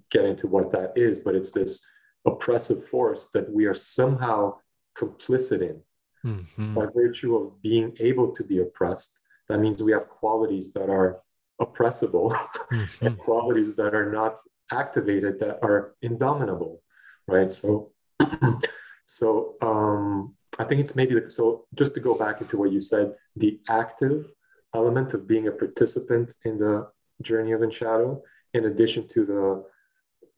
get 0.09 0.25
into 0.25 0.47
what 0.47 0.71
that 0.71 0.93
is, 0.95 1.19
but 1.19 1.35
it's 1.35 1.51
this 1.51 1.89
oppressive 2.25 2.85
force 2.85 3.29
that 3.33 3.51
we 3.51 3.65
are 3.65 3.73
somehow 3.73 4.55
complicit 4.97 5.61
in 5.61 5.81
mm-hmm. 6.25 6.73
by 6.75 6.85
virtue 6.93 7.35
of 7.35 7.61
being 7.61 7.95
able 7.99 8.31
to 8.31 8.43
be 8.43 8.59
oppressed. 8.59 9.21
That 9.49 9.59
means 9.59 9.81
we 9.81 9.91
have 9.91 10.07
qualities 10.07 10.73
that 10.73 10.89
are 10.89 11.21
oppressible 11.59 12.29
mm-hmm. 12.71 13.05
and 13.05 13.17
qualities 13.17 13.75
that 13.75 13.93
are 13.93 14.11
not 14.11 14.37
activated 14.71 15.39
that 15.39 15.59
are 15.63 15.95
indomitable, 16.01 16.81
right? 17.27 17.51
So, 17.51 17.91
so 19.05 19.55
um, 19.61 20.35
I 20.59 20.63
think 20.63 20.81
it's 20.81 20.95
maybe 20.95 21.15
so. 21.29 21.65
Just 21.75 21.93
to 21.95 21.99
go 21.99 22.15
back 22.15 22.41
into 22.41 22.57
what 22.57 22.71
you 22.71 22.81
said, 22.81 23.13
the 23.35 23.59
active 23.69 24.27
element 24.75 25.13
of 25.13 25.27
being 25.27 25.47
a 25.47 25.51
participant 25.51 26.33
in 26.45 26.57
the 26.57 26.87
journey 27.21 27.51
of 27.51 27.61
in 27.61 27.71
shadow 27.71 28.21
in 28.53 28.65
addition 28.65 29.07
to 29.07 29.25
the 29.25 29.63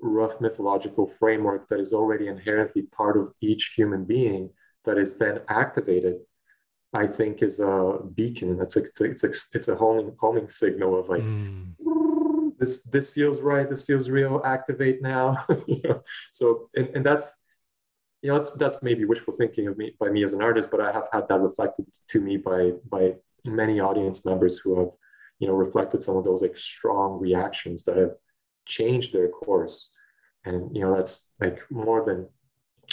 rough 0.02 0.40
mythological 0.42 1.08
framework 1.08 1.68
that 1.70 1.80
is 1.80 1.94
already 1.94 2.28
inherently 2.28 2.84
part 2.84 3.18
of 3.18 3.34
each 3.42 3.74
human 3.76 4.04
being 4.04 4.50
that 4.84 4.98
is 4.98 5.18
then 5.18 5.40
activated 5.48 6.18
i 6.94 7.08
think 7.08 7.42
is 7.42 7.60
a 7.60 8.00
beacon 8.14 8.60
it's 8.62 8.76
a, 8.76 8.84
it's 8.84 9.02
a, 9.02 9.06
it's 9.06 9.24
a, 9.24 9.58
it's 9.58 9.68
a 9.68 9.76
homing, 9.76 10.16
homing 10.20 10.50
signal 10.50 11.00
of 11.00 11.10
like 11.10 11.22
mm. 11.22 11.72
This 12.60 12.84
this 12.84 13.10
feels 13.10 13.42
right 13.42 13.70
this 13.70 13.84
feels 13.84 14.10
real 14.10 14.42
activate 14.46 15.02
now 15.02 15.46
so 16.32 16.70
and, 16.76 16.90
and 16.96 17.06
that's 17.06 17.32
you 18.22 18.30
know 18.30 18.38
that's 18.38 18.50
that's 18.52 18.78
maybe 18.82 19.06
wishful 19.06 19.34
thinking 19.34 19.68
of 19.68 19.78
me 19.78 19.94
by 20.00 20.10
me 20.10 20.24
as 20.24 20.34
an 20.34 20.42
artist 20.42 20.70
but 20.72 20.82
i 20.82 20.92
have 20.92 21.08
had 21.12 21.28
that 21.28 21.40
reflected 21.40 21.86
to 22.08 22.20
me 22.22 22.38
by 22.38 22.72
by 22.90 23.14
many 23.44 23.80
audience 23.80 24.26
members 24.26 24.58
who 24.58 24.80
have 24.80 24.90
you 25.40 25.48
know, 25.48 25.54
reflected 25.54 26.02
some 26.02 26.18
of 26.18 26.24
those 26.24 26.42
like 26.42 26.58
strong 26.58 27.20
reactions 27.20 27.84
that 27.84 27.98
have 27.98 28.14
changed 28.66 29.14
their 29.14 29.28
course. 29.28 29.92
And, 30.46 30.76
you 30.76 30.84
know, 30.84 30.96
that's 30.96 31.36
like 31.40 31.60
more 31.70 32.06
than 32.06 32.30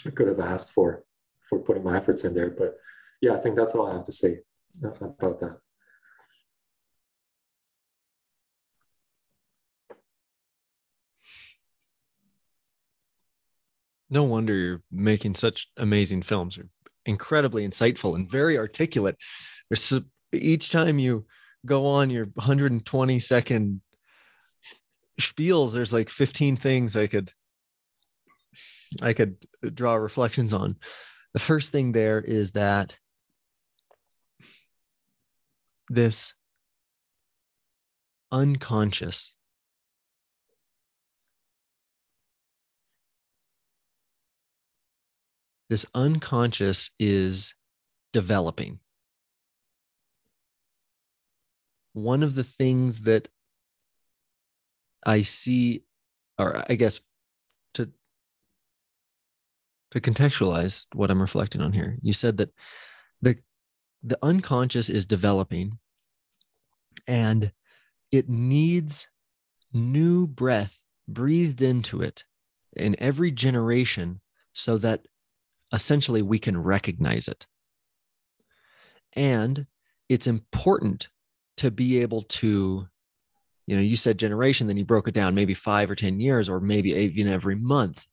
I 0.07 0.11
could 0.11 0.29
have 0.29 0.41
asked 0.41 0.73
for, 0.73 1.05
for 1.49 1.59
putting 1.59 1.85
my 1.85 1.97
efforts 1.97 2.25
in 2.25 2.35
there. 2.35 2.51
But 2.51 2.77
yeah, 3.21 3.35
I 3.35 3.39
think 3.39 3.57
that's 3.57 3.75
all 3.75 3.89
I 3.89 3.95
have 3.95 4.05
to 4.05 4.13
say 4.13 4.41
uh, 4.85 4.89
about 4.89 5.41
that. 5.41 5.59
No 14.13 14.25
wonder 14.25 14.55
you're 14.55 14.83
making 14.93 15.37
such 15.37 15.69
amazing 15.79 16.21
films. 16.21 16.59
You're 16.59 16.69
incredibly 17.07 17.67
insightful 17.67 18.15
and 18.15 18.31
very 18.31 18.59
articulate. 18.59 19.17
There's 19.71 19.91
each 20.35 20.69
time 20.69 20.99
you 20.99 21.25
go 21.65 21.87
on 21.87 22.11
your 22.11 22.27
120 22.35 23.19
second 23.19 23.81
spiels 25.21 25.73
there's 25.73 25.93
like 25.93 26.09
15 26.09 26.57
things 26.57 26.97
i 26.97 27.07
could 27.07 27.31
i 29.03 29.13
could 29.13 29.37
draw 29.75 29.95
reflections 29.95 30.53
on 30.53 30.77
the 31.35 31.39
first 31.39 31.71
thing 31.71 31.93
there 31.93 32.21
is 32.21 32.53
that 32.53 32.97
this 35.89 36.33
unconscious 38.33 39.35
this 45.73 45.87
unconscious 45.95 46.91
is 46.99 47.55
developing. 48.13 48.79
One 51.95 52.23
of 52.23 52.35
the 52.35 52.45
things 52.45 53.01
that 53.05 53.29
I 55.03 55.23
see, 55.23 55.85
or 56.39 56.63
I 56.69 56.75
guess 56.75 57.01
to 57.73 57.91
to 59.93 60.01
contextualize 60.03 60.85
what 60.93 61.11
I'm 61.11 61.23
reflecting 61.23 61.63
on 61.63 61.73
here, 61.73 61.97
you 62.03 62.13
said 62.13 62.37
that 62.37 62.51
the 63.23 63.37
the 64.03 64.19
unconscious 64.21 64.91
is 64.91 65.07
developing 65.07 65.79
and 67.09 67.51
it 68.11 68.29
needs 68.29 69.09
new 69.73 70.27
breath 70.27 70.81
breathed 71.09 71.63
into 71.63 72.03
it 72.03 72.25
in 72.77 72.95
every 72.99 73.31
generation 73.31 74.21
so 74.53 74.77
that 74.77 75.07
essentially 75.73 76.23
we 76.23 76.39
can 76.39 76.61
recognize 76.61 77.29
it. 77.29 77.47
And 79.15 79.67
it's 80.09 80.27
important 80.27 81.09
to 81.59 81.71
be 81.71 82.01
able 82.01 82.23
to 82.23 82.87
you 83.67 83.77
know 83.77 83.83
you 83.83 83.97
said 83.97 84.19
generation 84.19 84.67
then 84.67 84.77
you 84.77 84.85
broke 84.85 85.09
it 85.09 85.15
down 85.15 85.35
maybe 85.35 85.55
five 85.55 85.91
or 85.91 85.95
ten 85.95 86.21
years 86.21 86.49
or 86.49 86.61
maybe 86.61 86.91
even 86.91 87.29
every 87.29 87.55
month 87.55 88.07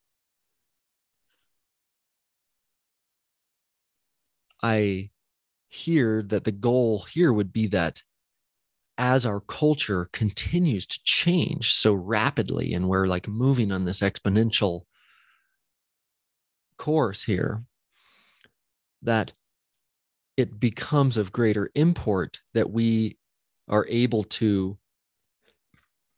i 4.61 5.09
hear 5.69 6.21
that 6.21 6.43
the 6.43 6.51
goal 6.51 7.05
here 7.11 7.31
would 7.33 7.51
be 7.51 7.67
that 7.67 8.01
as 8.97 9.25
our 9.25 9.39
culture 9.39 10.09
continues 10.11 10.85
to 10.85 10.99
change 11.03 11.73
so 11.73 11.93
rapidly 11.93 12.73
and 12.73 12.87
we're 12.87 13.07
like 13.07 13.27
moving 13.27 13.71
on 13.71 13.85
this 13.85 14.01
exponential 14.01 14.81
course 16.79 17.23
here 17.23 17.63
that 19.03 19.33
it 20.35 20.59
becomes 20.59 21.17
of 21.17 21.31
greater 21.31 21.69
import 21.75 22.39
that 22.53 22.71
we 22.71 23.17
are 23.67 23.85
able 23.89 24.23
to 24.23 24.77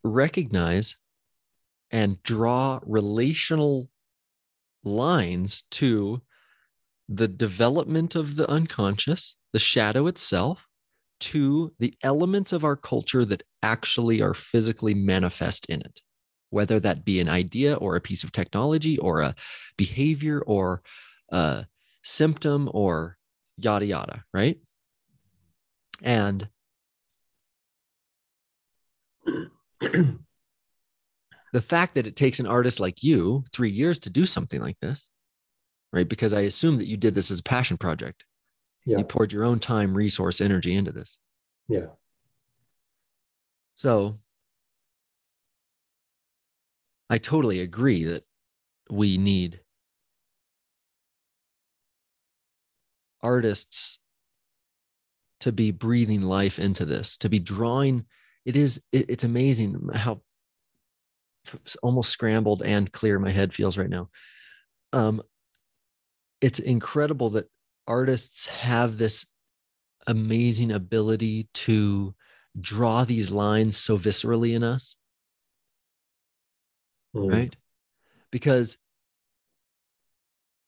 recognize 0.04 0.96
and 1.92 2.22
draw 2.24 2.80
relational 2.86 3.90
lines 4.84 5.64
to 5.72 6.22
the 7.10 7.28
development 7.28 8.16
of 8.16 8.36
the 8.36 8.50
unconscious, 8.50 9.36
the 9.52 9.60
shadow 9.60 10.08
itself, 10.08 10.68
to 11.20 11.74
the 11.78 11.94
elements 12.02 12.54
of 12.54 12.64
our 12.64 12.76
culture 12.76 13.26
that 13.26 13.44
actually 13.62 14.22
are 14.22 14.34
physically 14.34 14.94
manifest 14.94 15.66
in 15.68 15.82
it, 15.82 16.02
whether 16.52 16.80
that 16.80 17.04
be 17.04 17.20
an 17.20 17.30
idea 17.30 17.74
or 17.76 17.96
a 17.96 18.02
piece 18.02 18.24
of 18.24 18.32
technology 18.32 18.98
or 19.00 19.22
a 19.22 19.34
behavior 19.78 20.42
or 20.46 20.84
a 21.30 21.66
symptom 22.04 22.70
or 22.72 23.18
yada 23.58 23.86
yada, 23.86 24.24
right? 24.34 24.60
And 26.04 26.48
the 31.54 31.62
fact 31.62 31.96
that 31.96 32.08
it 32.08 32.16
takes 32.16 32.40
an 32.40 32.48
artist 32.48 32.80
like 32.80 33.04
you 33.04 33.44
three 33.52 33.70
years 33.72 34.00
to 34.00 34.10
do 34.10 34.26
something 34.26 34.62
like 34.62 34.78
this, 34.82 35.10
right? 35.92 36.08
Because 36.08 36.34
I 36.34 36.42
assume 36.42 36.78
that 36.78 36.88
you 36.88 36.98
did 36.98 37.16
this 37.16 37.32
as 37.32 37.40
a 37.40 37.44
passion 37.44 37.78
project. 37.78 38.26
Yeah. 38.86 38.98
You 38.98 39.04
poured 39.04 39.32
your 39.32 39.44
own 39.44 39.60
time, 39.60 39.94
resource, 39.94 40.42
energy 40.42 40.76
into 40.76 40.92
this. 40.92 41.18
Yeah. 41.68 41.88
So 43.76 44.20
I 47.12 47.18
totally 47.18 47.60
agree 47.60 48.06
that 48.06 48.24
we 48.90 49.18
need 49.18 49.60
artists 53.22 54.00
to 55.42 55.52
be 55.52 55.72
breathing 55.72 56.22
life 56.22 56.58
into 56.58 56.86
this, 56.86 57.18
to 57.18 57.28
be 57.28 57.38
drawing. 57.38 58.06
It 58.46 58.56
is, 58.56 58.82
it, 58.94 59.10
it's 59.10 59.26
amazing 59.26 59.90
how 59.94 60.22
almost 61.84 62.12
scrambled 62.12 62.62
and 62.62 62.90
clear 62.94 63.20
my 63.20 63.30
head 63.30 63.54
feels 63.54 63.78
right 63.78 63.90
now. 63.90 64.10
Um, 64.94 65.22
it's 66.40 66.60
incredible 66.60 67.30
that 67.32 67.50
artists 67.88 68.48
have 68.48 68.98
this 68.98 69.26
amazing 70.08 70.72
ability 70.72 71.50
to 71.56 72.16
draw 72.62 73.04
these 73.04 73.32
lines 73.32 73.76
so 73.76 73.98
viscerally 73.98 74.56
in 74.56 74.64
us. 74.64 74.96
Mm. 77.16 77.32
Right? 77.32 77.56
Because 78.32 78.78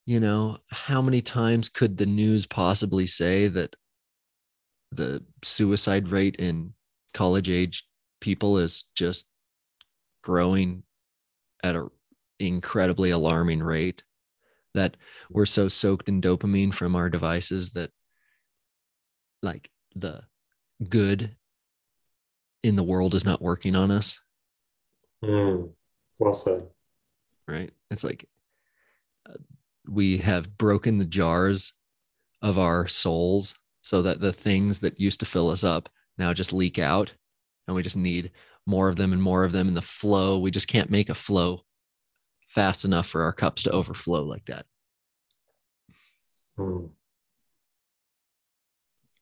you 0.06 0.20
know, 0.20 0.58
how 0.70 1.02
many 1.02 1.22
times 1.22 1.70
could 1.70 1.98
the 1.98 2.06
news 2.06 2.46
possibly 2.46 3.06
say 3.06 3.48
that 3.48 3.76
the 4.92 5.24
suicide 5.42 6.10
rate 6.10 6.36
in 6.36 6.74
college 7.14 7.50
age 7.50 7.86
people 8.20 8.58
is 8.58 8.86
just 8.96 9.26
growing 10.24 10.84
at 11.64 11.76
an 11.76 11.90
incredibly 12.40 13.12
alarming 13.12 13.62
rate 13.62 14.04
that 14.74 14.98
we're 15.30 15.46
so 15.46 15.68
soaked 15.68 16.10
in 16.10 16.22
dopamine 16.22 16.74
from 16.74 16.96
our 16.96 17.10
devices 17.10 17.72
that 17.72 17.92
like 19.42 19.70
the 19.96 20.22
good 20.90 21.32
in 22.64 22.76
the 22.76 22.84
world 22.84 23.14
is 23.14 23.26
not 23.26 23.42
working 23.42 23.76
on 23.76 23.92
us 23.92 24.20
mm, 25.24 25.70
well 26.20 26.36
said. 26.36 26.68
Right? 27.48 27.72
It's 27.92 28.04
like 28.04 28.28
uh, 29.30 29.34
we 29.88 30.18
have 30.18 30.58
broken 30.58 30.98
the 30.98 31.06
jars 31.06 31.74
of 32.42 32.58
our 32.60 32.88
souls 32.88 33.56
so 33.82 34.02
that 34.02 34.20
the 34.20 34.34
things 34.34 34.80
that 34.80 35.00
used 35.00 35.20
to 35.20 35.26
fill 35.26 35.50
us 35.50 35.64
up 35.64 35.90
now 36.18 36.34
just 36.34 36.54
leak 36.54 36.80
out 36.80 37.16
and 37.68 37.76
we 37.76 37.84
just 37.84 37.98
need 37.98 38.32
more 38.66 38.90
of 38.90 38.96
them 38.96 39.12
and 39.14 39.22
more 39.22 39.44
of 39.44 39.52
them 39.52 39.68
in 39.68 39.74
the 39.74 39.82
flow 39.82 40.40
we 40.40 40.52
just 40.52 40.68
can't 40.68 40.90
make 40.90 41.10
a 41.10 41.16
flow 41.16 41.64
fast 42.48 42.86
enough 42.86 43.08
for 43.08 43.24
our 43.24 43.34
cups 43.34 43.64
to 43.64 43.72
overflow 43.72 44.24
like 44.24 44.46
that. 44.46 44.66
Hmm. 46.56 46.86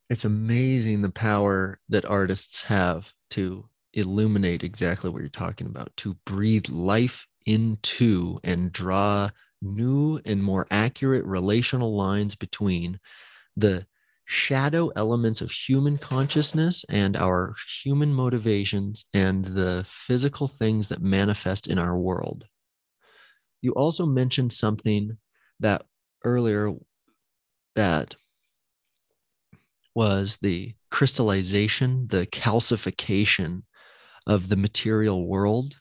it's 0.10 0.26
amazing 0.26 1.02
the 1.02 1.12
power 1.12 1.78
that 1.88 2.04
artists 2.06 2.64
have 2.64 3.14
to 3.30 3.70
illuminate 3.94 4.64
exactly 4.64 5.10
what 5.10 5.20
you're 5.22 5.30
talking 5.30 5.68
about 5.68 5.92
to 5.98 6.16
breathe 6.26 6.70
life 6.70 7.28
into 7.46 8.40
and 8.44 8.72
draw 8.72 9.30
new 9.62 10.20
and 10.26 10.44
more 10.44 10.66
accurate 10.72 11.26
relational 11.26 11.96
lines 11.96 12.36
between 12.36 13.00
the 13.56 13.86
shadow 14.26 14.90
elements 14.96 15.42
of 15.42 15.52
human 15.52 15.98
consciousness 15.98 16.86
and 16.90 17.18
our 17.18 17.54
human 17.84 18.14
motivations 18.14 19.06
and 19.14 19.46
the 19.46 19.84
physical 19.86 20.48
things 20.48 20.88
that 20.88 21.02
manifest 21.02 21.68
in 21.68 21.78
our 21.78 21.98
world. 21.98 22.46
You 23.62 23.74
also 23.74 24.06
mentioned 24.06 24.54
something 24.54 25.18
that 25.60 25.84
earlier 26.24 26.74
that 27.76 28.16
was 29.94 30.38
the 30.38 30.74
crystallization, 30.90 32.08
the 32.08 32.26
calcification 32.28 33.64
of 34.28 34.50
the 34.50 34.56
material 34.56 35.26
world 35.26 35.80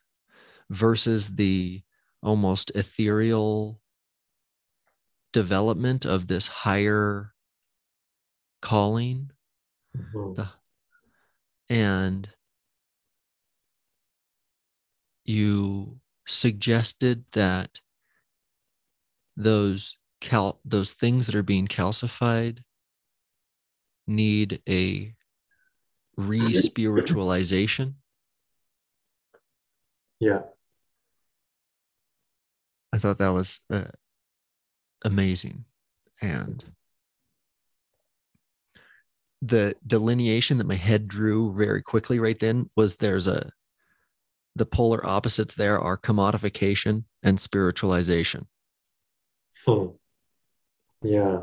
versus 0.69 1.37
the 1.37 1.83
almost 2.23 2.71
ethereal 2.75 3.81
development 5.33 6.05
of 6.05 6.27
this 6.27 6.47
higher 6.47 7.33
calling 8.61 9.31
mm-hmm. 9.97 10.35
the, 10.35 10.49
and 11.69 12.29
you 15.25 16.01
suggested 16.27 17.25
that 17.33 17.81
those 19.37 19.99
cal 20.21 20.61
those 20.65 20.93
things 20.93 21.27
that 21.27 21.35
are 21.35 21.43
being 21.43 21.67
calcified 21.67 22.59
need 24.07 24.61
a 24.69 25.15
re-spiritualization 26.17 27.95
yeah 30.21 30.41
I 32.93 32.99
thought 32.99 33.19
that 33.19 33.29
was 33.29 33.61
uh, 33.71 33.85
amazing. 35.05 35.65
And 36.21 36.65
the 39.43 39.75
delineation 39.87 40.59
that 40.59 40.67
my 40.67 40.75
head 40.75 41.09
drew 41.09 41.55
very 41.55 41.83
quickly 41.83 42.19
right 42.19 42.39
then 42.39 42.69
was 42.77 42.97
there's 42.97 43.27
a 43.27 43.53
the 44.57 44.67
polar 44.67 45.07
opposites 45.07 45.55
there 45.55 45.79
are 45.79 45.97
commodification 45.97 47.05
and 47.23 47.39
spiritualization. 47.39 48.47
Hmm. 49.65 49.87
Yeah. 51.03 51.43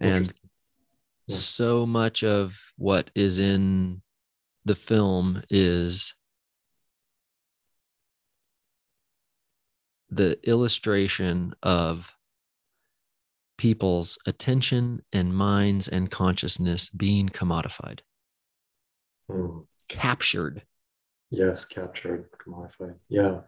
And 0.00 0.26
yeah. 1.26 1.36
so 1.36 1.86
much 1.86 2.24
of 2.24 2.58
what 2.76 3.10
is 3.14 3.38
in 3.38 4.02
the 4.64 4.74
film 4.74 5.42
is 5.48 6.14
the 10.16 10.38
illustration 10.48 11.54
of 11.62 12.14
people's 13.56 14.18
attention 14.26 15.02
and 15.12 15.34
minds 15.34 15.88
and 15.88 16.10
consciousness 16.10 16.88
being 16.88 17.28
commodified, 17.28 18.00
mm. 19.30 19.66
captured. 19.88 20.62
Yes, 21.30 21.64
captured, 21.64 22.26
commodified. 22.32 22.96
Yeah. 23.08 23.40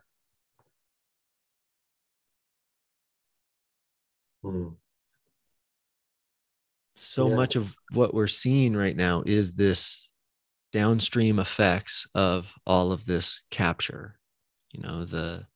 Mm. 4.44 4.76
So 6.96 7.28
yeah. 7.28 7.36
much 7.36 7.56
of 7.56 7.76
what 7.92 8.14
we're 8.14 8.26
seeing 8.26 8.76
right 8.76 8.96
now 8.96 9.22
is 9.26 9.54
this 9.54 10.08
downstream 10.72 11.38
effects 11.38 12.06
of 12.14 12.54
all 12.66 12.92
of 12.92 13.04
this 13.06 13.42
capture. 13.50 14.18
You 14.72 14.82
know, 14.82 15.04
the 15.04 15.46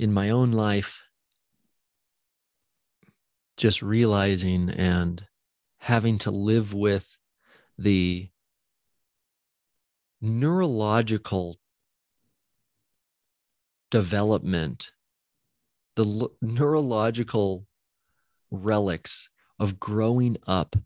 in 0.00 0.14
my 0.14 0.30
own 0.30 0.50
life, 0.50 1.04
just 3.58 3.82
realizing 3.82 4.70
and 4.70 5.26
having 5.76 6.16
to 6.16 6.30
live 6.30 6.72
with 6.72 7.18
the 7.76 8.30
neurological 10.18 11.58
development, 13.90 14.92
the 15.96 16.06
l- 16.06 16.32
neurological 16.40 17.66
relics 18.50 19.28
of 19.58 19.78
growing 19.78 20.38
up 20.46 20.76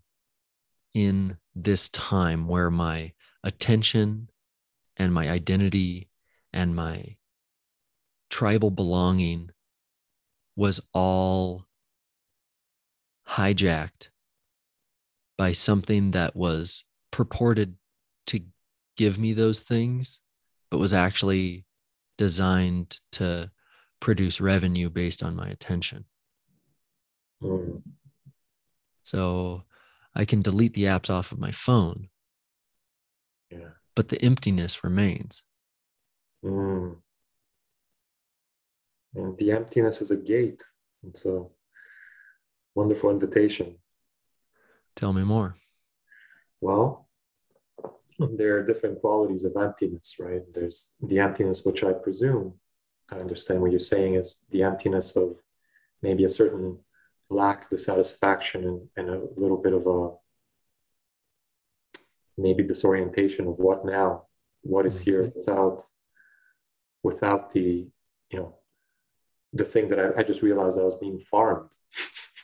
in 0.93 1.39
this 1.55 1.89
time 1.89 2.49
where 2.49 2.69
my 2.69 3.12
attention 3.45 4.29
and 4.97 5.15
my 5.15 5.31
identity 5.31 6.09
and 6.53 6.75
my 6.75 7.17
tribal 8.35 8.72
belonging 8.72 9.49
was 10.57 10.80
all 10.93 11.66
hijacked 13.28 14.09
by 15.39 15.53
something 15.53 16.11
that 16.11 16.35
was 16.35 16.82
purported 17.12 17.76
to 18.26 18.41
give 18.97 19.20
me 19.20 19.32
those 19.32 19.61
things, 19.61 20.18
but 20.68 20.78
was 20.78 20.93
actually 20.93 21.64
designed 22.18 22.99
to 23.12 23.53
produce 24.01 24.41
revenue 24.41 24.91
based 24.91 25.22
on 25.22 25.37
my 25.37 25.47
attention. 25.47 26.05
Mm. 27.41 27.82
So 29.05 29.62
I 30.12 30.24
can 30.24 30.43
delete 30.43 30.74
the 30.74 30.87
apps 30.87 31.09
off 31.09 31.30
of 31.30 31.39
my 31.39 31.53
phone. 31.53 32.09
Yeah. 33.49 33.74
But 33.95 34.09
the 34.09 34.20
emptiness 34.20 34.82
remains. 34.82 35.45
Mm. 36.45 36.97
And 39.15 39.37
the 39.39 39.53
emptiness 39.53 40.01
is 40.01 40.11
a 40.11 40.17
gate. 40.17 40.62
It's 41.07 41.25
a 41.27 41.45
wonderful 42.75 43.11
invitation. 43.11 43.77
Tell 44.97 45.12
me 45.12 45.23
more. 45.23 45.57
Well, 46.61 47.09
there 48.19 48.57
are 48.57 48.67
different 48.67 49.01
qualities 49.01 49.45
of 49.45 49.57
emptiness, 49.57 50.17
right? 50.19 50.43
There's 50.53 50.95
the 51.03 51.19
emptiness, 51.19 51.65
which 51.65 51.85
I 51.85 51.93
presume 51.93 52.55
I 53.12 53.17
understand 53.17 53.61
what 53.61 53.71
you're 53.71 53.81
saying 53.81 54.15
is 54.15 54.47
the 54.51 54.62
emptiness 54.62 55.17
of 55.17 55.37
maybe 56.03 56.25
a 56.25 56.29
certain 56.29 56.79
lack, 57.29 57.71
the 57.71 57.79
satisfaction, 57.79 58.65
and, 58.65 58.89
and 58.97 59.09
a 59.11 59.21
little 59.37 59.59
bit 59.59 59.75
of 59.75 59.87
a 59.87 60.11
maybe 62.41 62.62
disorientation 62.62 63.47
of 63.47 63.59
what 63.59 63.85
now, 63.85 64.25
what 64.62 64.87
is 64.87 65.01
here 65.01 65.25
mm-hmm. 65.25 65.39
without 65.39 65.83
without 67.03 67.53
the 67.53 67.87
you 68.31 68.39
know 68.39 68.57
the 69.55 69.65
thing 69.65 69.89
that 69.89 70.01
I, 70.01 70.21
I 70.21 70.23
just 70.23 70.43
realized 70.43 70.79
I 70.79 70.85
was 70.85 70.97
being 70.97 71.21
farmed. 71.21 71.71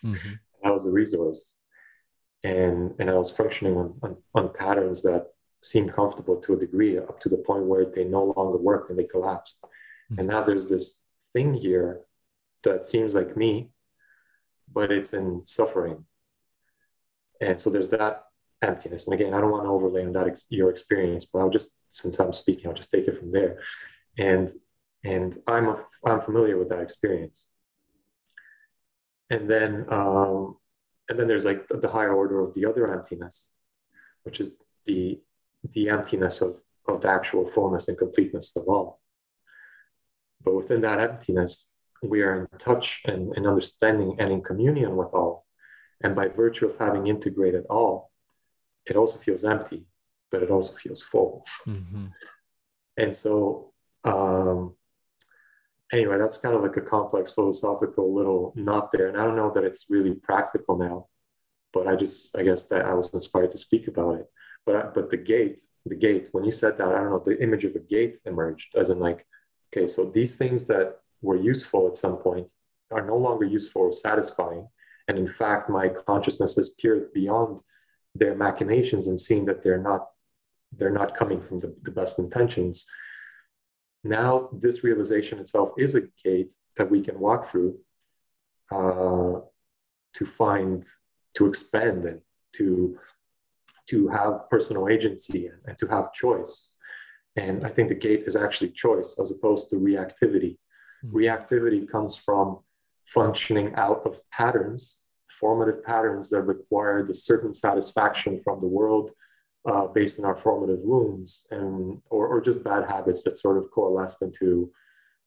Mm-hmm. 0.05 0.35
I 0.65 0.71
was 0.71 0.87
a 0.87 0.91
resource. 0.91 1.57
And 2.43 2.95
and 2.99 3.11
I 3.11 3.15
was 3.15 3.31
functioning 3.31 3.77
on, 3.77 3.99
on, 4.03 4.17
on 4.35 4.53
patterns 4.55 5.03
that 5.03 5.27
seemed 5.63 5.93
comfortable 5.93 6.37
to 6.37 6.55
a 6.55 6.59
degree 6.59 6.97
up 6.97 7.21
to 7.21 7.29
the 7.29 7.37
point 7.37 7.65
where 7.65 7.85
they 7.85 8.05
no 8.05 8.33
longer 8.35 8.57
worked 8.57 8.89
and 8.89 8.99
they 8.99 9.05
collapsed. 9.05 9.63
Mm-hmm. 9.63 10.21
And 10.21 10.29
now 10.29 10.43
there's 10.43 10.69
this 10.69 11.03
thing 11.35 11.53
here 11.53 12.01
that 12.63 12.87
seems 12.87 13.15
like 13.15 13.37
me, 13.37 13.71
but 14.73 14.91
it's 14.91 15.13
in 15.13 15.43
suffering. 15.45 16.07
And 17.43 17.61
so 17.61 17.69
there's 17.69 17.89
that 17.89 18.25
emptiness. 18.63 19.07
And 19.07 19.19
again, 19.19 19.35
I 19.35 19.41
don't 19.41 19.51
want 19.51 19.65
to 19.65 19.71
overlay 19.71 20.05
on 20.05 20.13
that 20.13 20.29
ex- 20.29 20.47
your 20.49 20.71
experience, 20.71 21.27
but 21.27 21.41
I'll 21.41 21.51
just 21.51 21.73
since 21.91 22.19
I'm 22.21 22.33
speaking, 22.33 22.69
I'll 22.69 22.75
just 22.75 22.91
take 22.91 23.07
it 23.07 23.19
from 23.19 23.31
there. 23.31 23.59
And 24.17 24.51
and 25.05 25.37
I'm 25.47 25.69
a, 25.69 25.83
I'm 26.05 26.21
familiar 26.21 26.59
with 26.59 26.69
that 26.71 26.81
experience. 26.81 27.47
And 29.31 29.49
then 29.49 29.87
um, 29.89 30.57
and 31.09 31.19
then 31.19 31.29
there's 31.29 31.45
like 31.45 31.67
the 31.69 31.89
higher 31.89 32.13
order 32.13 32.41
of 32.41 32.55
the 32.55 32.67
other 32.67 32.93
emptiness, 32.93 33.55
which 34.23 34.41
is 34.41 34.57
the 34.87 35.21
the 35.73 35.89
emptiness 35.89 36.43
of 36.43 36.61
of 36.89 37.03
the 37.03 37.09
actual 37.09 37.47
fullness 37.47 37.89
and 37.89 37.97
completeness 37.97 38.57
of 38.57 38.65
all. 38.69 39.01
But 40.43 40.55
within 40.55 40.81
that 40.83 41.01
emptiness, 41.01 41.71
we 42.03 42.23
are 42.23 42.41
in 42.41 42.59
touch 42.59 43.03
and, 43.05 43.35
and 43.37 43.47
understanding 43.47 44.17
and 44.19 44.33
in 44.33 44.43
communion 44.43 44.97
with 44.97 45.13
all. 45.13 45.47
And 46.03 46.17
by 46.17 46.29
virtue 46.29 46.67
of 46.67 46.79
having 46.79 47.07
integrated 47.07 47.65
all, 47.69 48.11
it 48.87 48.97
also 48.97 49.19
feels 49.19 49.45
empty, 49.45 49.85
but 50.31 50.43
it 50.43 50.51
also 50.51 50.75
feels 50.75 51.03
full. 51.03 51.45
Mm-hmm. 51.67 52.07
And 52.97 53.15
so 53.15 53.73
um, 54.05 54.75
anyway, 55.93 56.19
that's 56.19 56.39
kind 56.39 56.55
of 56.55 56.63
like 56.63 56.77
a 56.77 56.81
complex 56.81 57.33
philosophical 57.33 58.15
little 58.15 58.53
knot 58.57 58.91
there. 58.93 59.09
And 59.09 59.17
I 59.17 59.25
don't 59.25 59.37
know 59.37 59.53
that 59.55 59.65
it's 59.65 59.87
really 59.89 60.15
practical 60.15 60.77
now, 60.79 61.07
but 61.73 61.87
I 61.87 61.97
just, 61.97 62.37
I 62.37 62.43
guess 62.43 62.65
that 62.65 62.85
I 62.85 62.95
was 62.95 63.13
inspired 63.13 63.51
to 63.53 63.59
speak 63.59 63.89
about 63.89 64.21
it. 64.21 64.27
But, 64.67 64.95
but 64.95 65.11
the 65.11 65.17
gate, 65.17 65.61
the 65.87 65.97
gate, 65.97 66.29
when 66.33 66.45
you 66.45 66.53
said 66.53 66.79
that, 66.79 66.89
I 66.89 66.99
don't 67.01 67.11
know, 67.11 67.23
the 67.25 67.43
image 67.43 67.65
of 67.65 67.75
a 67.75 67.81
gate 67.81 68.19
emerged 68.25 68.75
as 68.77 68.91
in 68.91 68.99
like, 68.99 69.27
okay, 69.73 69.87
so 69.87 70.05
these 70.05 70.37
things 70.37 70.67
that 70.67 70.97
were 71.23 71.37
useful 71.37 71.89
at 71.89 71.97
some 71.97 72.19
point 72.19 72.51
are 72.91 73.07
no 73.07 73.17
longer 73.17 73.45
useful 73.45 73.83
or 73.83 73.93
satisfying. 73.93 74.69
And 75.09 75.19
in 75.19 75.27
fact, 75.27 75.71
my 75.71 75.89
consciousness 75.89 76.57
has 76.57 76.71
peered 76.71 77.13
beyond 77.13 77.61
their 78.15 78.35
machinations 78.35 79.09
and 79.09 79.19
seen 79.19 79.45
that 79.47 79.63
they're 79.63 79.83
not, 79.83 80.09
they're 80.73 80.91
not 80.91 81.17
coming 81.17 81.41
from 81.41 81.59
the, 81.59 81.75
the 81.83 81.91
best 81.91 82.19
intentions 82.19 82.87
now 84.05 84.49
this 84.53 84.83
realization 84.83 85.39
itself 85.39 85.73
is 85.77 85.95
a 85.95 86.03
gate 86.25 86.53
that 86.77 86.91
we 86.91 87.01
can 87.03 87.19
walk 87.19 87.45
through 87.45 87.79
uh, 88.73 89.41
to 90.15 90.27
find 90.27 90.87
to 91.35 91.47
expand 91.47 92.05
and 92.05 92.21
to 92.57 92.99
to 93.89 94.09
have 94.09 94.49
personal 94.49 94.89
agency 94.89 95.51
and, 95.67 95.79
to 95.79 95.87
have 95.87 96.13
choice 96.13 96.73
and 97.37 97.65
i 97.65 97.69
think 97.69 97.89
the 97.89 97.95
gate 97.95 98.25
is 98.27 98.37
actually 98.37 98.71
choice 98.71 99.19
as 99.21 99.31
opposed 99.31 99.71
to 99.71 99.77
reactivity 99.77 100.57
mm-hmm. 101.05 101.17
reactivity 101.17 101.89
comes 101.89 102.17
from 102.17 102.59
functioning 103.07 103.75
out 103.75 104.03
of 104.07 104.21
patterns 104.31 104.99
formative 105.31 105.85
patterns 105.85 106.29
that 106.29 106.43
require 106.43 107.05
the 107.05 107.15
certain 107.15 107.55
satisfaction 107.55 108.41
from 108.43 108.61
the 108.61 108.67
world 108.67 109.13
uh, 109.67 109.87
based 109.87 110.19
on 110.19 110.25
our 110.25 110.37
formative 110.37 110.81
wounds 110.81 111.47
and 111.51 112.01
or, 112.11 112.27
or 112.27 112.41
just 112.41 112.65
bad 112.65 112.89
habits 112.89 113.23
that 113.25 113.39
sort 113.39 113.59
of 113.59 113.71
coalesced 113.71 114.23
into 114.23 114.73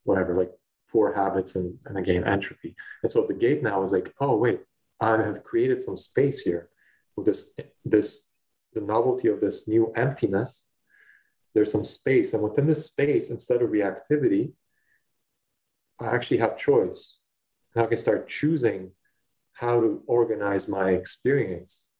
whatever 0.03 0.35
like 0.35 0.51
poor 0.89 1.13
habits 1.13 1.55
and, 1.55 1.77
and 1.85 1.97
again 1.97 2.23
entropy. 2.23 2.75
And 3.03 3.11
so 3.11 3.25
the 3.25 3.33
gate 3.33 3.61
now 3.61 3.83
is 3.83 3.93
like 3.93 4.13
oh 4.19 4.35
wait 4.35 4.61
i 4.99 5.11
have 5.11 5.43
created 5.43 5.81
some 5.81 5.97
space 5.97 6.41
here 6.41 6.69
with 7.15 7.25
this 7.25 7.53
this 7.85 8.29
the 8.73 8.81
novelty 8.81 9.27
of 9.27 9.39
this 9.39 9.67
new 9.67 9.91
emptiness. 9.95 10.67
There's 11.53 11.71
some 11.71 11.85
space 11.85 12.33
and 12.33 12.41
within 12.41 12.65
this 12.65 12.87
space 12.87 13.29
instead 13.29 13.61
of 13.61 13.69
reactivity 13.69 14.53
i 15.99 16.07
actually 16.07 16.39
have 16.39 16.57
choice. 16.57 17.19
And 17.75 17.83
i 17.83 17.87
can 17.87 17.97
start 17.97 18.27
choosing 18.27 18.91
how 19.53 19.79
to 19.79 20.01
organize 20.07 20.67
my 20.67 20.89
experience 20.91 21.91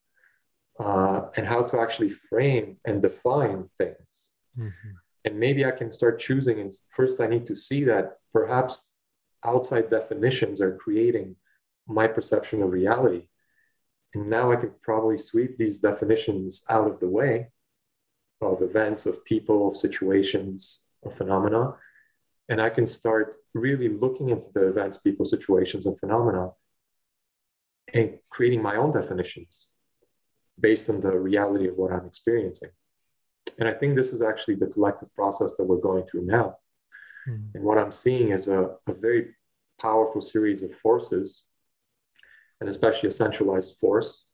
uh, 0.79 1.27
and 1.35 1.45
how 1.45 1.63
to 1.63 1.79
actually 1.79 2.09
frame 2.09 2.77
and 2.85 3.01
define 3.01 3.69
things. 3.77 4.29
Mm-hmm. 4.57 4.89
And 5.25 5.39
maybe 5.39 5.65
I 5.65 5.71
can 5.71 5.91
start 5.91 6.19
choosing. 6.19 6.59
And 6.59 6.73
first, 6.89 7.21
I 7.21 7.27
need 7.27 7.47
to 7.47 7.55
see 7.55 7.83
that 7.85 8.17
perhaps 8.31 8.91
outside 9.45 9.89
definitions 9.89 10.61
are 10.61 10.75
creating 10.75 11.35
my 11.87 12.07
perception 12.07 12.61
of 12.61 12.71
reality. 12.71 13.27
And 14.13 14.27
now 14.27 14.51
I 14.51 14.57
can 14.57 14.71
probably 14.81 15.17
sweep 15.17 15.57
these 15.57 15.79
definitions 15.79 16.63
out 16.69 16.87
of 16.87 16.99
the 16.99 17.09
way 17.09 17.49
of 18.41 18.61
events, 18.61 19.05
of 19.05 19.23
people, 19.25 19.69
of 19.69 19.77
situations, 19.77 20.83
of 21.03 21.15
phenomena. 21.15 21.75
And 22.49 22.61
I 22.61 22.69
can 22.69 22.85
start 22.85 23.37
really 23.53 23.89
looking 23.89 24.29
into 24.29 24.49
the 24.53 24.67
events, 24.67 24.97
people, 24.97 25.25
situations, 25.25 25.85
and 25.85 25.97
phenomena 25.97 26.51
and 27.93 28.17
creating 28.29 28.61
my 28.61 28.75
own 28.75 28.91
definitions 28.91 29.69
based 30.59 30.89
on 30.89 30.99
the 30.99 31.11
reality 31.11 31.67
of 31.67 31.75
what 31.75 31.91
I'm 31.91 32.05
experiencing. 32.05 32.69
And 33.59 33.67
I 33.67 33.73
think 33.73 33.95
this 33.95 34.13
is 34.13 34.21
actually 34.21 34.55
the 34.55 34.67
collective 34.67 35.13
process 35.15 35.55
that 35.55 35.65
we're 35.65 35.77
going 35.77 36.05
through 36.05 36.25
now. 36.25 36.57
Mm. 37.27 37.49
And 37.55 37.63
what 37.63 37.77
I'm 37.77 37.91
seeing 37.91 38.29
is 38.31 38.47
a, 38.47 38.71
a 38.87 38.93
very 38.93 39.35
powerful 39.79 40.21
series 40.21 40.63
of 40.63 40.73
forces, 40.73 41.43
and 42.59 42.69
especially 42.69 43.09
a 43.09 43.11
centralized 43.11 43.77
force, 43.77 44.25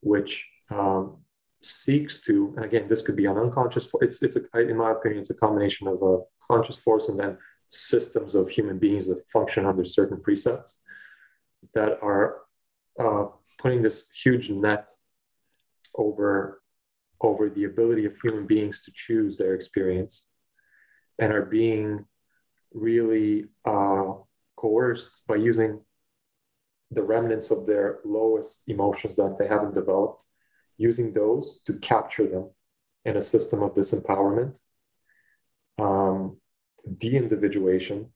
which 0.00 0.46
um, 0.70 1.18
seeks 1.62 2.22
to, 2.22 2.52
and 2.56 2.64
again, 2.64 2.88
this 2.88 3.02
could 3.02 3.16
be 3.16 3.26
an 3.26 3.38
unconscious, 3.38 3.88
it's, 4.00 4.22
it's 4.22 4.36
a, 4.36 4.58
in 4.58 4.76
my 4.76 4.92
opinion, 4.92 5.20
it's 5.20 5.30
a 5.30 5.34
combination 5.34 5.88
of 5.88 6.02
a 6.02 6.18
conscious 6.46 6.76
force 6.76 7.08
and 7.08 7.18
then 7.18 7.38
systems 7.70 8.34
of 8.34 8.48
human 8.48 8.78
beings 8.78 9.08
that 9.08 9.28
function 9.30 9.66
under 9.66 9.84
certain 9.84 10.20
precepts 10.20 10.80
that 11.74 11.98
are 12.02 12.42
uh, 12.98 13.26
putting 13.64 13.82
this 13.82 14.10
huge 14.22 14.50
net 14.50 14.90
over 15.96 16.60
over 17.20 17.48
the 17.48 17.64
ability 17.64 18.04
of 18.04 18.20
human 18.20 18.46
beings 18.46 18.82
to 18.82 18.92
choose 18.94 19.38
their 19.38 19.54
experience 19.54 20.28
and 21.18 21.32
are 21.32 21.46
being 21.46 22.04
really 22.74 23.46
uh, 23.64 24.12
coerced 24.56 25.22
by 25.26 25.36
using 25.36 25.80
the 26.90 27.02
remnants 27.02 27.50
of 27.50 27.66
their 27.66 28.00
lowest 28.04 28.64
emotions 28.68 29.14
that 29.14 29.36
they 29.38 29.48
haven't 29.48 29.74
developed, 29.74 30.22
using 30.76 31.14
those 31.14 31.62
to 31.66 31.72
capture 31.78 32.26
them 32.26 32.50
in 33.06 33.16
a 33.16 33.22
system 33.22 33.62
of 33.62 33.74
disempowerment, 33.74 34.56
um, 35.78 36.36
de-individuation, 36.98 38.12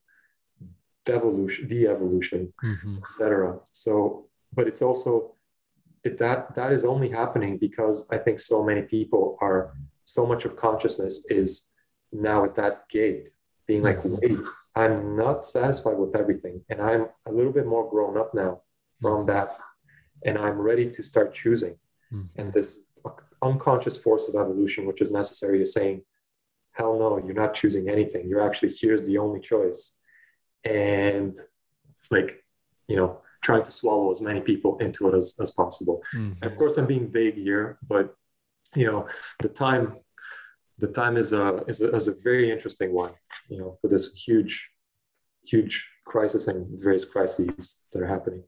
devolution, 1.06 1.66
de-evolution, 1.68 2.52
mm-hmm. 2.62 2.98
etc. 2.98 3.58
So, 3.72 4.28
but 4.52 4.66
it's 4.66 4.82
also 4.82 5.37
it, 6.04 6.18
that 6.18 6.54
that 6.54 6.72
is 6.72 6.84
only 6.84 7.08
happening 7.08 7.58
because 7.58 8.06
I 8.10 8.18
think 8.18 8.40
so 8.40 8.64
many 8.64 8.82
people 8.82 9.36
are 9.40 9.74
so 10.04 10.26
much 10.26 10.44
of 10.44 10.56
consciousness 10.56 11.26
is 11.28 11.68
now 12.12 12.44
at 12.44 12.54
that 12.56 12.88
gate, 12.88 13.28
being 13.66 13.82
like, 13.82 13.98
mm-hmm. 13.98 14.16
wait, 14.22 14.38
I'm 14.74 15.16
not 15.16 15.44
satisfied 15.44 15.98
with 15.98 16.16
everything, 16.16 16.62
and 16.68 16.80
I'm 16.80 17.08
a 17.26 17.32
little 17.32 17.52
bit 17.52 17.66
more 17.66 17.90
grown 17.90 18.16
up 18.16 18.34
now 18.34 18.62
from 19.00 19.26
mm-hmm. 19.26 19.30
that, 19.30 19.50
and 20.24 20.38
I'm 20.38 20.58
ready 20.58 20.90
to 20.90 21.02
start 21.02 21.34
choosing. 21.34 21.76
Mm-hmm. 22.12 22.40
And 22.40 22.52
this 22.52 22.88
unconscious 23.42 23.96
force 23.96 24.28
of 24.28 24.34
evolution, 24.34 24.86
which 24.86 25.00
is 25.00 25.12
necessary, 25.12 25.62
is 25.62 25.72
saying, 25.72 26.02
hell 26.72 26.98
no, 26.98 27.18
you're 27.18 27.34
not 27.34 27.54
choosing 27.54 27.88
anything. 27.88 28.28
You're 28.28 28.46
actually 28.46 28.72
here's 28.80 29.02
the 29.02 29.18
only 29.18 29.40
choice, 29.40 29.98
and 30.64 31.34
like 32.10 32.44
you 32.86 32.96
know 32.96 33.20
trying 33.42 33.62
to 33.62 33.72
swallow 33.72 34.10
as 34.10 34.20
many 34.20 34.40
people 34.40 34.78
into 34.78 35.08
it 35.08 35.14
as, 35.14 35.36
as 35.40 35.50
possible. 35.52 36.02
Mm-hmm. 36.14 36.44
of 36.44 36.56
course, 36.56 36.76
I'm 36.76 36.86
being 36.86 37.10
vague 37.10 37.34
here, 37.34 37.78
but 37.86 38.14
you 38.74 38.86
know, 38.86 39.08
the 39.42 39.48
time 39.48 39.96
the 40.78 40.88
time 40.88 41.16
is 41.16 41.32
a, 41.32 41.56
is 41.66 41.80
a 41.80 41.94
is 41.94 42.08
a 42.08 42.14
very 42.22 42.50
interesting 42.50 42.92
one. 42.92 43.12
You 43.48 43.58
know, 43.58 43.78
for 43.80 43.88
this 43.88 44.14
huge, 44.14 44.70
huge 45.44 45.88
crisis 46.04 46.48
and 46.48 46.80
various 46.80 47.04
crises 47.04 47.84
that 47.92 48.02
are 48.02 48.06
happening. 48.06 48.44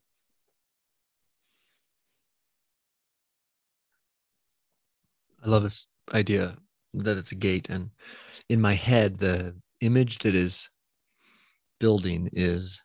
I 5.42 5.48
love 5.48 5.62
this 5.62 5.88
idea 6.12 6.56
that 6.92 7.16
it's 7.16 7.32
a 7.32 7.36
gate, 7.36 7.68
and 7.70 7.90
in 8.48 8.60
my 8.60 8.74
head, 8.74 9.18
the 9.18 9.56
image 9.80 10.18
that 10.18 10.34
is 10.34 10.68
building 11.78 12.28
is 12.32 12.80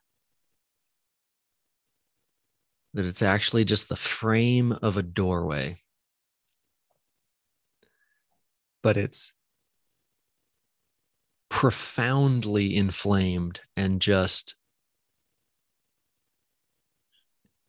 that 2.95 3.05
it's 3.05 3.21
actually 3.21 3.65
just 3.65 3.89
the 3.89 3.95
frame 3.97 4.71
of 4.81 4.95
a 4.95 5.03
doorway. 5.03 5.81
But 8.81 8.95
it's 8.95 9.33
profoundly 11.49 12.75
inflamed 12.75 13.59
and 13.75 14.01
just 14.01 14.55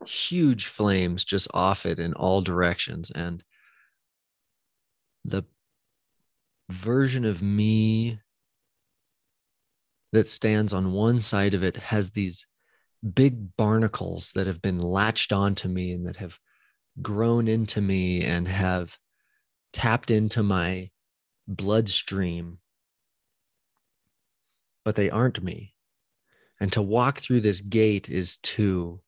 huge 0.06 0.66
flames 0.66 1.24
just 1.24 1.48
off 1.52 1.84
it 1.84 1.98
in 1.98 2.12
all 2.14 2.40
directions 2.40 3.10
and 3.10 3.42
the 5.24 5.42
version 6.70 7.24
of 7.24 7.42
me 7.42 8.20
that 10.12 10.28
stands 10.28 10.72
on 10.72 10.92
one 10.92 11.18
side 11.18 11.54
of 11.54 11.64
it 11.64 11.76
has 11.76 12.12
these 12.12 12.46
big 13.14 13.57
barnacles 13.57 14.32
that 14.32 14.46
have 14.46 14.62
been 14.62 14.80
latched 14.80 15.32
onto 15.32 15.68
me 15.68 15.92
and 15.92 16.07
that 16.07 16.16
have 16.16 16.38
grown 17.02 17.46
into 17.48 17.80
me 17.80 18.22
and 18.22 18.48
have 18.48 18.98
tapped 19.72 20.11
into 20.11 20.42
my 20.42 20.90
bloodstream, 21.46 22.59
but 24.84 24.94
they 24.94 25.11
aren't 25.11 25.42
me. 25.42 25.74
And 26.59 26.72
to 26.72 26.82
walk 26.82 27.18
through 27.18 27.42
this 27.42 27.61
gate 27.61 28.09
is 28.09 28.38
to 28.38 29.00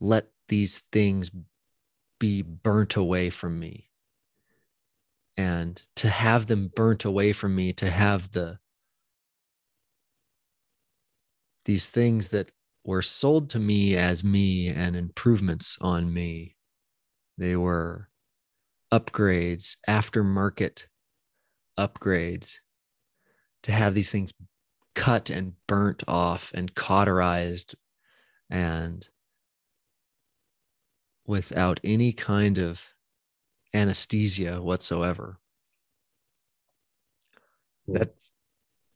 let 0.00 0.28
these 0.48 0.78
things 0.78 1.30
be 2.18 2.42
burnt 2.42 2.96
away 2.96 3.30
from 3.30 3.58
me. 3.58 3.90
And 5.36 5.82
to 5.96 6.08
have 6.08 6.46
them 6.46 6.70
burnt 6.74 7.04
away 7.04 7.32
from 7.32 7.54
me, 7.54 7.72
to 7.74 7.90
have 7.90 8.32
the 8.32 8.58
these 11.66 11.86
things 11.86 12.28
that 12.28 12.50
were 12.84 13.02
sold 13.02 13.50
to 13.50 13.58
me 13.58 13.96
as 13.96 14.24
me 14.24 14.68
and 14.68 14.96
improvements 14.96 15.76
on 15.80 16.12
me. 16.12 16.56
They 17.36 17.56
were 17.56 18.08
upgrades, 18.92 19.76
aftermarket 19.88 20.84
upgrades 21.78 22.58
to 23.62 23.72
have 23.72 23.94
these 23.94 24.10
things 24.10 24.32
cut 24.94 25.30
and 25.30 25.54
burnt 25.66 26.02
off 26.08 26.52
and 26.54 26.74
cauterized 26.74 27.74
and 28.48 29.08
without 31.26 31.78
any 31.84 32.12
kind 32.12 32.58
of 32.58 32.94
anesthesia 33.72 34.60
whatsoever. 34.60 35.38
That 37.86 38.14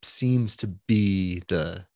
seems 0.03 0.57
to 0.59 0.67
be 0.67 1.43
the 1.49 1.87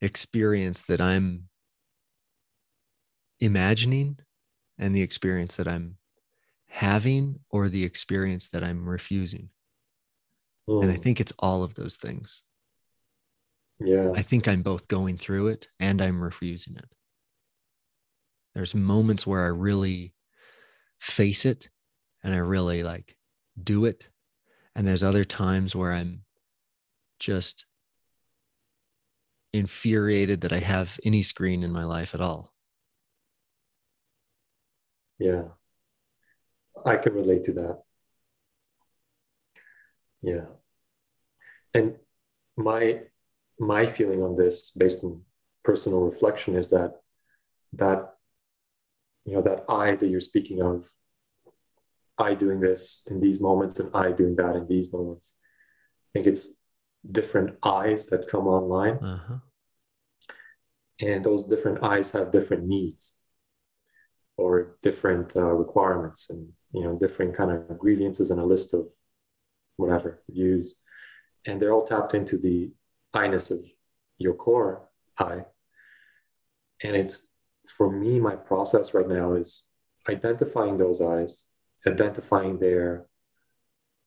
experience 0.00 0.82
that 0.82 1.00
I'm 1.00 1.48
imagining 3.40 4.18
and 4.78 4.94
the 4.94 5.02
experience 5.02 5.56
that 5.56 5.68
I'm 5.68 5.96
having 6.68 7.40
or 7.50 7.68
the 7.68 7.84
experience 7.84 8.48
that 8.50 8.62
I'm 8.62 8.88
refusing. 8.88 9.50
Mm. 10.68 10.82
And 10.82 10.90
I 10.90 10.94
hmm. 10.94 11.02
think 11.02 11.20
it's 11.20 11.32
all 11.38 11.62
of 11.62 11.74
those 11.74 11.96
things. 11.96 12.42
Yeah. 13.80 14.12
I 14.14 14.22
think 14.22 14.48
I'm 14.48 14.62
both 14.62 14.88
going 14.88 15.16
through 15.16 15.48
it 15.48 15.68
and 15.78 16.02
I'm 16.02 16.22
refusing 16.22 16.76
it. 16.76 16.88
There's 18.54 18.74
moments 18.74 19.26
where 19.26 19.44
I 19.44 19.48
really 19.48 20.14
face 21.00 21.44
it 21.44 21.68
and 22.24 22.34
I 22.34 22.38
really 22.38 22.82
like 22.82 23.16
do 23.62 23.84
it. 23.84 24.08
And 24.74 24.86
there's 24.86 25.04
other 25.04 25.24
times 25.24 25.76
where 25.76 25.92
I'm 25.92 26.22
just 27.20 27.66
infuriated 29.52 30.42
that 30.42 30.52
I 30.52 30.58
have 30.58 30.98
any 31.04 31.22
screen 31.22 31.62
in 31.62 31.72
my 31.72 31.84
life 31.84 32.14
at 32.14 32.20
all. 32.20 32.52
Yeah. 35.18 35.44
I 36.84 36.96
can 36.96 37.14
relate 37.14 37.44
to 37.44 37.52
that. 37.54 37.82
Yeah. 40.22 40.46
And 41.74 41.96
my 42.56 43.02
my 43.58 43.86
feeling 43.86 44.22
on 44.22 44.36
this 44.36 44.70
based 44.70 45.04
on 45.04 45.22
personal 45.64 46.08
reflection 46.08 46.56
is 46.56 46.70
that 46.70 47.00
that 47.72 48.14
you 49.24 49.34
know 49.34 49.42
that 49.42 49.64
I 49.68 49.96
that 49.96 50.06
you're 50.08 50.20
speaking 50.20 50.62
of 50.62 50.90
I 52.18 52.34
doing 52.34 52.60
this 52.60 53.06
in 53.10 53.20
these 53.20 53.40
moments 53.40 53.78
and 53.78 53.94
I 53.94 54.12
doing 54.12 54.36
that 54.36 54.56
in 54.56 54.66
these 54.66 54.92
moments. 54.92 55.36
I 55.38 56.18
think 56.18 56.26
it's 56.26 56.57
different 57.10 57.56
eyes 57.62 58.06
that 58.06 58.28
come 58.28 58.46
online. 58.46 58.98
Uh-huh. 58.98 59.38
And 61.00 61.24
those 61.24 61.44
different 61.44 61.82
eyes 61.82 62.10
have 62.12 62.32
different 62.32 62.66
needs 62.66 63.22
or 64.36 64.76
different 64.82 65.36
uh, 65.36 65.42
requirements 65.42 66.30
and 66.30 66.48
you 66.72 66.82
know 66.82 66.98
different 66.98 67.36
kind 67.36 67.50
of 67.50 67.78
grievances 67.78 68.30
and 68.30 68.40
a 68.40 68.44
list 68.44 68.74
of 68.74 68.86
whatever 69.76 70.22
views 70.28 70.82
and 71.48 71.60
they're 71.60 71.72
all 71.72 71.86
tapped 71.86 72.14
into 72.14 72.36
the 72.36 72.70
I-ness 73.14 73.50
of 73.50 73.60
your 74.18 74.34
core 74.34 74.88
I. 75.18 75.44
And 76.82 76.94
it's 76.94 77.28
for 77.66 77.90
me, 77.90 78.20
my 78.20 78.36
process 78.36 78.94
right 78.94 79.08
now 79.08 79.34
is 79.34 79.68
identifying 80.08 80.78
those 80.78 81.00
eyes, 81.00 81.48
identifying 81.86 82.58
their 82.58 83.06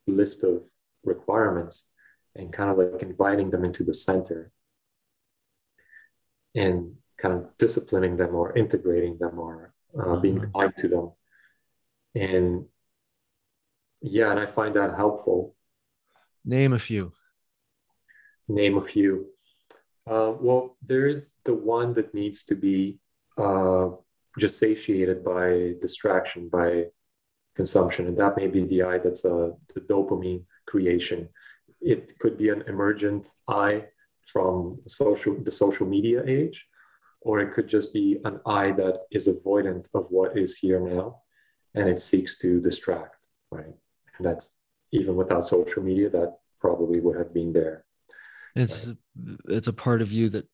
list 0.08 0.44
of 0.44 0.64
requirements, 1.04 1.91
and 2.36 2.54
kind 2.54 2.70
of 2.70 2.78
like 2.78 3.02
inviting 3.02 3.50
them 3.50 3.66
into 3.66 3.84
the 3.84 3.94
center 3.94 4.52
and 6.56 6.96
kind 7.18 7.36
of 7.36 7.58
disciplining 7.58 8.18
them 8.18 8.36
or 8.36 8.58
integrating 8.58 9.18
them 9.18 9.40
or 9.40 9.74
uh, 10.00 10.20
being 10.20 10.38
mm-hmm. 10.38 10.60
kind 10.60 10.74
to 10.78 10.88
them. 10.88 11.12
And 12.16 12.66
yeah, 14.02 14.32
and 14.32 14.40
I 14.40 14.46
find 14.46 14.76
that 14.76 14.96
helpful. 14.96 15.56
Name 16.44 16.74
a 16.74 16.80
few. 16.80 17.14
Name 18.48 18.78
a 18.78 18.82
few. 18.82 19.28
Uh, 20.10 20.34
well, 20.40 20.78
there 20.86 21.08
is 21.08 21.34
the 21.46 21.54
one 21.54 21.94
that 21.94 22.14
needs 22.14 22.44
to 22.46 22.56
be 22.56 22.98
uh, 23.38 23.90
just 24.40 24.60
satiated 24.60 25.24
by 25.24 25.74
distraction, 25.80 26.50
by 26.50 26.86
consumption, 27.56 28.08
and 28.08 28.18
that 28.18 28.36
may 28.36 28.48
be 28.48 28.66
the 28.66 28.82
eye 28.82 28.98
that's 28.98 29.24
uh, 29.24 29.52
the 29.74 29.82
dopamine 29.82 30.44
creation 30.66 31.30
it 31.82 32.18
could 32.20 32.38
be 32.38 32.50
an 32.50 32.64
emergent 32.68 33.28
eye 33.48 33.86
from 34.32 34.80
social 34.88 35.36
the 35.44 35.52
social 35.52 35.88
media 35.88 36.24
age, 36.26 36.68
or 37.22 37.40
it 37.40 37.54
could 37.54 37.68
just 37.68 37.94
be 37.94 38.20
an 38.24 38.40
eye 38.46 38.72
that 38.72 39.02
is 39.12 39.28
avoidant 39.28 39.86
of 39.94 40.08
what 40.10 40.38
is 40.38 40.58
here 40.58 40.80
now, 40.80 41.22
and 41.76 41.90
it 41.90 42.02
seeks 42.02 42.38
to 42.40 42.62
distract, 42.62 43.28
right? 43.52 43.74
And 44.18 44.26
that's 44.26 44.58
even 44.92 45.16
without 45.16 45.48
social 45.48 45.84
media, 45.84 46.10
that 46.10 46.38
probably 46.60 47.00
would 47.00 47.18
have 47.18 47.34
been 47.34 47.54
there. 47.54 47.86
It's 48.56 48.88
right? 48.88 48.98
it's 49.50 49.68
a 49.68 49.74
part 49.74 50.02
of 50.02 50.12
you 50.12 50.30
that 50.30 50.48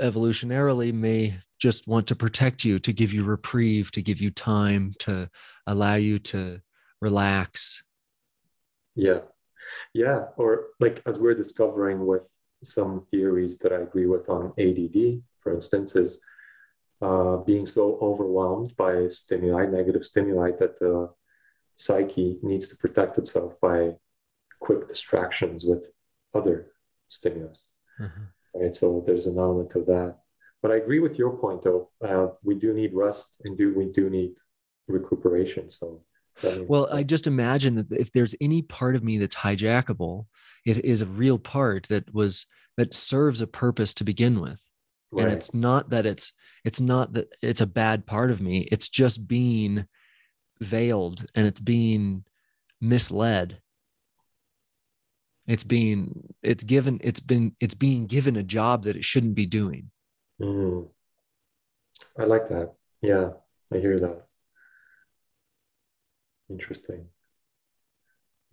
evolutionarily 0.00 0.92
may 0.92 1.38
just 1.58 1.86
want 1.86 2.06
to 2.08 2.16
protect 2.16 2.64
you, 2.64 2.78
to 2.78 2.92
give 2.92 3.14
you 3.14 3.24
reprieve, 3.24 3.90
to 3.92 4.02
give 4.02 4.20
you 4.20 4.30
time, 4.30 4.94
to 4.98 5.30
allow 5.66 5.94
you 5.94 6.18
to 6.18 6.60
relax. 7.00 7.82
Yeah, 8.94 9.20
yeah, 9.92 10.26
or 10.36 10.66
like 10.80 11.02
as 11.06 11.18
we're 11.18 11.34
discovering 11.34 12.06
with 12.06 12.28
some 12.62 13.06
theories 13.10 13.58
that 13.58 13.72
I 13.72 13.80
agree 13.80 14.06
with 14.06 14.28
on 14.28 14.52
ADD, 14.58 15.22
for 15.40 15.54
instance, 15.54 15.96
is 15.96 16.24
uh, 17.02 17.36
being 17.38 17.66
so 17.66 17.98
overwhelmed 18.00 18.74
by 18.76 19.08
stimuli, 19.08 19.66
negative 19.66 20.04
stimuli, 20.04 20.52
that 20.58 20.78
the 20.78 21.10
psyche 21.74 22.38
needs 22.42 22.68
to 22.68 22.76
protect 22.76 23.18
itself 23.18 23.60
by 23.60 23.92
quick 24.60 24.88
distractions 24.88 25.64
with 25.64 25.86
other 26.34 26.72
stimulus. 27.08 27.72
Mm-hmm. 28.00 28.22
Right, 28.54 28.74
so 28.74 29.02
there's 29.06 29.26
an 29.26 29.38
element 29.38 29.74
of 29.74 29.86
that. 29.86 30.16
But 30.62 30.70
I 30.70 30.76
agree 30.76 31.00
with 31.00 31.18
your 31.18 31.36
point, 31.36 31.62
though. 31.62 31.90
Uh, 32.02 32.28
we 32.42 32.54
do 32.54 32.72
need 32.72 32.94
rest, 32.94 33.40
and 33.44 33.56
do 33.56 33.74
we 33.74 33.86
do 33.86 34.08
need 34.08 34.36
recuperation. 34.88 35.70
So 35.70 36.02
well, 36.42 36.88
I 36.92 37.02
just 37.02 37.26
imagine 37.26 37.76
that 37.76 37.92
if 37.92 38.12
there's 38.12 38.34
any 38.40 38.62
part 38.62 38.94
of 38.94 39.04
me 39.04 39.18
that's 39.18 39.36
hijackable, 39.36 40.26
it 40.64 40.84
is 40.84 41.02
a 41.02 41.06
real 41.06 41.38
part 41.38 41.88
that 41.88 42.12
was 42.14 42.46
that 42.76 42.94
serves 42.94 43.40
a 43.40 43.46
purpose 43.46 43.94
to 43.94 44.04
begin 44.04 44.40
with. 44.40 44.62
Right. 45.10 45.24
And 45.24 45.32
it's 45.32 45.54
not 45.54 45.90
that 45.90 46.04
it's 46.04 46.32
it's 46.64 46.80
not 46.80 47.14
that 47.14 47.28
it's 47.42 47.60
a 47.60 47.66
bad 47.66 48.06
part 48.06 48.30
of 48.30 48.40
me. 48.40 48.68
It's 48.72 48.88
just 48.88 49.26
being 49.26 49.86
veiled 50.60 51.24
and 51.34 51.46
it's 51.46 51.60
being 51.60 52.24
misled. 52.80 53.60
It's 55.46 55.64
being 55.64 56.34
it's 56.42 56.64
given 56.64 57.00
it's 57.02 57.20
been 57.20 57.54
it's 57.60 57.74
being 57.74 58.06
given 58.06 58.36
a 58.36 58.42
job 58.42 58.84
that 58.84 58.96
it 58.96 59.04
shouldn't 59.04 59.36
be 59.36 59.46
doing. 59.46 59.90
Mm. 60.40 60.88
I 62.18 62.24
like 62.24 62.48
that. 62.48 62.72
Yeah, 63.00 63.30
I 63.72 63.78
hear 63.78 64.00
that. 64.00 64.25
Interesting. 66.50 67.06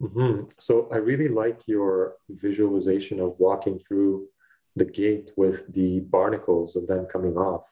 Mm-hmm. 0.02 0.50
So 0.60 0.90
I 0.92 0.98
really 0.98 1.30
like 1.30 1.62
your 1.68 2.16
visualization 2.30 3.20
of 3.20 3.40
walking 3.40 3.80
through 3.80 4.28
the 4.76 4.86
gate 4.86 5.32
with 5.38 5.72
the 5.72 6.00
barnacles 6.00 6.76
and 6.76 6.88
then 6.88 7.06
coming 7.06 7.38
off. 7.38 7.70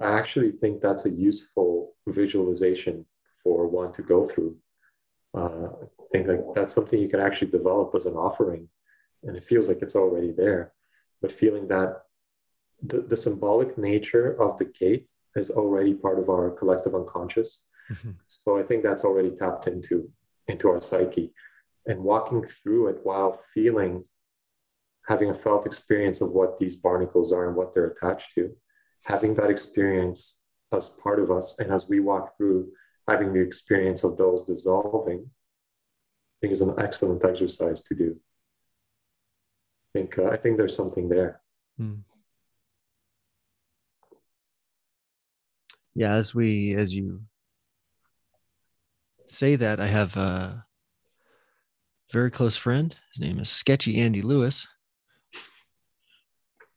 I 0.00 0.18
actually 0.18 0.52
think 0.52 0.80
that's 0.80 1.06
a 1.06 1.10
useful 1.10 1.94
visualization 2.08 3.06
for 3.42 3.68
one 3.68 3.92
to 3.92 4.02
go 4.02 4.24
through. 4.24 4.56
Uh, 5.32 5.68
think 6.14 6.28
like 6.28 6.54
that's 6.54 6.74
something 6.74 7.00
you 7.00 7.08
can 7.08 7.20
actually 7.20 7.50
develop 7.50 7.94
as 7.94 8.06
an 8.06 8.14
offering. 8.14 8.68
And 9.24 9.36
it 9.36 9.44
feels 9.44 9.68
like 9.68 9.82
it's 9.82 9.96
already 9.96 10.30
there. 10.30 10.72
But 11.20 11.32
feeling 11.32 11.66
that 11.68 12.02
the, 12.82 13.00
the 13.00 13.16
symbolic 13.16 13.76
nature 13.76 14.40
of 14.40 14.58
the 14.58 14.66
gate 14.66 15.08
is 15.34 15.50
already 15.50 15.94
part 15.94 16.18
of 16.18 16.28
our 16.28 16.50
collective 16.50 16.94
unconscious. 16.94 17.64
Mm-hmm. 17.92 18.12
So 18.26 18.58
I 18.58 18.62
think 18.62 18.82
that's 18.82 19.04
already 19.04 19.30
tapped 19.30 19.66
into 19.66 20.10
into 20.48 20.68
our 20.68 20.80
psyche. 20.80 21.32
And 21.86 22.02
walking 22.02 22.44
through 22.44 22.88
it 22.88 22.98
while 23.02 23.38
feeling 23.52 24.04
having 25.06 25.30
a 25.30 25.34
felt 25.34 25.66
experience 25.66 26.20
of 26.22 26.30
what 26.30 26.58
these 26.58 26.76
barnacles 26.76 27.32
are 27.32 27.46
and 27.46 27.56
what 27.56 27.74
they're 27.74 27.88
attached 27.88 28.34
to, 28.34 28.56
having 29.04 29.34
that 29.34 29.50
experience 29.50 30.42
as 30.72 30.88
part 30.88 31.20
of 31.20 31.30
us, 31.30 31.58
and 31.58 31.70
as 31.70 31.88
we 31.88 32.00
walk 32.00 32.36
through 32.36 32.72
having 33.08 33.32
the 33.32 33.40
experience 33.40 34.02
of 34.02 34.16
those 34.16 34.42
dissolving, 34.44 35.26
I 35.28 36.36
think 36.40 36.52
is 36.52 36.62
an 36.62 36.74
excellent 36.78 37.24
exercise 37.24 37.82
to 37.84 37.94
do. 37.94 38.16
I 39.94 39.98
think 39.98 40.18
uh, 40.18 40.30
I 40.30 40.36
think 40.36 40.56
there's 40.56 40.76
something 40.76 41.08
there. 41.08 41.40
Hmm. 41.78 41.96
Yeah, 45.94 46.14
as 46.14 46.34
we 46.34 46.74
as 46.74 46.94
you 46.96 47.20
say 49.26 49.56
that, 49.56 49.80
I 49.80 49.86
have 49.86 50.16
a 50.16 50.66
very 52.12 52.30
close 52.30 52.56
friend. 52.56 52.94
His 53.12 53.20
name 53.20 53.38
is 53.38 53.48
Sketchy 53.48 54.00
Andy 54.00 54.22
Lewis. 54.22 54.66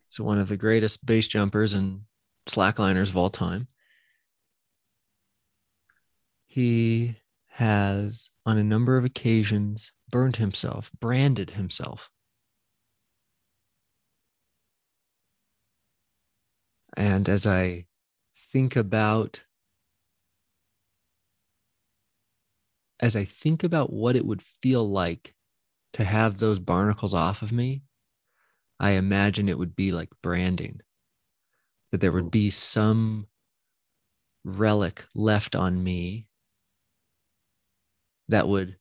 So 0.09 0.23
one 0.23 0.39
of 0.39 0.47
the 0.47 0.57
greatest 0.57 1.05
base 1.05 1.27
jumpers 1.27 1.73
and 1.73 2.01
slackliners 2.47 3.09
of 3.09 3.17
all 3.17 3.29
time. 3.29 3.67
He 6.47 7.17
has, 7.49 8.29
on 8.45 8.57
a 8.57 8.63
number 8.63 8.97
of 8.97 9.05
occasions, 9.05 9.91
burned 10.09 10.37
himself, 10.37 10.91
branded 10.99 11.51
himself. 11.51 12.09
And 16.95 17.29
as 17.29 17.45
I 17.45 17.85
think 18.35 18.75
about 18.75 19.41
as 22.99 23.15
I 23.15 23.25
think 23.25 23.63
about 23.63 23.93
what 23.93 24.15
it 24.15 24.25
would 24.25 24.41
feel 24.41 24.87
like 24.87 25.35
to 25.93 26.03
have 26.03 26.37
those 26.37 26.59
barnacles 26.59 27.13
off 27.13 27.41
of 27.41 27.51
me, 27.51 27.83
I 28.79 28.91
imagine 28.91 29.49
it 29.49 29.57
would 29.57 29.75
be 29.75 29.91
like 29.91 30.09
branding, 30.21 30.81
that 31.91 32.01
there 32.01 32.11
would 32.11 32.31
be 32.31 32.49
some 32.49 33.27
relic 34.43 35.05
left 35.13 35.55
on 35.55 35.83
me 35.83 36.27
that 38.29 38.47
would 38.47 38.77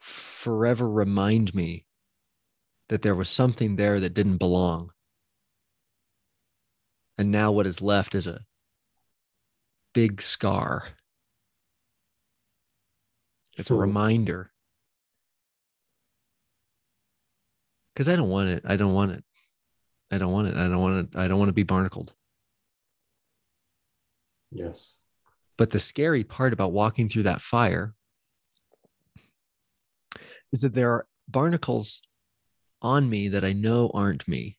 forever 0.00 0.88
remind 0.88 1.54
me 1.54 1.84
that 2.88 3.02
there 3.02 3.14
was 3.14 3.28
something 3.28 3.76
there 3.76 4.00
that 4.00 4.14
didn't 4.14 4.38
belong. 4.38 4.92
And 7.16 7.30
now 7.30 7.50
what 7.50 7.66
is 7.66 7.82
left 7.82 8.14
is 8.14 8.26
a 8.26 8.44
big 9.92 10.22
scar. 10.22 10.88
It's 13.58 13.70
a 13.70 13.74
reminder 13.74 14.52
because 17.92 18.08
I 18.08 18.14
don't 18.14 18.28
want 18.28 18.48
it. 18.50 18.62
I 18.64 18.76
don't 18.76 18.94
want 18.94 19.10
it. 19.10 19.24
I 20.12 20.18
don't 20.18 20.32
want 20.32 20.46
it. 20.46 20.56
I 20.56 20.68
don't 20.68 20.78
want 20.78 21.08
it. 21.08 21.18
I 21.18 21.26
don't 21.26 21.40
want 21.40 21.48
to 21.48 21.54
be 21.54 21.64
barnacled. 21.64 22.12
Yes. 24.52 25.00
But 25.56 25.72
the 25.72 25.80
scary 25.80 26.22
part 26.22 26.52
about 26.52 26.70
walking 26.70 27.08
through 27.08 27.24
that 27.24 27.40
fire 27.40 27.94
is 30.52 30.60
that 30.60 30.74
there 30.74 30.92
are 30.92 31.06
barnacles 31.26 32.00
on 32.80 33.10
me 33.10 33.26
that 33.26 33.44
I 33.44 33.52
know 33.52 33.90
aren't 33.92 34.28
me. 34.28 34.56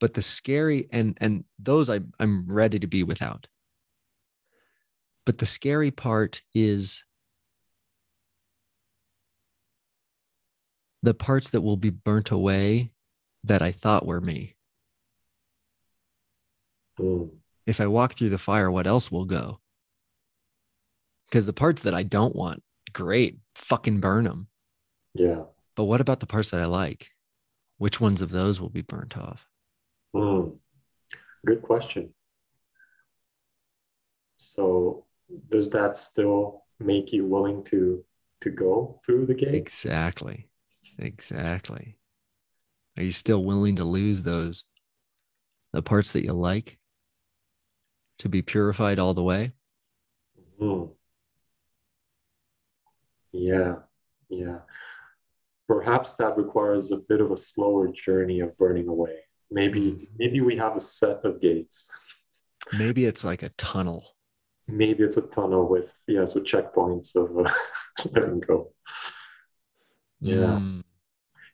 But 0.00 0.14
the 0.14 0.22
scary 0.22 0.88
and 0.90 1.16
and 1.20 1.44
those 1.60 1.88
I 1.88 2.00
I'm 2.18 2.48
ready 2.48 2.80
to 2.80 2.88
be 2.88 3.04
without. 3.04 3.46
But 5.26 5.38
the 5.38 5.46
scary 5.46 5.90
part 5.90 6.42
is 6.52 7.04
the 11.02 11.14
parts 11.14 11.50
that 11.50 11.60
will 11.60 11.76
be 11.76 11.90
burnt 11.90 12.30
away 12.30 12.92
that 13.44 13.62
I 13.62 13.72
thought 13.72 14.06
were 14.06 14.20
me. 14.20 14.56
Mm. 16.98 17.30
If 17.66 17.80
I 17.80 17.86
walk 17.86 18.14
through 18.14 18.30
the 18.30 18.38
fire, 18.38 18.70
what 18.70 18.86
else 18.86 19.10
will 19.10 19.24
go? 19.24 19.60
Because 21.26 21.46
the 21.46 21.52
parts 21.52 21.82
that 21.82 21.94
I 21.94 22.02
don't 22.02 22.36
want, 22.36 22.62
great, 22.92 23.38
fucking 23.54 24.00
burn 24.00 24.24
them. 24.24 24.48
Yeah. 25.14 25.44
But 25.74 25.84
what 25.84 26.00
about 26.00 26.20
the 26.20 26.26
parts 26.26 26.50
that 26.50 26.60
I 26.60 26.66
like? 26.66 27.10
Which 27.78 28.00
ones 28.00 28.22
of 28.22 28.30
those 28.30 28.60
will 28.60 28.68
be 28.68 28.82
burnt 28.82 29.16
off? 29.16 29.48
Mm. 30.14 30.58
Good 31.44 31.62
question. 31.62 32.14
So, 34.36 35.04
does 35.48 35.70
that 35.70 35.96
still 35.96 36.64
make 36.80 37.12
you 37.12 37.26
willing 37.26 37.64
to 37.64 38.04
to 38.40 38.50
go 38.50 39.00
through 39.04 39.26
the 39.26 39.34
gate? 39.34 39.54
Exactly. 39.54 40.48
Exactly. 40.98 41.98
Are 42.96 43.02
you 43.02 43.10
still 43.10 43.44
willing 43.44 43.76
to 43.76 43.84
lose 43.84 44.22
those 44.22 44.64
the 45.72 45.82
parts 45.82 46.12
that 46.12 46.24
you 46.24 46.32
like 46.32 46.78
to 48.18 48.28
be 48.28 48.42
purified 48.42 48.98
all 48.98 49.14
the 49.14 49.22
way? 49.22 49.52
Mm. 50.60 50.90
Yeah. 53.32 53.76
Yeah. 54.28 54.58
Perhaps 55.66 56.12
that 56.12 56.36
requires 56.36 56.92
a 56.92 56.98
bit 57.08 57.20
of 57.20 57.32
a 57.32 57.36
slower 57.36 57.88
journey 57.88 58.40
of 58.40 58.56
burning 58.56 58.86
away. 58.86 59.16
Maybe 59.50 59.80
mm. 59.80 60.08
maybe 60.18 60.40
we 60.40 60.56
have 60.58 60.76
a 60.76 60.80
set 60.80 61.24
of 61.24 61.40
gates. 61.40 61.90
Maybe 62.72 63.04
it's 63.04 63.24
like 63.24 63.42
a 63.42 63.50
tunnel. 63.50 64.13
Maybe 64.66 65.04
it's 65.04 65.16
a 65.16 65.28
tunnel 65.28 65.68
with 65.68 66.02
yes, 66.08 66.34
with 66.34 66.44
checkpoints 66.44 67.14
of 67.14 67.46
uh, 67.46 67.52
letting 68.12 68.40
go. 68.40 68.72
Yeah. 70.20 70.58
Mm. 70.60 70.84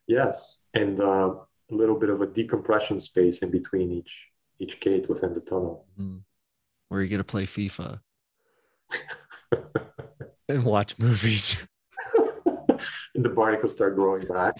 Yes, 0.06 0.68
and 0.74 1.00
uh, 1.00 1.34
a 1.70 1.74
little 1.74 1.98
bit 1.98 2.11
of 2.11 2.20
a 2.20 2.26
decompression 2.26 3.00
space 3.00 3.42
in 3.42 3.50
between 3.50 3.92
each 3.92 4.28
each 4.58 4.78
gate 4.80 5.08
within 5.08 5.34
the 5.34 5.40
tunnel. 5.40 5.86
Mm. 5.98 6.22
Where 6.88 7.02
you 7.02 7.08
get 7.08 7.18
to 7.18 7.24
play 7.24 7.44
FIFA 7.44 8.00
and 10.48 10.64
watch 10.64 10.98
movies. 10.98 11.66
and 13.14 13.24
the 13.24 13.28
barnacles 13.28 13.72
start 13.72 13.94
growing 13.94 14.26
back. 14.26 14.56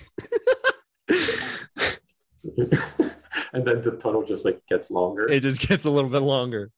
and 3.53 3.65
then 3.67 3.83
the 3.83 3.99
tunnel 4.01 4.25
just 4.25 4.45
like 4.45 4.65
gets 4.67 4.91
longer. 4.91 5.27
It 5.31 5.41
just 5.41 5.67
gets 5.67 5.85
a 5.85 5.91
little 5.91 6.11
bit 6.11 6.23
longer. 6.23 6.71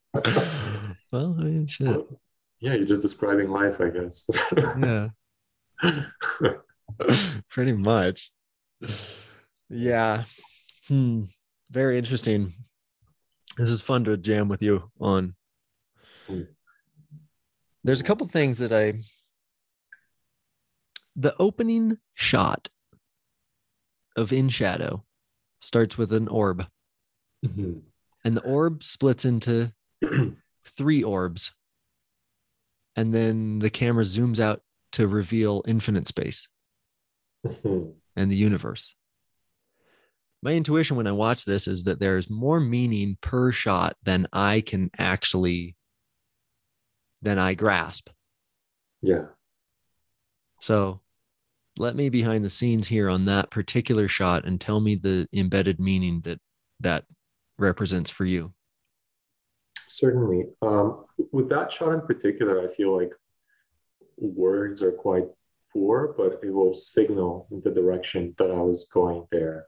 Well, 1.13 1.37
I 1.39 1.45
mean, 1.45 1.67
shit. 1.67 2.01
Yeah, 2.61 2.75
you're 2.75 2.87
just 2.87 3.03
describing 3.03 3.51
life, 3.51 3.81
I 3.81 3.91
guess. 3.91 4.29
yeah. 4.79 5.09
Pretty 7.51 7.73
much. 7.73 8.31
Yeah. 9.69 10.25
Hmm. 10.89 11.25
Very 11.71 11.99
interesting. 11.99 12.53
This 13.57 13.69
is 13.69 13.83
fun 13.83 14.05
to 14.05 14.17
jam 14.17 14.49
with 14.49 14.63
you 14.63 14.91
on. 15.01 15.35
There's 17.85 18.01
a 18.01 18.05
couple 18.05 18.27
things 18.27 18.59
that 18.59 18.73
I. 18.73 18.95
The 21.15 21.35
opening 21.39 21.99
shot 22.15 22.71
of 24.17 24.33
In 24.33 24.49
Shadow 24.49 25.05
starts 25.61 25.99
with 25.99 26.13
an 26.13 26.29
orb. 26.29 26.67
Mm-hmm. 27.45 27.81
And 28.25 28.37
the 28.37 28.43
orb 28.43 28.83
splits 28.83 29.25
into 29.25 29.73
three 30.65 31.03
orbs. 31.03 31.53
And 32.97 33.15
then 33.15 33.61
the 33.61 33.71
camera 33.71 34.05
zooms 34.05 34.39
out 34.39 34.63
to 34.93 35.09
reveal 35.09 35.63
infinite 35.67 36.07
space 36.07 36.49
and 37.45 38.31
the 38.31 38.37
universe. 38.37 38.95
My 40.43 40.53
intuition 40.53 40.97
when 40.97 41.07
I 41.07 41.13
watch 41.13 41.45
this 41.45 41.69
is 41.69 41.85
that 41.85 42.01
there's 42.01 42.29
more 42.29 42.61
meaning 42.61 43.17
per 43.21 43.53
shot 43.53 43.97
than 44.03 44.27
I 44.33 44.61
can 44.61 44.91
actually 44.99 45.77
than 47.23 47.39
I 47.39 47.55
grasp. 47.55 48.11
Yeah. 49.01 49.27
So 50.61 51.01
let 51.79 51.97
me 51.97 52.09
behind 52.09 52.45
the 52.45 52.51
scenes 52.51 52.89
here 52.89 53.09
on 53.09 53.25
that 53.27 53.51
particular 53.51 54.09
shot 54.09 54.45
and 54.45 54.61
tell 54.61 54.81
me 54.81 54.97
the 54.97 55.29
embedded 55.33 55.81
meaning 55.81 56.21
that 56.23 56.41
that 56.81 57.05
represents 57.59 58.11
for 58.11 58.25
you. 58.25 58.53
Certainly. 59.93 60.47
Um, 60.63 61.05
with 61.33 61.51
that 61.51 61.71
shot 61.71 61.93
in 61.93 62.01
particular, 62.01 62.67
I 62.67 62.75
feel 62.75 62.97
like 62.97 63.13
words 64.17 64.83
are 64.83 64.93
quite 64.93 65.27
poor, 65.71 66.15
but 66.17 66.41
it 66.43 66.51
will 66.51 66.73
signal 66.73 67.47
the 67.51 67.71
direction 67.71 68.35
that 68.39 68.51
I 68.51 68.63
was 68.63 68.89
going 68.89 69.27
there. 69.31 69.67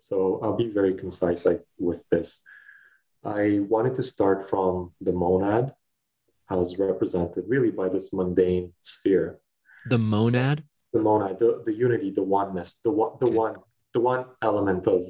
So 0.00 0.40
I'll 0.42 0.56
be 0.56 0.68
very 0.68 0.94
concise 0.94 1.46
with 1.78 2.04
this. 2.10 2.44
I 3.24 3.60
wanted 3.68 3.94
to 3.94 4.02
start 4.02 4.50
from 4.50 4.92
the 5.00 5.12
monad 5.12 5.72
as 6.50 6.76
represented 6.80 7.44
really 7.46 7.70
by 7.70 7.88
this 7.88 8.12
mundane 8.12 8.72
sphere. 8.80 9.38
The 9.86 9.98
monad? 9.98 10.64
The 10.92 11.00
monad, 11.00 11.38
the, 11.38 11.62
the 11.64 11.72
unity, 11.72 12.10
the 12.10 12.24
oneness, 12.24 12.80
the 12.82 12.90
one, 12.90 13.12
the 13.20 13.26
okay. 13.26 13.36
one, 13.36 13.56
the 13.94 14.00
one 14.00 14.24
element 14.42 14.88
of 14.88 15.04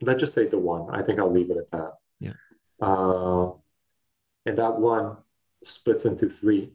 let's 0.00 0.20
just 0.20 0.34
say 0.34 0.46
the 0.46 0.60
one. 0.60 0.94
I 0.94 1.02
think 1.02 1.18
I'll 1.18 1.32
leave 1.32 1.50
it 1.50 1.56
at 1.56 1.72
that. 1.72 1.94
Uh, 2.80 3.50
and 4.46 4.58
that 4.58 4.78
one 4.78 5.16
splits 5.62 6.04
into 6.04 6.28
three, 6.28 6.72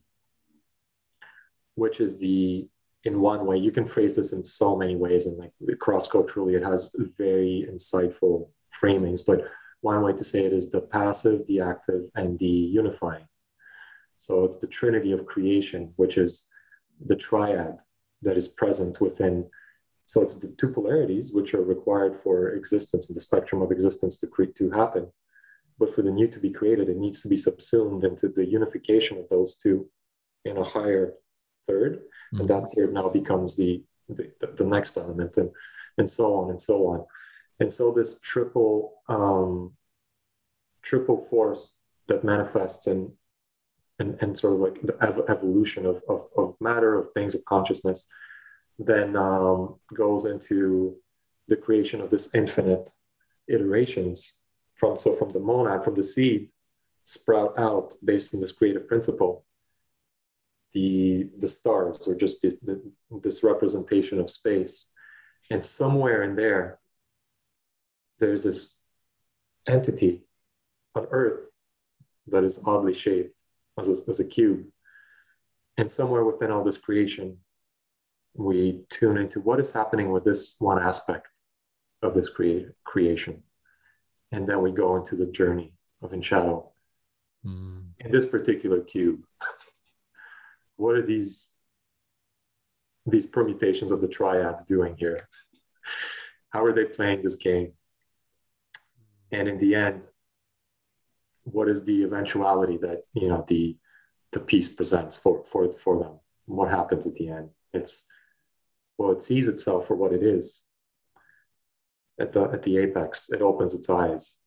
which 1.76 2.00
is 2.00 2.20
the 2.20 2.68
in 3.06 3.20
one 3.20 3.46
way 3.46 3.58
you 3.58 3.72
can 3.72 3.86
phrase 3.86 4.16
this 4.16 4.32
in 4.32 4.44
so 4.46 4.78
many 4.78 4.96
ways 4.96 5.26
and 5.26 5.38
like 5.38 5.52
cross 5.80 6.08
culturally 6.08 6.56
it 6.56 6.64
has 6.64 6.96
very 7.18 7.68
insightful 7.70 8.48
framings 8.82 9.20
but 9.26 9.42
one 9.84 10.02
way 10.02 10.14
to 10.14 10.24
say 10.24 10.46
it 10.46 10.54
is 10.54 10.70
the 10.70 10.80
passive 10.80 11.46
the 11.48 11.60
active 11.60 12.04
and 12.16 12.40
the 12.40 12.46
unifying. 12.48 13.28
So 14.16 14.46
it's 14.46 14.58
the 14.58 14.68
trinity 14.68 15.12
of 15.12 15.26
creation 15.26 15.94
which 15.98 16.18
is 16.18 16.48
the 17.06 17.18
triad 17.18 17.80
that 18.22 18.38
is 18.38 18.48
present 18.48 19.02
within. 19.02 19.50
So 20.06 20.22
it's 20.22 20.36
the 20.36 20.56
two 20.58 20.70
polarities 20.70 21.34
which 21.34 21.54
are 21.54 21.64
required 21.64 22.16
for 22.24 22.52
existence 22.52 23.10
and 23.10 23.16
the 23.16 23.22
spectrum 23.22 23.62
of 23.62 23.72
existence 23.72 24.18
to 24.20 24.28
create 24.28 24.56
to 24.56 24.72
happen 24.72 25.12
but 25.84 25.94
for 25.94 26.02
the 26.02 26.12
new 26.12 26.28
to 26.28 26.40
be 26.40 26.50
created 26.50 26.88
it 26.88 26.96
needs 26.96 27.22
to 27.22 27.28
be 27.28 27.36
subsumed 27.36 28.06
into 28.06 28.30
the 28.30 28.46
unification 28.46 29.18
of 29.18 29.28
those 29.30 29.56
two 29.56 29.86
in 30.46 30.56
a 30.58 30.64
higher 30.64 31.16
third 31.68 31.96
mm-hmm. 31.96 32.40
and 32.40 32.50
that 32.50 32.72
third 32.74 32.94
now 32.94 33.10
becomes 33.10 33.58
the, 33.58 33.84
the, 34.08 34.32
the 34.56 34.64
next 34.64 34.96
element 34.98 35.36
and 35.36 35.50
and 35.98 36.10
so 36.10 36.36
on 36.36 36.50
and 36.50 36.62
so 36.62 36.88
on 36.88 37.06
and 37.60 37.74
so 37.74 37.92
this 37.92 38.22
triple 38.22 38.94
um, 39.10 39.74
triple 40.82 41.28
force 41.30 41.80
that 42.08 42.24
manifests 42.24 42.88
in 42.88 43.12
and, 44.00 44.18
and 44.22 44.40
sort 44.40 44.54
of 44.54 44.60
like 44.60 44.82
the 44.82 44.98
ev- 45.02 45.26
evolution 45.30 45.86
of, 45.86 46.02
of, 46.10 46.28
of, 46.38 46.56
matter 46.60 46.98
of 46.98 47.12
things 47.14 47.36
of 47.36 47.46
consciousness 47.46 48.08
then 48.80 49.16
um, 49.16 49.76
goes 49.94 50.26
into 50.26 50.96
the 51.48 51.56
creation 51.56 52.00
of 52.02 52.10
this 52.10 52.34
infinite 52.34 52.90
iterations 53.48 54.40
from 54.84 55.00
so 55.00 55.14
from 55.14 55.30
the 55.30 55.40
monad 55.40 55.82
from 55.82 55.96
the 55.96 56.04
seed 56.04 56.50
sprout 57.04 57.58
out 57.58 57.96
based 58.04 58.34
on 58.34 58.42
this 58.42 58.52
creative 58.52 58.86
principle 58.86 59.46
the 60.74 61.30
the 61.38 61.48
stars 61.48 62.06
or 62.06 62.16
just 62.16 62.42
the, 62.42 62.50
the, 62.62 62.76
this 63.22 63.44
representation 63.44 64.20
of 64.20 64.30
space. 64.30 64.92
And 65.50 65.66
somewhere 65.66 66.24
in 66.24 66.36
there 66.36 66.80
there's 68.20 68.44
this 68.44 68.78
entity 69.66 70.24
on 70.96 71.08
earth 71.12 71.46
that 72.28 72.44
is 72.44 72.60
oddly 72.66 72.94
shaped 72.94 73.36
as 73.80 73.88
a, 73.88 74.10
as 74.10 74.20
a 74.20 74.26
cube. 74.26 74.66
And 75.78 75.90
somewhere 75.92 76.26
within 76.26 76.52
all 76.52 76.66
this 76.66 76.78
creation 76.78 77.38
we 78.36 78.84
tune 78.90 79.18
into 79.18 79.40
what 79.40 79.62
is 79.62 79.72
happening 79.72 80.12
with 80.12 80.26
this 80.26 80.58
one 80.60 80.82
aspect 80.82 81.28
of 82.02 82.14
this 82.14 82.28
create, 82.28 82.68
creation 82.84 83.44
and 84.34 84.48
then 84.48 84.62
we 84.62 84.72
go 84.72 84.96
into 84.98 85.16
the 85.16 85.28
journey 85.28 85.74
of 86.02 86.14
in 86.14 86.22
shadow 86.22 86.70
mm. 87.46 87.82
in 88.00 88.12
this 88.12 88.26
particular 88.26 88.82
cube 88.82 89.24
what 90.76 90.96
are 90.96 91.06
these 91.06 91.54
these 93.06 93.28
permutations 93.28 93.92
of 93.92 94.02
the 94.02 94.08
triad 94.08 94.56
doing 94.68 94.96
here? 94.98 95.28
How 96.50 96.64
are 96.64 96.74
they 96.74 96.86
playing 96.86 97.22
this 97.22 97.36
game? 97.36 97.74
And 99.32 99.48
in 99.48 99.58
the 99.58 99.76
end, 99.76 100.04
what 101.44 101.68
is 101.68 101.84
the 101.84 102.04
eventuality 102.04 102.78
that 102.78 103.02
you 103.14 103.28
know 103.28 103.44
the 103.48 103.78
the 104.32 104.40
piece 104.40 104.70
presents 104.70 105.18
for 105.18 105.44
for 105.46 105.72
for 105.74 106.00
them? 106.00 106.20
What 106.46 106.70
happens 106.70 107.08
at 107.08 107.16
the 107.16 107.30
end? 107.30 107.50
It's 107.74 108.06
well, 108.98 109.12
it 109.12 109.24
sees 109.24 109.48
itself 109.48 109.88
for 109.88 109.96
what 109.96 110.14
it 110.14 110.24
is. 110.24 110.66
At 112.20 112.32
the 112.32 112.44
at 112.44 112.62
the 112.64 112.78
apex, 112.78 113.30
it 113.32 113.42
opens 113.42 113.74
its 113.74 113.90
eyes 113.90 114.42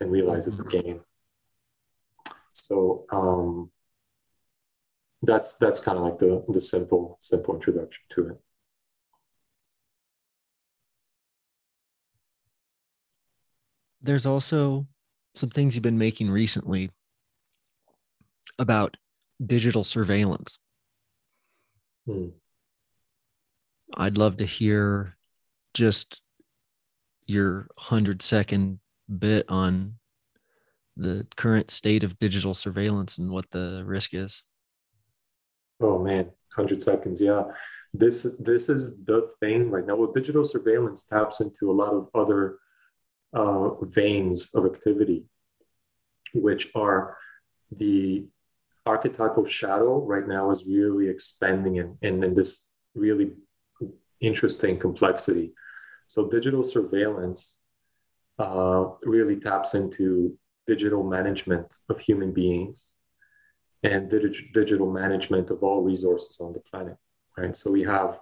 and 0.00 0.10
realizes 0.10 0.56
the 0.56 0.64
mm-hmm. 0.64 0.80
game. 0.80 1.00
So 2.52 3.04
um, 3.12 3.70
that's 5.22 5.56
that's 5.56 5.80
kind 5.80 5.98
of 5.98 6.04
like 6.04 6.18
the 6.18 6.44
the 6.48 6.60
simple 6.60 7.18
simple 7.20 7.54
introduction 7.54 8.02
to 8.14 8.28
it 8.28 8.40
there's 14.02 14.24
also 14.24 14.86
some 15.34 15.50
things 15.50 15.74
you've 15.74 15.82
been 15.82 15.98
making 15.98 16.30
recently 16.30 16.90
about 18.58 18.96
digital 19.44 19.84
surveillance 19.84 20.58
hmm. 22.06 22.28
i'd 23.98 24.16
love 24.16 24.38
to 24.38 24.46
hear 24.46 25.16
just 25.74 26.22
your 27.30 27.68
100 27.76 28.22
second 28.22 28.80
bit 29.18 29.46
on 29.48 29.94
the 30.96 31.26
current 31.36 31.70
state 31.70 32.04
of 32.04 32.18
digital 32.18 32.54
surveillance 32.54 33.16
and 33.18 33.30
what 33.30 33.50
the 33.50 33.82
risk 33.86 34.12
is 34.14 34.42
Oh 35.80 35.98
man, 35.98 36.30
hundred 36.54 36.82
seconds. 36.82 37.20
Yeah, 37.20 37.44
this 37.94 38.26
this 38.38 38.68
is 38.68 39.02
the 39.04 39.30
thing 39.40 39.70
right 39.70 39.86
now. 39.86 39.96
Well, 39.96 40.12
digital 40.12 40.44
surveillance 40.44 41.04
taps 41.04 41.40
into 41.40 41.70
a 41.70 41.72
lot 41.72 41.94
of 41.94 42.08
other 42.14 42.58
uh, 43.32 43.70
veins 43.84 44.54
of 44.54 44.66
activity, 44.66 45.24
which 46.34 46.70
are 46.74 47.16
the 47.74 48.26
archetypal 48.84 49.46
shadow. 49.46 50.04
Right 50.04 50.28
now 50.28 50.50
is 50.50 50.66
really 50.66 51.08
expanding 51.08 51.76
in, 51.76 51.96
in, 52.02 52.24
in 52.24 52.34
this 52.34 52.66
really 52.94 53.32
interesting 54.20 54.78
complexity. 54.78 55.54
So 56.10 56.26
digital 56.26 56.64
surveillance 56.64 57.62
uh, 58.36 58.86
really 59.04 59.38
taps 59.38 59.76
into 59.76 60.36
digital 60.66 61.04
management 61.04 61.72
of 61.88 62.00
human 62.00 62.32
beings 62.32 62.96
and 63.84 64.10
dig- 64.10 64.52
digital 64.52 64.90
management 64.90 65.50
of 65.50 65.62
all 65.62 65.82
resources 65.82 66.40
on 66.40 66.52
the 66.52 66.58
planet, 66.68 66.96
right? 67.38 67.56
So 67.56 67.70
we 67.70 67.84
have 67.84 68.18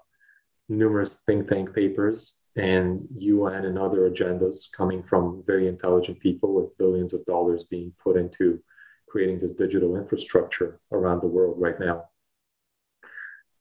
numerous 0.68 1.14
think 1.24 1.48
tank 1.48 1.74
papers 1.74 2.42
and 2.56 3.08
UN 3.16 3.64
and 3.64 3.78
other 3.78 4.10
agendas 4.10 4.70
coming 4.70 5.02
from 5.02 5.42
very 5.46 5.66
intelligent 5.66 6.20
people 6.20 6.52
with 6.52 6.76
billions 6.76 7.14
of 7.14 7.24
dollars 7.24 7.64
being 7.70 7.94
put 8.04 8.18
into 8.18 8.62
creating 9.08 9.40
this 9.40 9.52
digital 9.52 9.96
infrastructure 9.96 10.78
around 10.92 11.22
the 11.22 11.26
world 11.26 11.56
right 11.58 11.80
now 11.80 12.04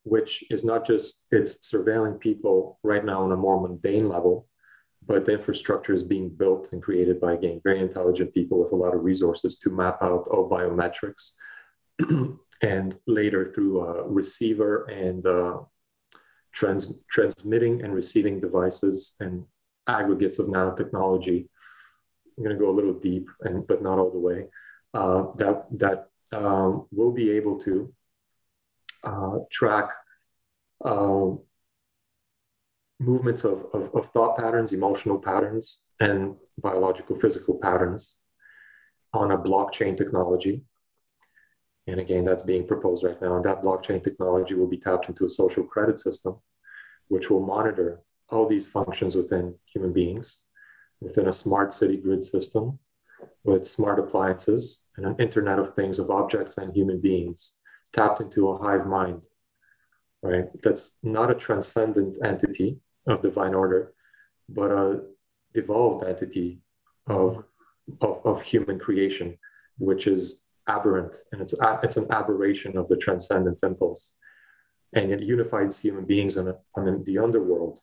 which 0.07 0.43
is 0.49 0.63
not 0.63 0.85
just 0.85 1.27
it's 1.31 1.69
surveilling 1.71 2.19
people 2.19 2.79
right 2.83 3.05
now 3.05 3.23
on 3.23 3.31
a 3.31 3.37
more 3.37 3.59
mundane 3.61 4.07
level 4.09 4.47
but 5.05 5.25
the 5.25 5.31
infrastructure 5.31 5.93
is 5.93 6.03
being 6.03 6.29
built 6.29 6.69
and 6.71 6.83
created 6.83 7.19
by 7.21 7.33
again 7.33 7.61
very 7.63 7.79
intelligent 7.79 8.33
people 8.33 8.59
with 8.59 8.71
a 8.71 8.75
lot 8.75 8.93
of 8.93 9.03
resources 9.03 9.57
to 9.57 9.69
map 9.69 9.97
out 10.01 10.27
all 10.29 10.49
biometrics 10.49 11.33
and 12.61 12.95
later 13.05 13.45
through 13.45 13.81
a 13.81 14.07
receiver 14.07 14.85
and 14.85 15.25
uh, 15.25 15.57
trans- 16.51 17.03
transmitting 17.09 17.83
and 17.83 17.93
receiving 17.93 18.39
devices 18.39 19.15
and 19.19 19.45
aggregates 19.87 20.39
of 20.39 20.47
nanotechnology. 20.47 21.47
I'm 22.37 22.43
going 22.43 22.55
to 22.55 22.63
go 22.63 22.69
a 22.69 22.77
little 22.79 22.93
deep, 22.93 23.29
and 23.41 23.65
but 23.65 23.81
not 23.81 23.97
all 23.97 24.11
the 24.11 24.19
way. 24.19 24.45
Uh, 24.93 25.31
that 25.35 25.65
that 25.71 26.09
um, 26.31 26.87
will 26.91 27.11
be 27.11 27.31
able 27.31 27.59
to 27.61 27.93
uh, 29.07 29.39
track 29.51 29.89
um, 30.83 31.39
movements 32.99 33.43
of, 33.43 33.65
of, 33.73 33.89
of, 33.95 34.09
thought 34.09 34.37
patterns, 34.37 34.73
emotional 34.73 35.17
patterns, 35.17 35.81
and 35.99 36.35
biological 36.57 37.15
physical 37.15 37.59
patterns 37.61 38.15
on 39.13 39.31
a 39.31 39.37
blockchain 39.37 39.95
technology 39.95 40.63
and 41.87 42.01
again, 42.01 42.25
that's 42.25 42.43
being 42.43 42.67
proposed 42.67 43.03
right 43.03 43.19
now. 43.21 43.37
And 43.37 43.45
that 43.45 43.63
blockchain 43.63 44.03
technology 44.03 44.53
will 44.53 44.67
be 44.67 44.77
tapped 44.77 45.07
into 45.07 45.25
a 45.25 45.29
social 45.29 45.63
credit 45.63 45.97
system, 45.97 46.35
which 47.07 47.29
will 47.29 47.45
monitor 47.45 48.01
all 48.29 48.45
these 48.45 48.67
functions 48.67 49.15
within 49.15 49.55
human 49.73 49.93
beings 49.93 50.41
within 50.99 51.27
a 51.27 51.33
smart 51.33 51.73
city 51.73 51.95
grid 51.95 52.25
system 52.25 52.79
with 53.43 53.65
smart 53.65 53.99
appliances 53.99 54.83
and 54.97 55.05
an 55.05 55.15
internet 55.19 55.59
of 55.59 55.73
things 55.73 55.99
of 55.99 56.09
objects 56.09 56.57
and 56.57 56.75
human 56.75 56.99
beings 56.99 57.59
tapped 57.97 58.21
into 58.21 58.49
a 58.49 58.57
hive 58.57 58.85
mind 58.85 59.21
right 60.21 60.47
that's 60.63 60.85
not 61.03 61.31
a 61.31 61.41
transcendent 61.45 62.13
entity 62.31 62.69
of 63.07 63.21
divine 63.21 63.55
order 63.63 63.81
but 64.49 64.71
a 64.71 65.01
devolved 65.53 66.03
entity 66.05 66.61
of, 67.07 67.43
of, 68.01 68.15
of 68.25 68.41
human 68.41 68.77
creation 68.79 69.37
which 69.77 70.07
is 70.07 70.47
aberrant 70.67 71.15
and 71.31 71.41
it's, 71.41 71.55
it's 71.83 71.97
an 71.97 72.07
aberration 72.11 72.77
of 72.77 72.87
the 72.89 72.97
transcendent 72.97 73.59
impulse. 73.63 74.15
And 74.93 75.11
it 75.11 75.21
unifies 75.21 75.79
human 75.79 76.05
beings 76.05 76.37
in, 76.37 76.47
a, 76.47 76.55
in 76.77 77.03
the 77.03 77.17
underworld 77.17 77.79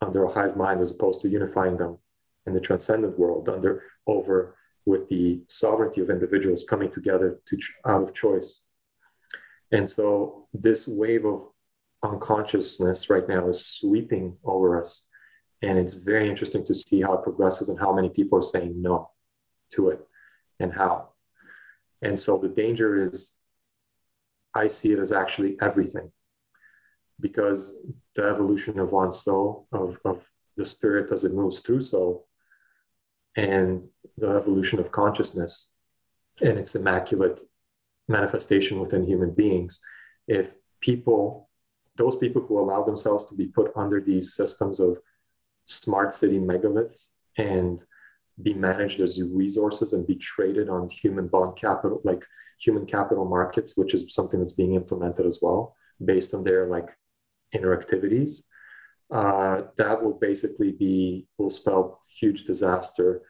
under 0.00 0.24
a 0.24 0.32
hive 0.32 0.56
mind 0.56 0.80
as 0.80 0.94
opposed 0.94 1.20
to 1.22 1.28
unifying 1.28 1.76
them 1.76 1.98
in 2.46 2.54
the 2.54 2.60
transcendent 2.60 3.18
world 3.18 3.48
under 3.48 3.82
over 4.06 4.56
with 4.84 5.08
the 5.08 5.42
sovereignty 5.48 6.00
of 6.00 6.10
individuals 6.10 6.64
coming 6.68 6.90
together 6.90 7.40
to 7.46 7.58
out 7.86 8.02
of 8.02 8.14
choice. 8.14 8.64
And 9.72 9.88
so 9.88 10.48
this 10.52 10.86
wave 10.86 11.24
of 11.24 11.48
unconsciousness 12.02 13.08
right 13.08 13.26
now 13.26 13.48
is 13.48 13.64
sweeping 13.64 14.36
over 14.44 14.78
us. 14.78 15.08
And 15.62 15.78
it's 15.78 15.94
very 15.94 16.28
interesting 16.28 16.64
to 16.66 16.74
see 16.74 17.00
how 17.00 17.14
it 17.14 17.22
progresses 17.22 17.68
and 17.68 17.78
how 17.78 17.92
many 17.92 18.10
people 18.10 18.38
are 18.38 18.42
saying 18.42 18.80
no 18.80 19.10
to 19.72 19.88
it 19.88 20.00
and 20.60 20.72
how. 20.72 21.10
And 22.02 22.18
so 22.18 22.36
the 22.36 22.48
danger 22.48 23.02
is, 23.02 23.36
I 24.54 24.68
see 24.68 24.92
it 24.92 24.98
as 24.98 25.12
actually 25.12 25.56
everything 25.62 26.10
because 27.20 27.86
the 28.14 28.24
evolution 28.24 28.78
of 28.78 28.92
one 28.92 29.12
soul, 29.12 29.68
of, 29.72 29.98
of 30.04 30.28
the 30.56 30.66
spirit 30.66 31.12
as 31.12 31.24
it 31.24 31.32
moves 31.32 31.60
through 31.60 31.80
soul, 31.82 32.26
and 33.36 33.82
the 34.18 34.28
evolution 34.28 34.78
of 34.80 34.92
consciousness 34.92 35.72
and 36.42 36.58
its 36.58 36.74
immaculate 36.74 37.40
manifestation 38.08 38.80
within 38.80 39.06
human 39.06 39.32
beings. 39.32 39.80
If 40.26 40.54
people, 40.80 41.48
those 41.96 42.16
people 42.16 42.42
who 42.42 42.58
allow 42.58 42.82
themselves 42.82 43.26
to 43.26 43.34
be 43.34 43.46
put 43.46 43.72
under 43.76 44.00
these 44.00 44.34
systems 44.34 44.80
of 44.80 44.98
smart 45.64 46.14
city 46.14 46.38
megaliths 46.38 47.10
and 47.38 47.84
be 48.42 48.54
managed 48.54 49.00
as 49.00 49.22
resources 49.22 49.92
and 49.92 50.06
be 50.06 50.16
traded 50.16 50.68
on 50.68 50.88
human 50.88 51.28
bond 51.28 51.56
capital, 51.56 52.00
like 52.04 52.24
human 52.58 52.86
capital 52.86 53.24
markets, 53.24 53.76
which 53.76 53.94
is 53.94 54.14
something 54.14 54.40
that's 54.40 54.52
being 54.52 54.74
implemented 54.74 55.26
as 55.26 55.38
well, 55.42 55.76
based 56.04 56.34
on 56.34 56.44
their 56.44 56.66
like 56.66 56.88
inner 57.52 57.78
activities. 57.78 58.48
Uh, 59.10 59.62
that 59.76 60.02
will 60.02 60.14
basically 60.14 60.72
be 60.72 61.26
will 61.36 61.50
spell 61.50 62.00
huge 62.08 62.44
disaster 62.44 63.20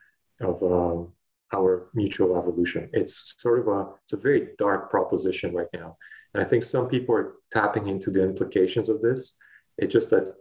of 0.40 0.62
um, 0.62 1.12
our 1.54 1.88
mutual 1.94 2.36
evolution. 2.36 2.88
It's 2.92 3.34
sort 3.40 3.60
of 3.60 3.68
a 3.68 3.90
it's 4.02 4.12
a 4.12 4.16
very 4.16 4.48
dark 4.58 4.90
proposition 4.90 5.54
right 5.54 5.68
now, 5.72 5.96
and 6.34 6.42
I 6.42 6.46
think 6.46 6.64
some 6.64 6.88
people 6.88 7.14
are 7.14 7.34
tapping 7.50 7.88
into 7.88 8.10
the 8.10 8.22
implications 8.22 8.88
of 8.88 9.02
this. 9.02 9.38
It's 9.78 9.92
just 9.92 10.10
that 10.10 10.34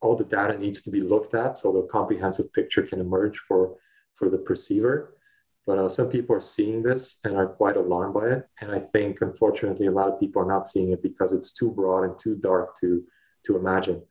all 0.00 0.16
the 0.16 0.24
data 0.24 0.58
needs 0.58 0.82
to 0.82 0.90
be 0.90 1.00
looked 1.00 1.34
at 1.34 1.58
so 1.58 1.72
the 1.72 1.86
comprehensive 1.90 2.52
picture 2.52 2.82
can 2.82 3.00
emerge 3.00 3.38
for 3.38 3.76
for 4.14 4.28
the 4.28 4.38
perceiver. 4.38 5.16
But 5.64 5.78
uh, 5.78 5.88
some 5.88 6.10
people 6.10 6.34
are 6.34 6.40
seeing 6.40 6.82
this 6.82 7.20
and 7.22 7.36
are 7.36 7.46
quite 7.46 7.76
alarmed 7.76 8.14
by 8.14 8.26
it, 8.30 8.48
and 8.60 8.72
I 8.72 8.80
think 8.80 9.20
unfortunately 9.20 9.86
a 9.86 9.92
lot 9.92 10.08
of 10.08 10.18
people 10.18 10.42
are 10.42 10.52
not 10.54 10.66
seeing 10.66 10.90
it 10.92 11.02
because 11.02 11.32
it's 11.32 11.52
too 11.52 11.70
broad 11.70 12.02
and 12.02 12.18
too 12.18 12.34
dark 12.36 12.78
to 12.80 13.04
to 13.46 13.56
imagine. 13.56 14.02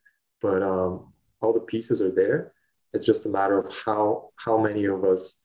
But 0.42 0.64
um, 0.64 1.14
all 1.42 1.54
the 1.54 1.60
pieces 1.60 2.02
are 2.02 2.12
there. 2.12 2.54
It's 2.94 3.06
just 3.06 3.26
a 3.26 3.30
matter 3.30 3.60
of 3.60 3.70
how 3.86 4.30
how 4.38 4.58
many 4.58 4.86
of 4.86 5.04
us 5.04 5.41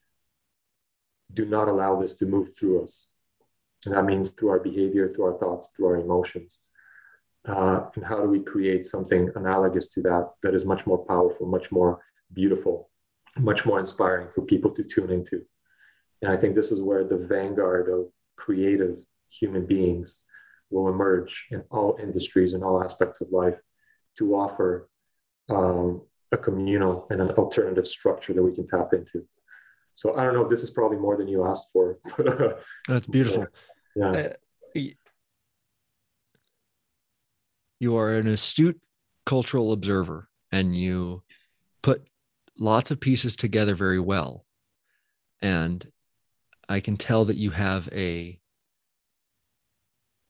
do 1.33 1.45
not 1.45 1.69
allow 1.69 2.01
this 2.01 2.15
to 2.15 2.27
move 2.27 2.57
through 2.57 2.83
us. 2.83 3.09
And 3.85 3.95
that 3.95 4.05
means 4.05 4.33
through 4.33 4.51
our 4.51 4.61
behavior, 4.61 5.09
through 5.09 5.27
our 5.27 5.39
thoughts, 5.39 5.73
through 5.77 5.87
our 5.87 5.97
emotions. 5.97 6.61
Uh, 7.47 7.83
and 7.95 8.05
how 8.05 8.21
do 8.21 8.29
we 8.29 8.41
create 8.41 8.85
something 8.85 9.31
analogous 9.37 9.89
to 9.89 10.03
that 10.03 10.31
that 10.43 10.55
is 10.55 10.65
much 10.65 10.87
more 10.87 11.05
powerful, 11.05 11.47
much 11.47 11.71
more 11.71 12.01
beautiful, 12.33 12.91
much 13.39 13.65
more 13.65 13.79
inspiring 13.79 14.29
for 14.29 14.43
people 14.43 14.71
to 14.73 14.83
tune 14.83 15.11
into? 15.11 15.43
And 16.23 16.33
I 16.33 16.37
think 16.37 16.55
this 16.55 16.73
is 16.73 16.81
where 16.83 17.05
the 17.05 17.19
vanguard 17.19 17.89
of 17.89 18.07
creative 18.37 18.97
human 19.31 19.67
beings 19.67 20.23
will 20.71 20.89
emerge 20.89 21.47
in 21.51 21.63
all 21.71 21.97
industries 22.03 22.53
and 22.53 22.65
all 22.65 22.83
aspects 22.83 23.21
of 23.21 23.31
life 23.31 23.59
to 24.19 24.35
offer 24.35 24.89
um, 25.49 26.03
a 26.33 26.37
communal 26.37 27.07
and 27.11 27.21
an 27.21 27.31
alternative 27.31 27.87
structure 27.87 28.33
that 28.33 28.43
we 28.43 28.55
can 28.55 28.67
tap 28.67 28.93
into. 28.93 29.25
So 29.97 30.15
I 30.15 30.25
don't 30.25 30.35
know. 30.35 30.47
This 30.47 30.63
is 30.63 30.71
probably 30.71 30.99
more 30.99 31.17
than 31.17 31.27
you 31.27 31.47
asked 31.47 31.73
for. 31.73 31.99
That's 32.89 33.07
beautiful. 33.11 33.47
Yeah. 33.97 34.33
Uh, 34.75 34.81
you 37.81 37.97
are 37.97 38.13
an 38.13 38.27
astute 38.27 38.81
cultural 39.25 39.73
observer, 39.73 40.29
and 40.53 40.77
you 40.77 41.23
put 41.83 42.07
lots 42.59 42.91
of 42.91 43.01
pieces 43.01 43.37
together 43.37 43.75
very 43.75 44.01
well. 44.01 44.45
And 45.41 45.87
I 46.69 46.81
can 46.81 46.97
tell 46.97 47.25
that 47.27 47.37
you 47.37 47.51
have 47.51 47.89
a 47.93 48.39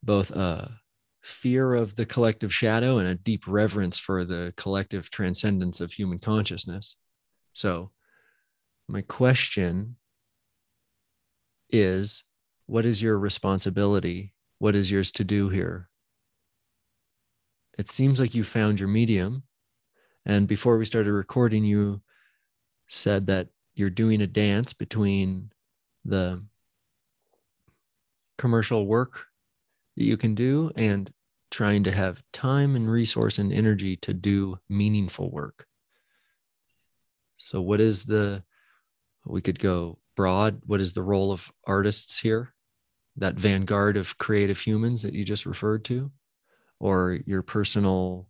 both 0.02 0.30
a 0.30 0.80
fear 1.22 1.74
of 1.74 1.96
the 1.96 2.06
collective 2.06 2.54
shadow 2.54 2.98
and 2.98 3.08
a 3.08 3.14
deep 3.16 3.48
reverence 3.48 3.98
for 3.98 4.24
the 4.24 4.54
collective 4.56 5.10
transcendence 5.10 5.80
of 5.80 5.92
human 5.92 6.20
consciousness. 6.20 6.96
So 7.52 7.90
my 8.88 9.02
question 9.02 9.96
is 11.70 12.22
what 12.66 12.86
is 12.86 13.02
your 13.02 13.18
responsibility? 13.18 14.34
What 14.58 14.74
is 14.74 14.90
yours 14.90 15.12
to 15.12 15.24
do 15.24 15.48
here? 15.48 15.88
It 17.78 17.90
seems 17.90 18.18
like 18.18 18.34
you 18.34 18.42
found 18.42 18.80
your 18.80 18.88
medium. 18.88 19.42
And 20.24 20.48
before 20.48 20.78
we 20.78 20.84
started 20.84 21.12
recording, 21.12 21.64
you 21.64 22.02
said 22.88 23.26
that 23.26 23.48
you're 23.74 23.90
doing 23.90 24.20
a 24.20 24.26
dance 24.26 24.72
between 24.72 25.52
the 26.04 26.42
commercial 28.38 28.86
work 28.86 29.26
that 29.96 30.04
you 30.04 30.16
can 30.16 30.34
do 30.34 30.70
and 30.74 31.12
trying 31.50 31.84
to 31.84 31.92
have 31.92 32.22
time 32.32 32.74
and 32.74 32.90
resource 32.90 33.38
and 33.38 33.52
energy 33.52 33.96
to 33.96 34.12
do 34.12 34.58
meaningful 34.68 35.30
work. 35.30 35.66
So, 37.36 37.60
what 37.60 37.80
is 37.80 38.04
the 38.04 38.42
we 39.26 39.42
could 39.42 39.58
go 39.58 39.98
broad. 40.16 40.62
What 40.64 40.80
is 40.80 40.92
the 40.92 41.02
role 41.02 41.32
of 41.32 41.52
artists 41.66 42.20
here? 42.20 42.54
That 43.16 43.34
vanguard 43.34 43.96
of 43.96 44.18
creative 44.18 44.60
humans 44.60 45.02
that 45.02 45.14
you 45.14 45.24
just 45.24 45.46
referred 45.46 45.84
to, 45.86 46.10
or 46.78 47.18
your 47.26 47.42
personal 47.42 48.28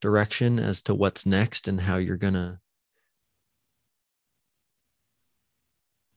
direction 0.00 0.58
as 0.58 0.82
to 0.82 0.94
what's 0.94 1.26
next 1.26 1.68
and 1.68 1.80
how 1.80 1.96
you're 1.96 2.16
going 2.16 2.34
to 2.34 2.58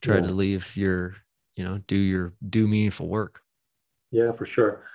try 0.01 0.15
yeah. 0.15 0.27
to 0.27 0.33
leave 0.33 0.75
your, 0.75 1.15
you 1.55 1.63
know, 1.63 1.79
do 1.87 1.97
your, 1.97 2.33
do 2.47 2.67
meaningful 2.67 3.07
work. 3.07 3.41
Yeah, 4.11 4.33
for 4.33 4.45
sure. 4.45 4.85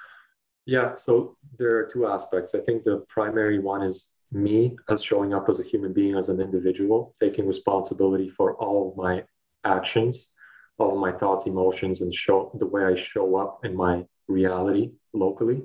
Yeah. 0.66 0.95
So 0.97 1.36
there 1.59 1.78
are 1.78 1.90
two 1.90 2.07
aspects. 2.07 2.55
I 2.55 2.61
think 2.61 2.85
the 2.85 3.05
primary 3.09 3.59
one 3.59 3.82
is 3.82 4.15
me 4.31 4.77
as 4.89 5.03
showing 5.03 5.33
up 5.35 5.49
as 5.49 5.61
a 5.61 5.65
human 5.65 5.93
being, 5.93 6.17
as 6.17 6.29
an 6.29 6.41
individual, 6.41 7.15
taking 7.21 7.47
responsibility 7.47 8.29
for 8.29 8.55
all 8.55 8.95
my 8.97 9.25
actions, 9.65 10.33
all 10.79 10.99
my 10.99 11.13
thoughts, 11.13 11.47
emotions, 11.47 12.01
and 12.01 12.15
show 12.15 12.51
the 12.59 12.67
way 12.67 12.85
I 12.85 12.95
show 12.95 13.37
up 13.37 13.65
in 13.65 13.75
my 13.75 14.05
reality 14.29 14.93
locally. 15.13 15.63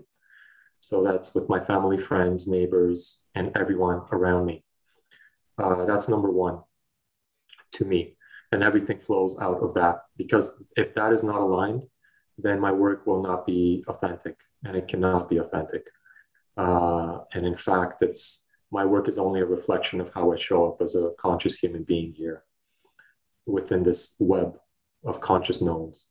So 0.79 1.03
that's 1.03 1.33
with 1.33 1.49
my 1.49 1.59
family, 1.59 1.97
friends, 1.97 2.47
neighbors, 2.47 3.27
and 3.35 3.51
everyone 3.55 4.01
around 4.11 4.45
me. 4.45 4.63
Uh, 5.57 5.85
that's 5.85 6.09
number 6.09 6.29
one 6.31 6.61
to 7.73 7.85
me. 7.85 8.17
And 8.51 8.63
everything 8.63 8.99
flows 8.99 9.37
out 9.39 9.61
of 9.61 9.73
that 9.75 10.03
because 10.17 10.53
if 10.75 10.93
that 10.95 11.11
is 11.11 11.23
not 11.23 11.41
aligned, 11.41 11.83
then 12.37 12.59
my 12.59 12.71
work 12.71 13.05
will 13.05 13.21
not 13.21 13.45
be 13.45 13.83
authentic 13.87 14.37
and 14.63 14.75
it 14.75 14.87
cannot 14.87 15.29
be 15.29 15.37
authentic. 15.37 15.85
Uh, 16.55 17.19
and 17.33 17.45
in 17.45 17.55
fact, 17.55 18.01
it's 18.01 18.45
my 18.73 18.83
work 18.83 19.07
is 19.07 19.19
only 19.19 19.39
a 19.39 19.45
reflection 19.45 20.01
of 20.01 20.11
how 20.15 20.33
I 20.33 20.35
show 20.35 20.67
up 20.69 20.81
as 20.81 20.95
a 20.95 21.11
conscious 21.19 21.55
human 21.59 21.83
being 21.83 22.11
here 22.11 22.43
within 23.45 23.83
this 23.83 24.15
web 24.19 24.57
of 25.05 25.21
conscious 25.21 25.61
nodes. 25.61 26.05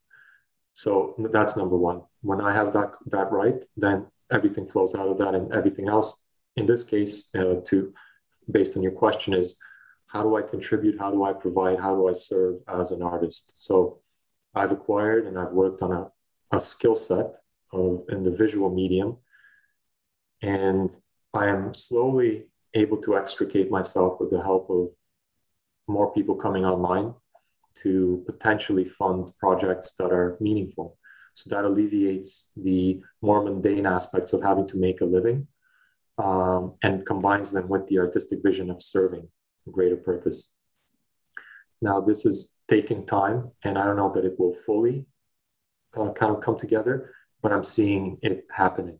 So 0.72 1.14
that's 1.32 1.56
number 1.56 1.76
one. 1.76 2.02
When 2.20 2.40
I 2.40 2.52
have 2.59 2.72
that 2.72 2.90
that 3.14 3.32
right, 3.32 3.60
then 3.76 4.06
everything 4.30 4.66
flows 4.68 4.94
out 4.94 5.09
of 5.09 5.18
that, 5.18 5.34
and 5.34 5.52
everything 5.52 5.89
else. 5.89 6.09
In 6.56 6.66
this 6.66 6.84
case, 6.84 7.14
uh, 7.34 7.56
to 7.68 7.93
based 8.56 8.76
on 8.76 8.82
your 8.82 8.97
question, 9.05 9.34
is 9.34 9.59
how 10.06 10.22
do 10.22 10.36
I 10.36 10.43
contribute? 10.43 11.01
How 11.01 11.10
do 11.10 11.24
I 11.24 11.32
provide? 11.32 11.80
How 11.80 11.94
do 11.97 12.09
I 12.09 12.12
serve 12.12 12.55
as 12.68 12.93
an 12.93 13.02
artist? 13.02 13.44
So 13.56 14.01
I've 14.55 14.72
acquired 14.78 15.26
and 15.26 15.36
I've 15.39 15.52
worked 15.62 15.82
on 15.82 15.93
a, 15.93 16.02
a 16.56 16.60
skill 16.60 16.97
set 16.97 17.30
of 17.72 18.05
in 18.09 18.22
the 18.22 18.30
visual 18.44 18.70
medium, 18.82 19.10
and 20.43 20.89
I 21.34 21.47
am 21.48 21.74
slowly 21.74 22.47
able 22.74 22.97
to 22.99 23.16
extricate 23.16 23.70
myself 23.70 24.19
with 24.20 24.31
the 24.31 24.43
help 24.43 24.70
of 24.70 24.89
more 25.89 26.12
people 26.12 26.35
coming 26.35 26.65
online 26.65 27.15
to 27.82 28.23
potentially 28.27 28.85
fund 28.85 29.31
projects 29.39 29.94
that 29.97 30.12
are 30.12 30.36
meaningful. 30.40 30.99
So 31.35 31.55
that 31.55 31.65
alleviates 31.65 32.53
the 32.57 33.03
more 33.23 33.43
mundane 33.43 33.86
aspects 33.86 34.32
of 34.32 34.43
having 34.43 34.69
to 34.69 34.77
make 34.77 35.01
a 35.01 35.07
living 35.07 35.49
um, 36.19 36.74
and 36.82 37.07
combines 37.07 37.53
them 37.53 37.69
with 37.69 37.86
the 37.86 37.99
artistic 37.99 38.40
vision 38.43 38.70
of 38.70 38.82
serving 38.82 39.28
a 39.66 39.70
greater 39.70 39.97
purpose. 39.97 40.59
Now, 41.81 42.01
this 42.01 42.27
is 42.27 42.61
taking 42.69 43.07
time, 43.07 43.51
and 43.65 43.78
I 43.78 43.85
don't 43.86 43.97
know 43.97 44.12
that 44.15 44.24
it 44.24 44.39
will 44.39 44.55
fully 44.55 45.07
uh, 45.97 46.12
kind 46.12 46.35
of 46.35 46.43
come 46.43 46.59
together, 46.59 47.15
but 47.43 47.53
I'm 47.53 47.65
seeing 47.65 48.19
it 48.23 48.47
happening. 48.51 48.99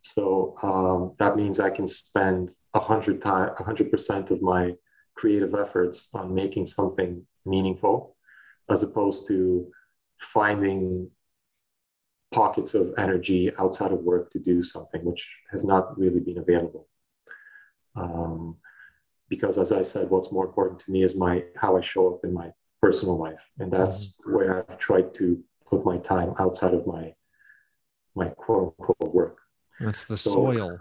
So 0.00 0.56
um, 0.62 1.14
that 1.18 1.36
means 1.36 1.60
I 1.60 1.70
can 1.70 1.86
spend 1.86 2.52
a 2.74 2.80
hundred 2.80 3.20
time, 3.22 3.50
a 3.58 3.64
hundred 3.64 3.90
percent 3.90 4.30
of 4.30 4.42
my 4.42 4.74
creative 5.14 5.54
efforts 5.54 6.08
on 6.14 6.34
making 6.34 6.66
something 6.66 7.26
meaningful 7.44 8.16
as 8.70 8.82
opposed 8.82 9.26
to 9.28 9.70
finding 10.18 11.10
pockets 12.30 12.74
of 12.74 12.94
energy 12.96 13.50
outside 13.58 13.92
of 13.92 14.00
work 14.00 14.30
to 14.30 14.38
do 14.38 14.62
something 14.62 15.04
which 15.04 15.36
have 15.50 15.64
not 15.64 15.98
really 15.98 16.20
been 16.20 16.38
available. 16.38 16.88
Um, 17.96 18.56
because 19.30 19.56
as 19.56 19.72
i 19.72 19.80
said 19.80 20.10
what's 20.10 20.32
more 20.32 20.44
important 20.44 20.80
to 20.80 20.90
me 20.90 21.02
is 21.02 21.16
my 21.16 21.42
how 21.56 21.76
i 21.76 21.80
show 21.80 22.12
up 22.12 22.20
in 22.24 22.34
my 22.34 22.50
personal 22.82 23.16
life. 23.18 23.40
And 23.58 23.72
that's 23.72 23.98
mm-hmm. 24.06 24.34
where 24.34 24.58
i've 24.58 24.78
tried 24.78 25.14
to 25.14 25.42
put 25.68 25.84
my 25.84 25.98
time 25.98 26.34
outside 26.38 26.74
of 26.74 26.86
my 26.86 27.14
my 28.14 28.28
quote 28.28 28.74
unquote 28.78 29.14
work 29.14 29.38
that's 29.80 30.04
the 30.04 30.16
so, 30.16 30.30
soil 30.30 30.78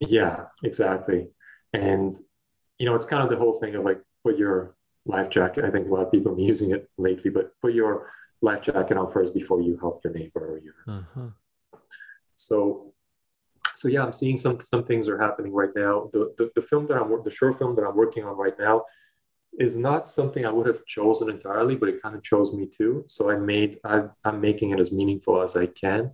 yeah 0.00 0.46
exactly 0.62 1.28
and 1.72 2.14
you 2.78 2.86
know 2.86 2.94
it's 2.94 3.06
kind 3.06 3.22
of 3.22 3.30
the 3.30 3.36
whole 3.36 3.58
thing 3.58 3.74
of 3.74 3.84
like 3.84 4.00
put 4.24 4.36
your 4.36 4.74
life 5.06 5.30
jacket 5.30 5.64
i 5.64 5.70
think 5.70 5.86
a 5.86 5.90
lot 5.90 6.02
of 6.02 6.12
people 6.12 6.30
have 6.30 6.36
been 6.36 6.46
using 6.46 6.72
it 6.72 6.88
lately 6.98 7.30
but 7.30 7.52
put 7.60 7.74
your 7.74 8.08
life 8.42 8.62
jacket 8.62 8.96
on 8.96 9.10
first 9.10 9.32
before 9.32 9.60
you 9.60 9.78
help 9.78 10.02
your 10.04 10.12
neighbor 10.12 10.54
or 10.54 10.58
your. 10.58 10.74
Uh-huh. 10.86 11.28
So, 12.34 12.92
so 13.76 13.88
yeah, 13.88 14.02
I'm 14.02 14.12
seeing 14.12 14.36
some 14.36 14.60
some 14.60 14.84
things 14.84 15.08
are 15.08 15.18
happening 15.18 15.52
right 15.52 15.70
now. 15.74 16.10
The, 16.12 16.34
the 16.36 16.50
the 16.54 16.60
film 16.60 16.86
that 16.88 16.96
I'm 16.96 17.10
the 17.24 17.30
short 17.30 17.56
film 17.56 17.76
that 17.76 17.84
I'm 17.84 17.96
working 17.96 18.24
on 18.24 18.36
right 18.36 18.58
now 18.58 18.84
is 19.58 19.76
not 19.76 20.10
something 20.10 20.44
I 20.44 20.50
would 20.50 20.66
have 20.66 20.84
chosen 20.86 21.30
entirely, 21.30 21.76
but 21.76 21.88
it 21.88 22.02
kind 22.02 22.16
of 22.16 22.22
chose 22.22 22.52
me 22.52 22.66
too. 22.66 23.04
So 23.06 23.30
I 23.30 23.36
made 23.36 23.78
I, 23.84 24.04
I'm 24.24 24.40
making 24.40 24.70
it 24.70 24.80
as 24.80 24.92
meaningful 24.92 25.40
as 25.40 25.56
I 25.56 25.66
can. 25.66 26.12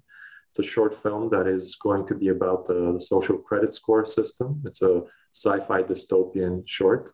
It's 0.50 0.58
a 0.58 0.62
short 0.62 0.94
film 0.94 1.28
that 1.30 1.46
is 1.46 1.76
going 1.76 2.06
to 2.06 2.14
be 2.14 2.28
about 2.28 2.66
the, 2.66 2.92
the 2.92 3.00
social 3.00 3.38
credit 3.38 3.74
score 3.74 4.04
system. 4.04 4.62
It's 4.64 4.82
a 4.82 5.02
sci-fi 5.32 5.82
dystopian 5.82 6.62
short. 6.66 7.12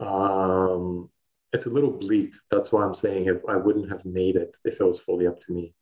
Um, 0.00 1.10
it's 1.52 1.66
a 1.66 1.70
little 1.70 1.90
bleak. 1.90 2.32
That's 2.50 2.72
why 2.72 2.84
I'm 2.84 2.94
saying 2.94 3.40
I 3.48 3.56
wouldn't 3.56 3.90
have 3.90 4.04
made 4.04 4.36
it 4.36 4.56
if 4.64 4.80
it 4.80 4.84
was 4.84 4.98
fully 4.98 5.26
up 5.26 5.40
to 5.40 5.52
me. 5.52 5.74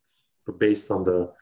But 0.45 0.59
based 0.59 0.91
on 0.91 1.03
the 1.03 1.33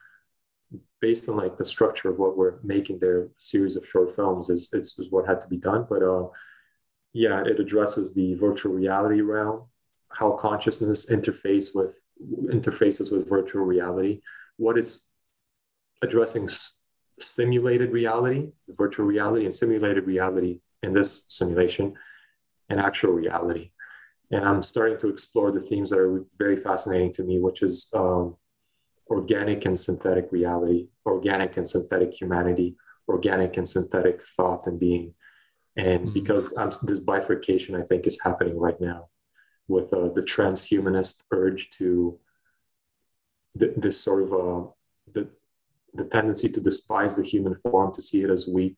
based 1.00 1.30
on 1.30 1.38
like 1.38 1.58
the 1.58 1.66
structure 1.66 2.10
of 2.10 2.18
what 2.18 2.36
we're 2.36 2.60
making 2.64 2.98
their 3.00 3.30
series 3.38 3.76
of 3.76 3.88
short 3.88 4.16
films 4.16 4.50
is, 4.50 4.74
is, 4.74 4.96
is 4.98 5.12
what 5.12 5.28
had 5.28 5.42
to 5.42 5.48
be 5.48 5.58
done. 5.58 5.86
But 5.88 6.02
uh, 6.02 6.28
yeah, 7.14 7.44
it 7.46 7.60
addresses 7.60 8.14
the 8.14 8.34
virtual 8.36 8.74
reality 8.74 9.22
realm, 9.22 9.68
how 10.10 10.32
consciousness 10.32 11.10
interface 11.10 11.76
with 11.76 11.96
interfaces 12.46 13.12
with 13.12 13.30
virtual 13.30 13.64
reality, 13.64 14.22
what 14.58 14.78
is 14.78 15.08
addressing 16.02 16.44
s- 16.44 16.84
simulated 17.20 17.92
reality, 17.92 18.48
virtual 18.70 19.06
reality, 19.06 19.46
and 19.46 19.54
simulated 19.54 20.06
reality 20.06 20.60
in 20.84 20.94
this 20.94 21.26
simulation, 21.30 21.96
and 22.70 22.80
actual 22.80 23.12
reality 23.12 23.72
and 24.32 24.44
I'm 24.44 24.64
starting 24.64 25.00
to 25.00 25.10
explore 25.10 25.52
the 25.52 25.60
themes 25.60 25.92
that 25.92 26.00
are 26.00 26.26
very 26.38 26.58
fascinating 26.58 27.14
to 27.14 27.24
me, 27.24 27.40
which 27.40 27.62
is 27.62 27.92
um, 27.94 28.36
organic 29.10 29.66
and 29.66 29.78
synthetic 29.78 30.32
reality, 30.32 30.88
organic 31.06 31.58
and 31.58 31.68
synthetic 31.68 32.14
humanity, 32.14 32.76
organic 33.08 33.58
and 33.58 33.68
synthetic 33.68 34.26
thought 34.26 34.66
and 34.66 34.80
being. 34.80 35.14
And 35.78 36.06
mm-hmm. 36.06 36.14
because 36.14 36.56
I'm, 36.58 36.72
this 36.84 37.00
bifurcation, 37.00 37.76
I 37.76 37.84
think, 37.84 38.08
is 38.08 38.22
happening 38.22 38.58
right 38.58 38.80
now 38.80 39.10
with 39.68 39.94
uh, 39.94 40.10
the 40.10 40.22
transhumanist 40.22 41.24
urge 41.32 41.70
to 41.72 42.18
th- 43.60 43.74
this 43.78 44.00
sort 44.00 44.24
of 44.24 44.34
uh, 44.34 44.70
the, 45.96 46.06
tendency 46.06 46.50
to 46.50 46.62
despise 46.62 47.16
the 47.16 47.24
human 47.24 47.56
form, 47.56 47.94
to 47.96 48.02
see 48.02 48.24
it 48.24 48.30
as 48.30 48.48
weak, 48.48 48.76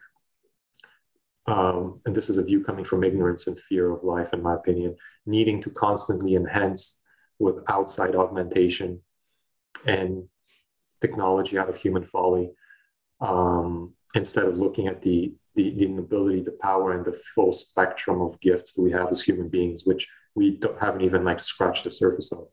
um, 1.48 2.02
and 2.06 2.14
this 2.14 2.30
is 2.30 2.38
a 2.38 2.44
view 2.44 2.64
coming 2.64 2.84
from 2.84 3.04
ignorance 3.04 3.48
and 3.48 3.58
fear 3.58 3.90
of 3.90 4.04
life, 4.04 4.34
in 4.34 4.44
my 4.44 4.56
opinion, 4.56 4.98
needing 5.26 5.62
to 5.62 5.70
constantly 5.70 6.36
enhance 6.36 7.02
with 7.40 7.64
outside 7.70 8.16
augmentation 8.16 9.02
and 9.86 10.26
technology 11.00 11.58
out 11.58 11.70
of 11.70 11.78
human 11.78 12.04
folly, 12.04 12.52
um, 13.22 13.94
instead 14.14 14.44
of 14.44 14.58
looking 14.58 14.88
at 14.88 15.02
the, 15.02 15.34
the, 15.56 15.74
the 15.78 15.86
ability, 15.86 16.42
the 16.42 16.58
power, 16.62 16.92
and 16.92 17.06
the 17.06 17.18
full 17.34 17.54
spectrum 17.54 18.22
of 18.22 18.40
gifts 18.42 18.74
that 18.74 18.82
we 18.82 18.92
have 18.92 19.10
as 19.10 19.22
human 19.22 19.48
beings, 19.48 19.86
which 19.86 20.08
we 20.36 20.60
haven't 20.82 21.02
even 21.02 21.24
like 21.24 21.40
scratched 21.40 21.86
the 21.86 21.92
surface 21.92 22.32
of. 22.32 22.48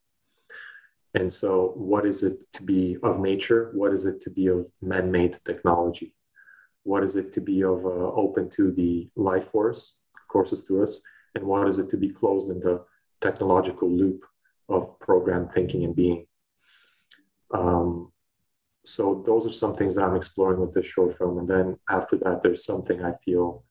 And 1.15 1.33
so, 1.33 1.73
what 1.77 2.05
is 2.07 2.23
it 2.25 2.39
to 2.55 2.63
be 2.63 2.97
of 3.03 3.21
nature? 3.21 3.71
What 3.75 3.93
is 3.93 4.05
it 4.05 4.21
to 4.23 4.31
be 4.31 4.49
of 4.49 4.71
man 4.83 5.11
made 5.11 5.39
technology? 5.45 6.15
what 6.85 7.03
is 7.03 7.17
it 7.17 7.33
to 7.33 7.41
be 7.41 7.65
of 7.65 7.85
uh, 7.85 7.89
open 7.89 8.49
to 8.51 8.71
the 8.71 9.09
life 9.17 9.49
force 9.49 9.99
courses 10.29 10.63
through 10.63 10.85
us 10.85 11.03
and 11.35 11.45
what 11.45 11.67
is 11.67 11.79
it 11.79 11.91
to 11.91 11.97
be 11.97 12.11
closed 12.11 12.51
in 12.51 12.61
the 12.61 12.85
technological 13.21 13.91
loop 13.91 14.25
of 14.69 14.99
program 15.01 15.49
thinking 15.49 15.85
and 15.85 15.97
being 15.97 16.27
um, 17.53 18.13
so 18.85 19.21
those 19.25 19.47
are 19.47 19.53
some 19.53 19.75
things 19.75 19.95
that 19.95 20.05
i'm 20.05 20.17
exploring 20.17 20.61
with 20.61 20.73
this 20.73 20.87
short 20.87 21.17
film 21.17 21.39
and 21.39 21.49
then 21.49 21.77
after 21.89 22.17
that 22.17 22.43
there's 22.43 22.65
something 22.65 23.03
i 23.03 23.13
feel 23.25 23.65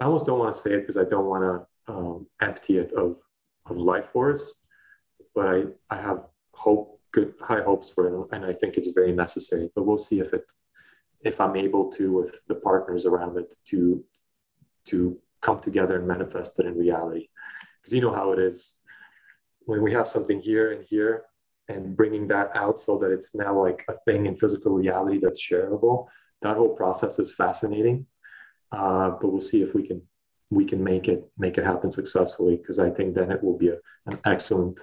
i 0.00 0.04
almost 0.04 0.26
don't 0.26 0.38
want 0.38 0.52
to 0.52 0.58
say 0.58 0.74
it 0.74 0.80
because 0.80 0.98
i 0.98 1.04
don't 1.04 1.26
want 1.26 1.42
to 1.42 1.92
um, 1.92 2.26
empty 2.42 2.78
it 2.78 2.92
of, 2.92 3.16
of 3.66 3.76
life 3.76 4.06
force 4.06 4.62
but 5.36 5.46
i 5.46 5.62
i 5.90 5.96
have 5.96 6.20
hope 6.54 7.00
good 7.12 7.34
high 7.40 7.62
hopes 7.62 7.88
for 7.90 8.02
it 8.08 8.28
and 8.32 8.44
i 8.44 8.52
think 8.52 8.76
it's 8.76 8.90
very 8.90 9.12
necessary 9.12 9.70
but 9.74 9.86
we'll 9.86 10.06
see 10.10 10.18
if 10.20 10.32
it 10.32 10.50
if 11.26 11.40
I'm 11.40 11.56
able 11.56 11.90
to 11.92 12.12
with 12.12 12.44
the 12.46 12.54
partners 12.54 13.06
around 13.06 13.36
it 13.36 13.54
to 13.66 14.04
to 14.86 15.18
come 15.40 15.60
together 15.60 15.96
and 15.96 16.06
manifest 16.06 16.58
it 16.60 16.66
in 16.66 16.76
reality. 16.76 17.28
Because 17.80 17.92
you 17.94 18.00
know 18.00 18.14
how 18.14 18.32
it 18.32 18.38
is 18.38 18.80
when 19.64 19.82
we 19.82 19.92
have 19.92 20.08
something 20.08 20.40
here 20.40 20.72
and 20.72 20.84
here 20.84 21.24
and 21.68 21.96
bringing 21.96 22.28
that 22.28 22.50
out 22.54 22.80
so 22.80 22.96
that 22.98 23.10
it's 23.10 23.34
now 23.34 23.60
like 23.60 23.84
a 23.88 23.98
thing 24.04 24.26
in 24.26 24.36
physical 24.36 24.72
reality 24.72 25.18
that's 25.20 25.44
shareable. 25.44 26.06
That 26.42 26.56
whole 26.56 26.74
process 26.74 27.18
is 27.18 27.34
fascinating, 27.34 28.06
uh, 28.70 29.10
but 29.20 29.32
we'll 29.32 29.40
see 29.40 29.62
if 29.62 29.74
we 29.74 29.86
can 29.86 30.02
we 30.50 30.64
can 30.64 30.82
make 30.84 31.08
it 31.08 31.24
make 31.36 31.58
it 31.58 31.64
happen 31.64 31.90
successfully. 31.90 32.56
Because 32.56 32.78
I 32.78 32.90
think 32.90 33.14
then 33.14 33.32
it 33.32 33.42
will 33.42 33.58
be 33.58 33.68
a, 33.68 33.78
an 34.06 34.18
excellent 34.24 34.78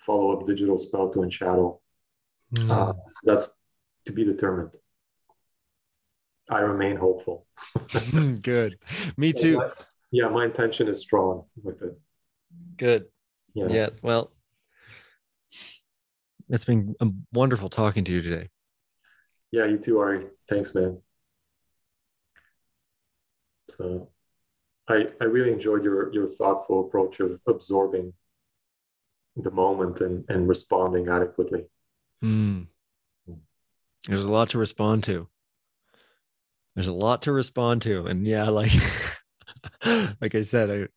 follow 0.00 0.32
up 0.36 0.46
digital 0.46 0.78
spell 0.78 1.10
to 1.10 1.22
In 1.22 1.30
Shadow. 1.30 1.80
Mm. 2.54 2.70
Uh, 2.70 2.92
so 3.06 3.20
that's 3.24 3.62
to 4.06 4.12
be 4.12 4.24
determined. 4.24 4.74
I 6.48 6.60
remain 6.60 6.96
hopeful. 6.96 7.46
Good. 8.42 8.78
Me 9.16 9.32
too. 9.32 9.58
My, 9.58 9.70
yeah, 10.10 10.28
my 10.28 10.44
intention 10.44 10.88
is 10.88 11.00
strong 11.00 11.44
with 11.62 11.82
it. 11.82 11.96
Good. 12.76 13.04
Yeah. 13.54 13.68
Yeah. 13.68 13.88
Well, 14.02 14.32
it's 16.48 16.64
been 16.64 16.96
wonderful 17.32 17.68
talking 17.68 18.02
to 18.04 18.12
you 18.12 18.22
today. 18.22 18.48
Yeah, 19.52 19.66
you 19.66 19.78
too, 19.78 20.00
Ari. 20.00 20.26
Thanks, 20.48 20.74
man. 20.74 20.98
So 23.68 24.08
I 24.88 25.06
I 25.20 25.24
really 25.24 25.52
enjoyed 25.52 25.84
your 25.84 26.12
your 26.12 26.26
thoughtful 26.26 26.86
approach 26.86 27.20
of 27.20 27.38
absorbing 27.46 28.12
the 29.42 29.50
moment 29.50 30.00
and, 30.00 30.24
and 30.28 30.48
responding 30.48 31.08
adequately. 31.08 31.64
Mm. 32.24 32.66
There's 34.06 34.22
a 34.22 34.32
lot 34.32 34.50
to 34.50 34.58
respond 34.58 35.04
to. 35.04 35.28
There's 36.74 36.88
a 36.88 36.94
lot 36.94 37.22
to 37.22 37.32
respond 37.32 37.82
to. 37.82 38.06
And 38.06 38.26
yeah 38.26 38.48
like 38.48 38.72
like 40.20 40.34
i 40.34 40.42
said 40.42 40.88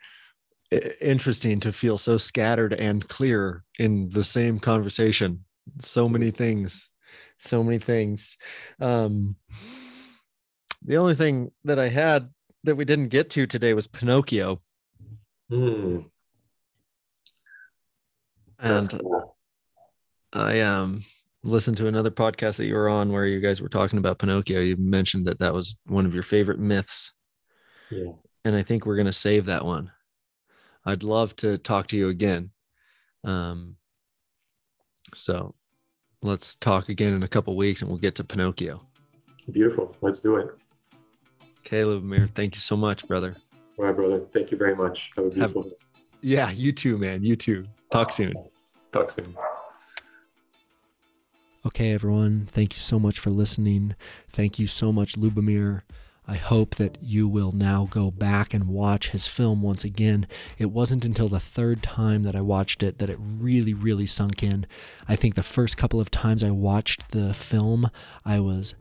I, 0.71 0.77
interesting 1.01 1.59
to 1.61 1.71
feel 1.71 1.97
so 1.97 2.17
scattered 2.17 2.73
and 2.73 3.07
clear 3.07 3.63
in 3.77 4.09
the 4.09 4.23
same 4.23 4.59
conversation. 4.59 5.45
So 5.79 6.09
many 6.09 6.31
things. 6.31 6.89
So 7.39 7.63
many 7.63 7.79
things. 7.79 8.37
Um 8.79 9.35
the 10.85 10.97
only 10.97 11.15
thing 11.15 11.51
that 11.63 11.79
i 11.79 11.89
had 11.89 12.29
that 12.63 12.75
we 12.75 12.85
didn't 12.85 13.09
get 13.09 13.29
to 13.31 13.45
today 13.45 13.73
was 13.73 13.87
pinocchio. 13.87 14.61
Mm. 15.51 16.05
And 18.63 18.89
cool. 18.89 19.35
i 20.33 20.59
um 20.61 21.03
listened 21.43 21.77
to 21.77 21.87
another 21.87 22.09
podcast 22.09 22.57
that 22.57 22.65
you 22.65 22.73
were 22.73 22.89
on 22.89 23.11
where 23.11 23.25
you 23.25 23.39
guys 23.39 23.61
were 23.61 23.69
talking 23.69 23.99
about 23.99 24.17
Pinocchio. 24.17 24.61
You 24.61 24.77
mentioned 24.77 25.25
that 25.27 25.39
that 25.39 25.53
was 25.53 25.75
one 25.85 26.05
of 26.05 26.13
your 26.13 26.23
favorite 26.23 26.59
myths. 26.59 27.11
Yeah. 27.91 28.13
And 28.45 28.55
I 28.55 28.63
think 28.63 28.85
we're 28.85 28.95
going 28.95 29.05
to 29.07 29.13
save 29.13 29.45
that 29.45 29.65
one. 29.65 29.91
I'd 30.85 31.03
love 31.03 31.35
to 31.37 31.57
talk 31.57 31.87
to 31.87 31.97
you 31.97 32.09
again. 32.09 32.51
Um, 33.23 33.75
so 35.15 35.55
let's 36.21 36.55
talk 36.55 36.89
again 36.89 37.13
in 37.13 37.23
a 37.23 37.27
couple 37.27 37.55
weeks 37.55 37.81
and 37.81 37.89
we'll 37.89 37.99
get 37.99 38.15
to 38.15 38.23
Pinocchio. 38.23 38.85
Beautiful. 39.51 39.95
Let's 40.01 40.19
do 40.19 40.37
it. 40.37 40.47
Caleb, 41.63 42.03
Lubomir, 42.03 42.29
thank 42.33 42.55
you 42.55 42.59
so 42.59 42.75
much, 42.75 43.07
brother. 43.07 43.35
All 43.77 43.85
right, 43.85 43.95
brother. 43.95 44.25
Thank 44.33 44.51
you 44.51 44.57
very 44.57 44.75
much. 44.75 45.11
Have 45.15 45.25
a 45.25 45.29
beautiful 45.29 45.63
Have, 45.63 45.71
Yeah, 46.21 46.51
you 46.51 46.71
too, 46.71 46.97
man. 46.97 47.23
You 47.23 47.35
too. 47.35 47.65
Talk 47.91 48.11
soon. 48.11 48.33
Talk 48.93 49.11
soon. 49.11 49.35
Okay, 51.65 51.93
everyone, 51.93 52.45
thank 52.45 52.73
you 52.73 52.79
so 52.79 52.99
much 52.99 53.19
for 53.19 53.29
listening. 53.31 53.95
Thank 54.29 54.59
you 54.59 54.67
so 54.67 54.91
much, 54.91 55.15
Lubomir. 55.15 55.81
I 56.27 56.35
hope 56.35 56.75
that 56.75 56.99
you 57.01 57.27
will 57.27 57.51
now 57.51 57.87
go 57.89 58.11
back 58.11 58.53
and 58.53 58.67
watch 58.67 59.09
his 59.09 59.27
film 59.27 59.61
once 59.61 59.83
again. 59.83 60.27
It 60.57 60.71
wasn't 60.71 61.03
until 61.03 61.27
the 61.27 61.39
third 61.39 61.81
time 61.81 62.23
that 62.23 62.35
I 62.35 62.41
watched 62.41 62.83
it 62.83 62.99
that 62.99 63.09
it 63.09 63.17
really, 63.19 63.73
really 63.73 64.05
sunk 64.05 64.43
in. 64.43 64.65
I 65.07 65.15
think 65.15 65.35
the 65.35 65.43
first 65.43 65.75
couple 65.75 65.99
of 65.99 66.11
times 66.11 66.43
I 66.43 66.51
watched 66.51 67.11
the 67.11 67.33
film, 67.33 67.89
I 68.23 68.39
was 68.39 68.75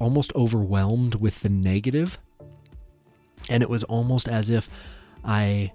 almost 0.00 0.34
overwhelmed 0.34 1.16
with 1.20 1.40
the 1.40 1.48
negative, 1.48 2.18
And 3.48 3.62
it 3.62 3.70
was 3.70 3.84
almost 3.84 4.28
as 4.28 4.50
if 4.50 4.68
I 5.24 5.72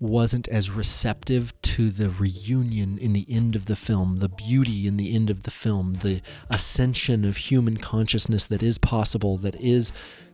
wasn't 0.00 0.48
as 0.48 0.70
receptive 0.70 1.52
to 1.62 1.90
the 1.90 2.10
reunion 2.10 2.98
in 2.98 3.12
the 3.12 3.26
end 3.28 3.56
of 3.56 3.66
the 3.66 3.76
film, 3.76 4.16
the 4.16 4.28
beauty 4.28 4.86
in 4.86 4.96
the 4.96 5.14
end 5.14 5.30
of 5.30 5.44
the 5.44 5.50
film, 5.50 5.94
the 5.94 6.20
ascension 6.50 7.24
of 7.24 7.36
human 7.36 7.76
consciousness 7.76 8.44
that 8.46 8.62
is 8.62 8.78
possible, 8.78 9.36
that 9.38 9.54
is 9.56 9.92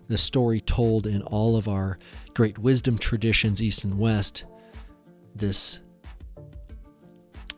the 0.09 0.19
story 0.19 0.61
told 0.61 1.07
in 1.07 1.23
all 1.23 1.57
of 1.57 1.69
our 1.69 1.99
great 2.35 2.59
wisdom 2.59 2.99
traditions, 2.99 3.63
East 3.63 3.85
and 3.85 3.99
West. 3.99 4.45
This, 5.35 5.81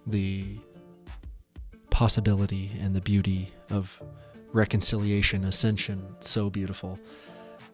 the 0.07 0.59
possibility 1.91 2.70
and 2.81 2.95
the 2.95 3.01
beauty 3.01 3.53
of 3.70 4.03
reconciliation, 4.53 5.45
ascension, 5.45 6.05
so 6.20 6.51
beautiful. 6.51 6.99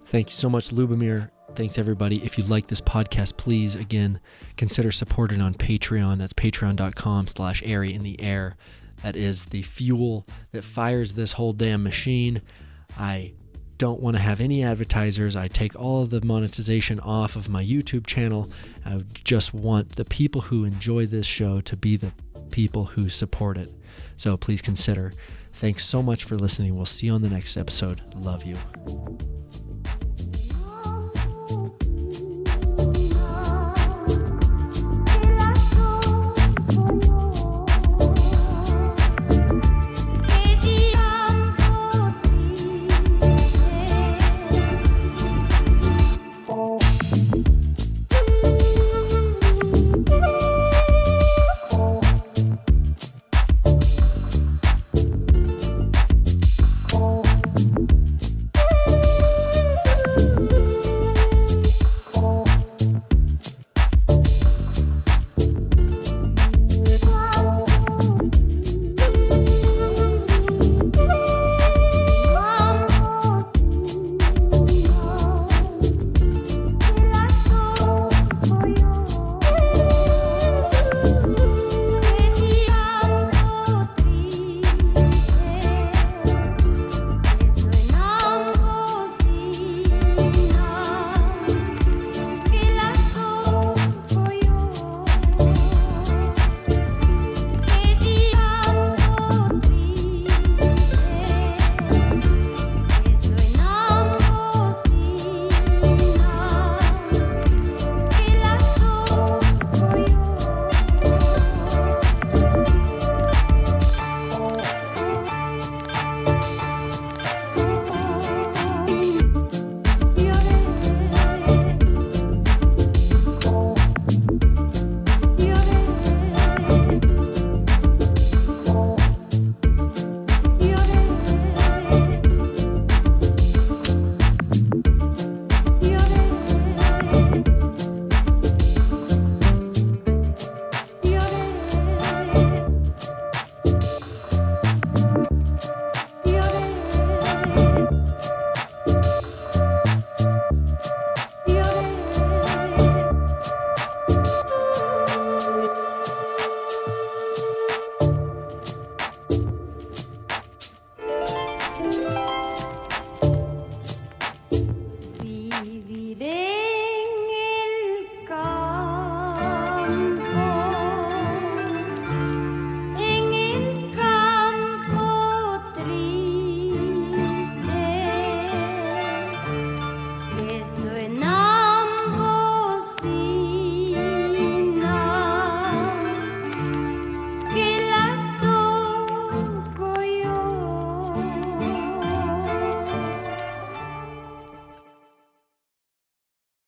Thank 0.05 0.31
you 0.31 0.37
so 0.37 0.49
much, 0.49 0.71
Lubomir. 0.71 1.31
Thanks, 1.55 1.79
everybody. 1.79 2.23
If 2.25 2.39
you 2.39 2.45
like 2.45 2.69
this 2.69 2.81
podcast, 2.81 3.37
please, 3.37 3.75
again, 3.75 4.21
consider 4.57 4.93
supporting 4.93 5.41
on 5.41 5.55
Patreon. 5.55 6.19
That's 6.19 6.33
patreon.com 6.33 7.27
slash 7.27 7.63
airy 7.65 7.93
in 7.93 8.03
the 8.03 8.21
air. 8.21 8.57
That 9.03 9.17
is 9.17 9.47
the 9.47 9.63
fuel 9.63 10.27
that 10.53 10.63
fires 10.63 11.15
this 11.15 11.33
whole 11.33 11.53
damn 11.53 11.83
machine. 11.83 12.43
I 12.97 13.33
don't 13.77 14.01
want 14.01 14.17
to 14.17 14.23
have 14.23 14.41
any 14.41 14.63
advertisers. 14.63 15.37
I 15.37 15.49
take 15.49 15.75
all 15.77 16.03
of 16.03 16.11
the 16.11 16.25
monetization 16.25 17.01
off 17.01 17.37
of 17.37 17.49
my 17.49 17.65
YouTube 17.65 18.07
channel. 18.07 18.51
I 18.85 19.03
just 19.25 19.55
want 19.55 19.97
the 19.97 20.05
people 20.05 20.43
who 20.43 20.65
enjoy 20.65 21.07
this 21.07 21.27
show 21.27 21.61
to 21.61 21.77
be 21.77 21.97
the 21.97 22.13
people 22.51 22.85
who 22.87 23.09
support 23.09 23.57
it. 23.57 23.73
So 24.17 24.37
please 24.37 24.63
consider. 24.63 25.13
Thanks 25.53 25.85
so 25.85 26.03
much 26.03 26.25
for 26.25 26.37
listening. 26.37 26.77
We'll 26.77 26.87
see 26.87 27.07
you 27.07 27.13
on 27.13 27.23
the 27.23 27.29
next 27.29 27.57
episode. 27.57 28.03
Love 28.17 28.45
you. 28.45 28.57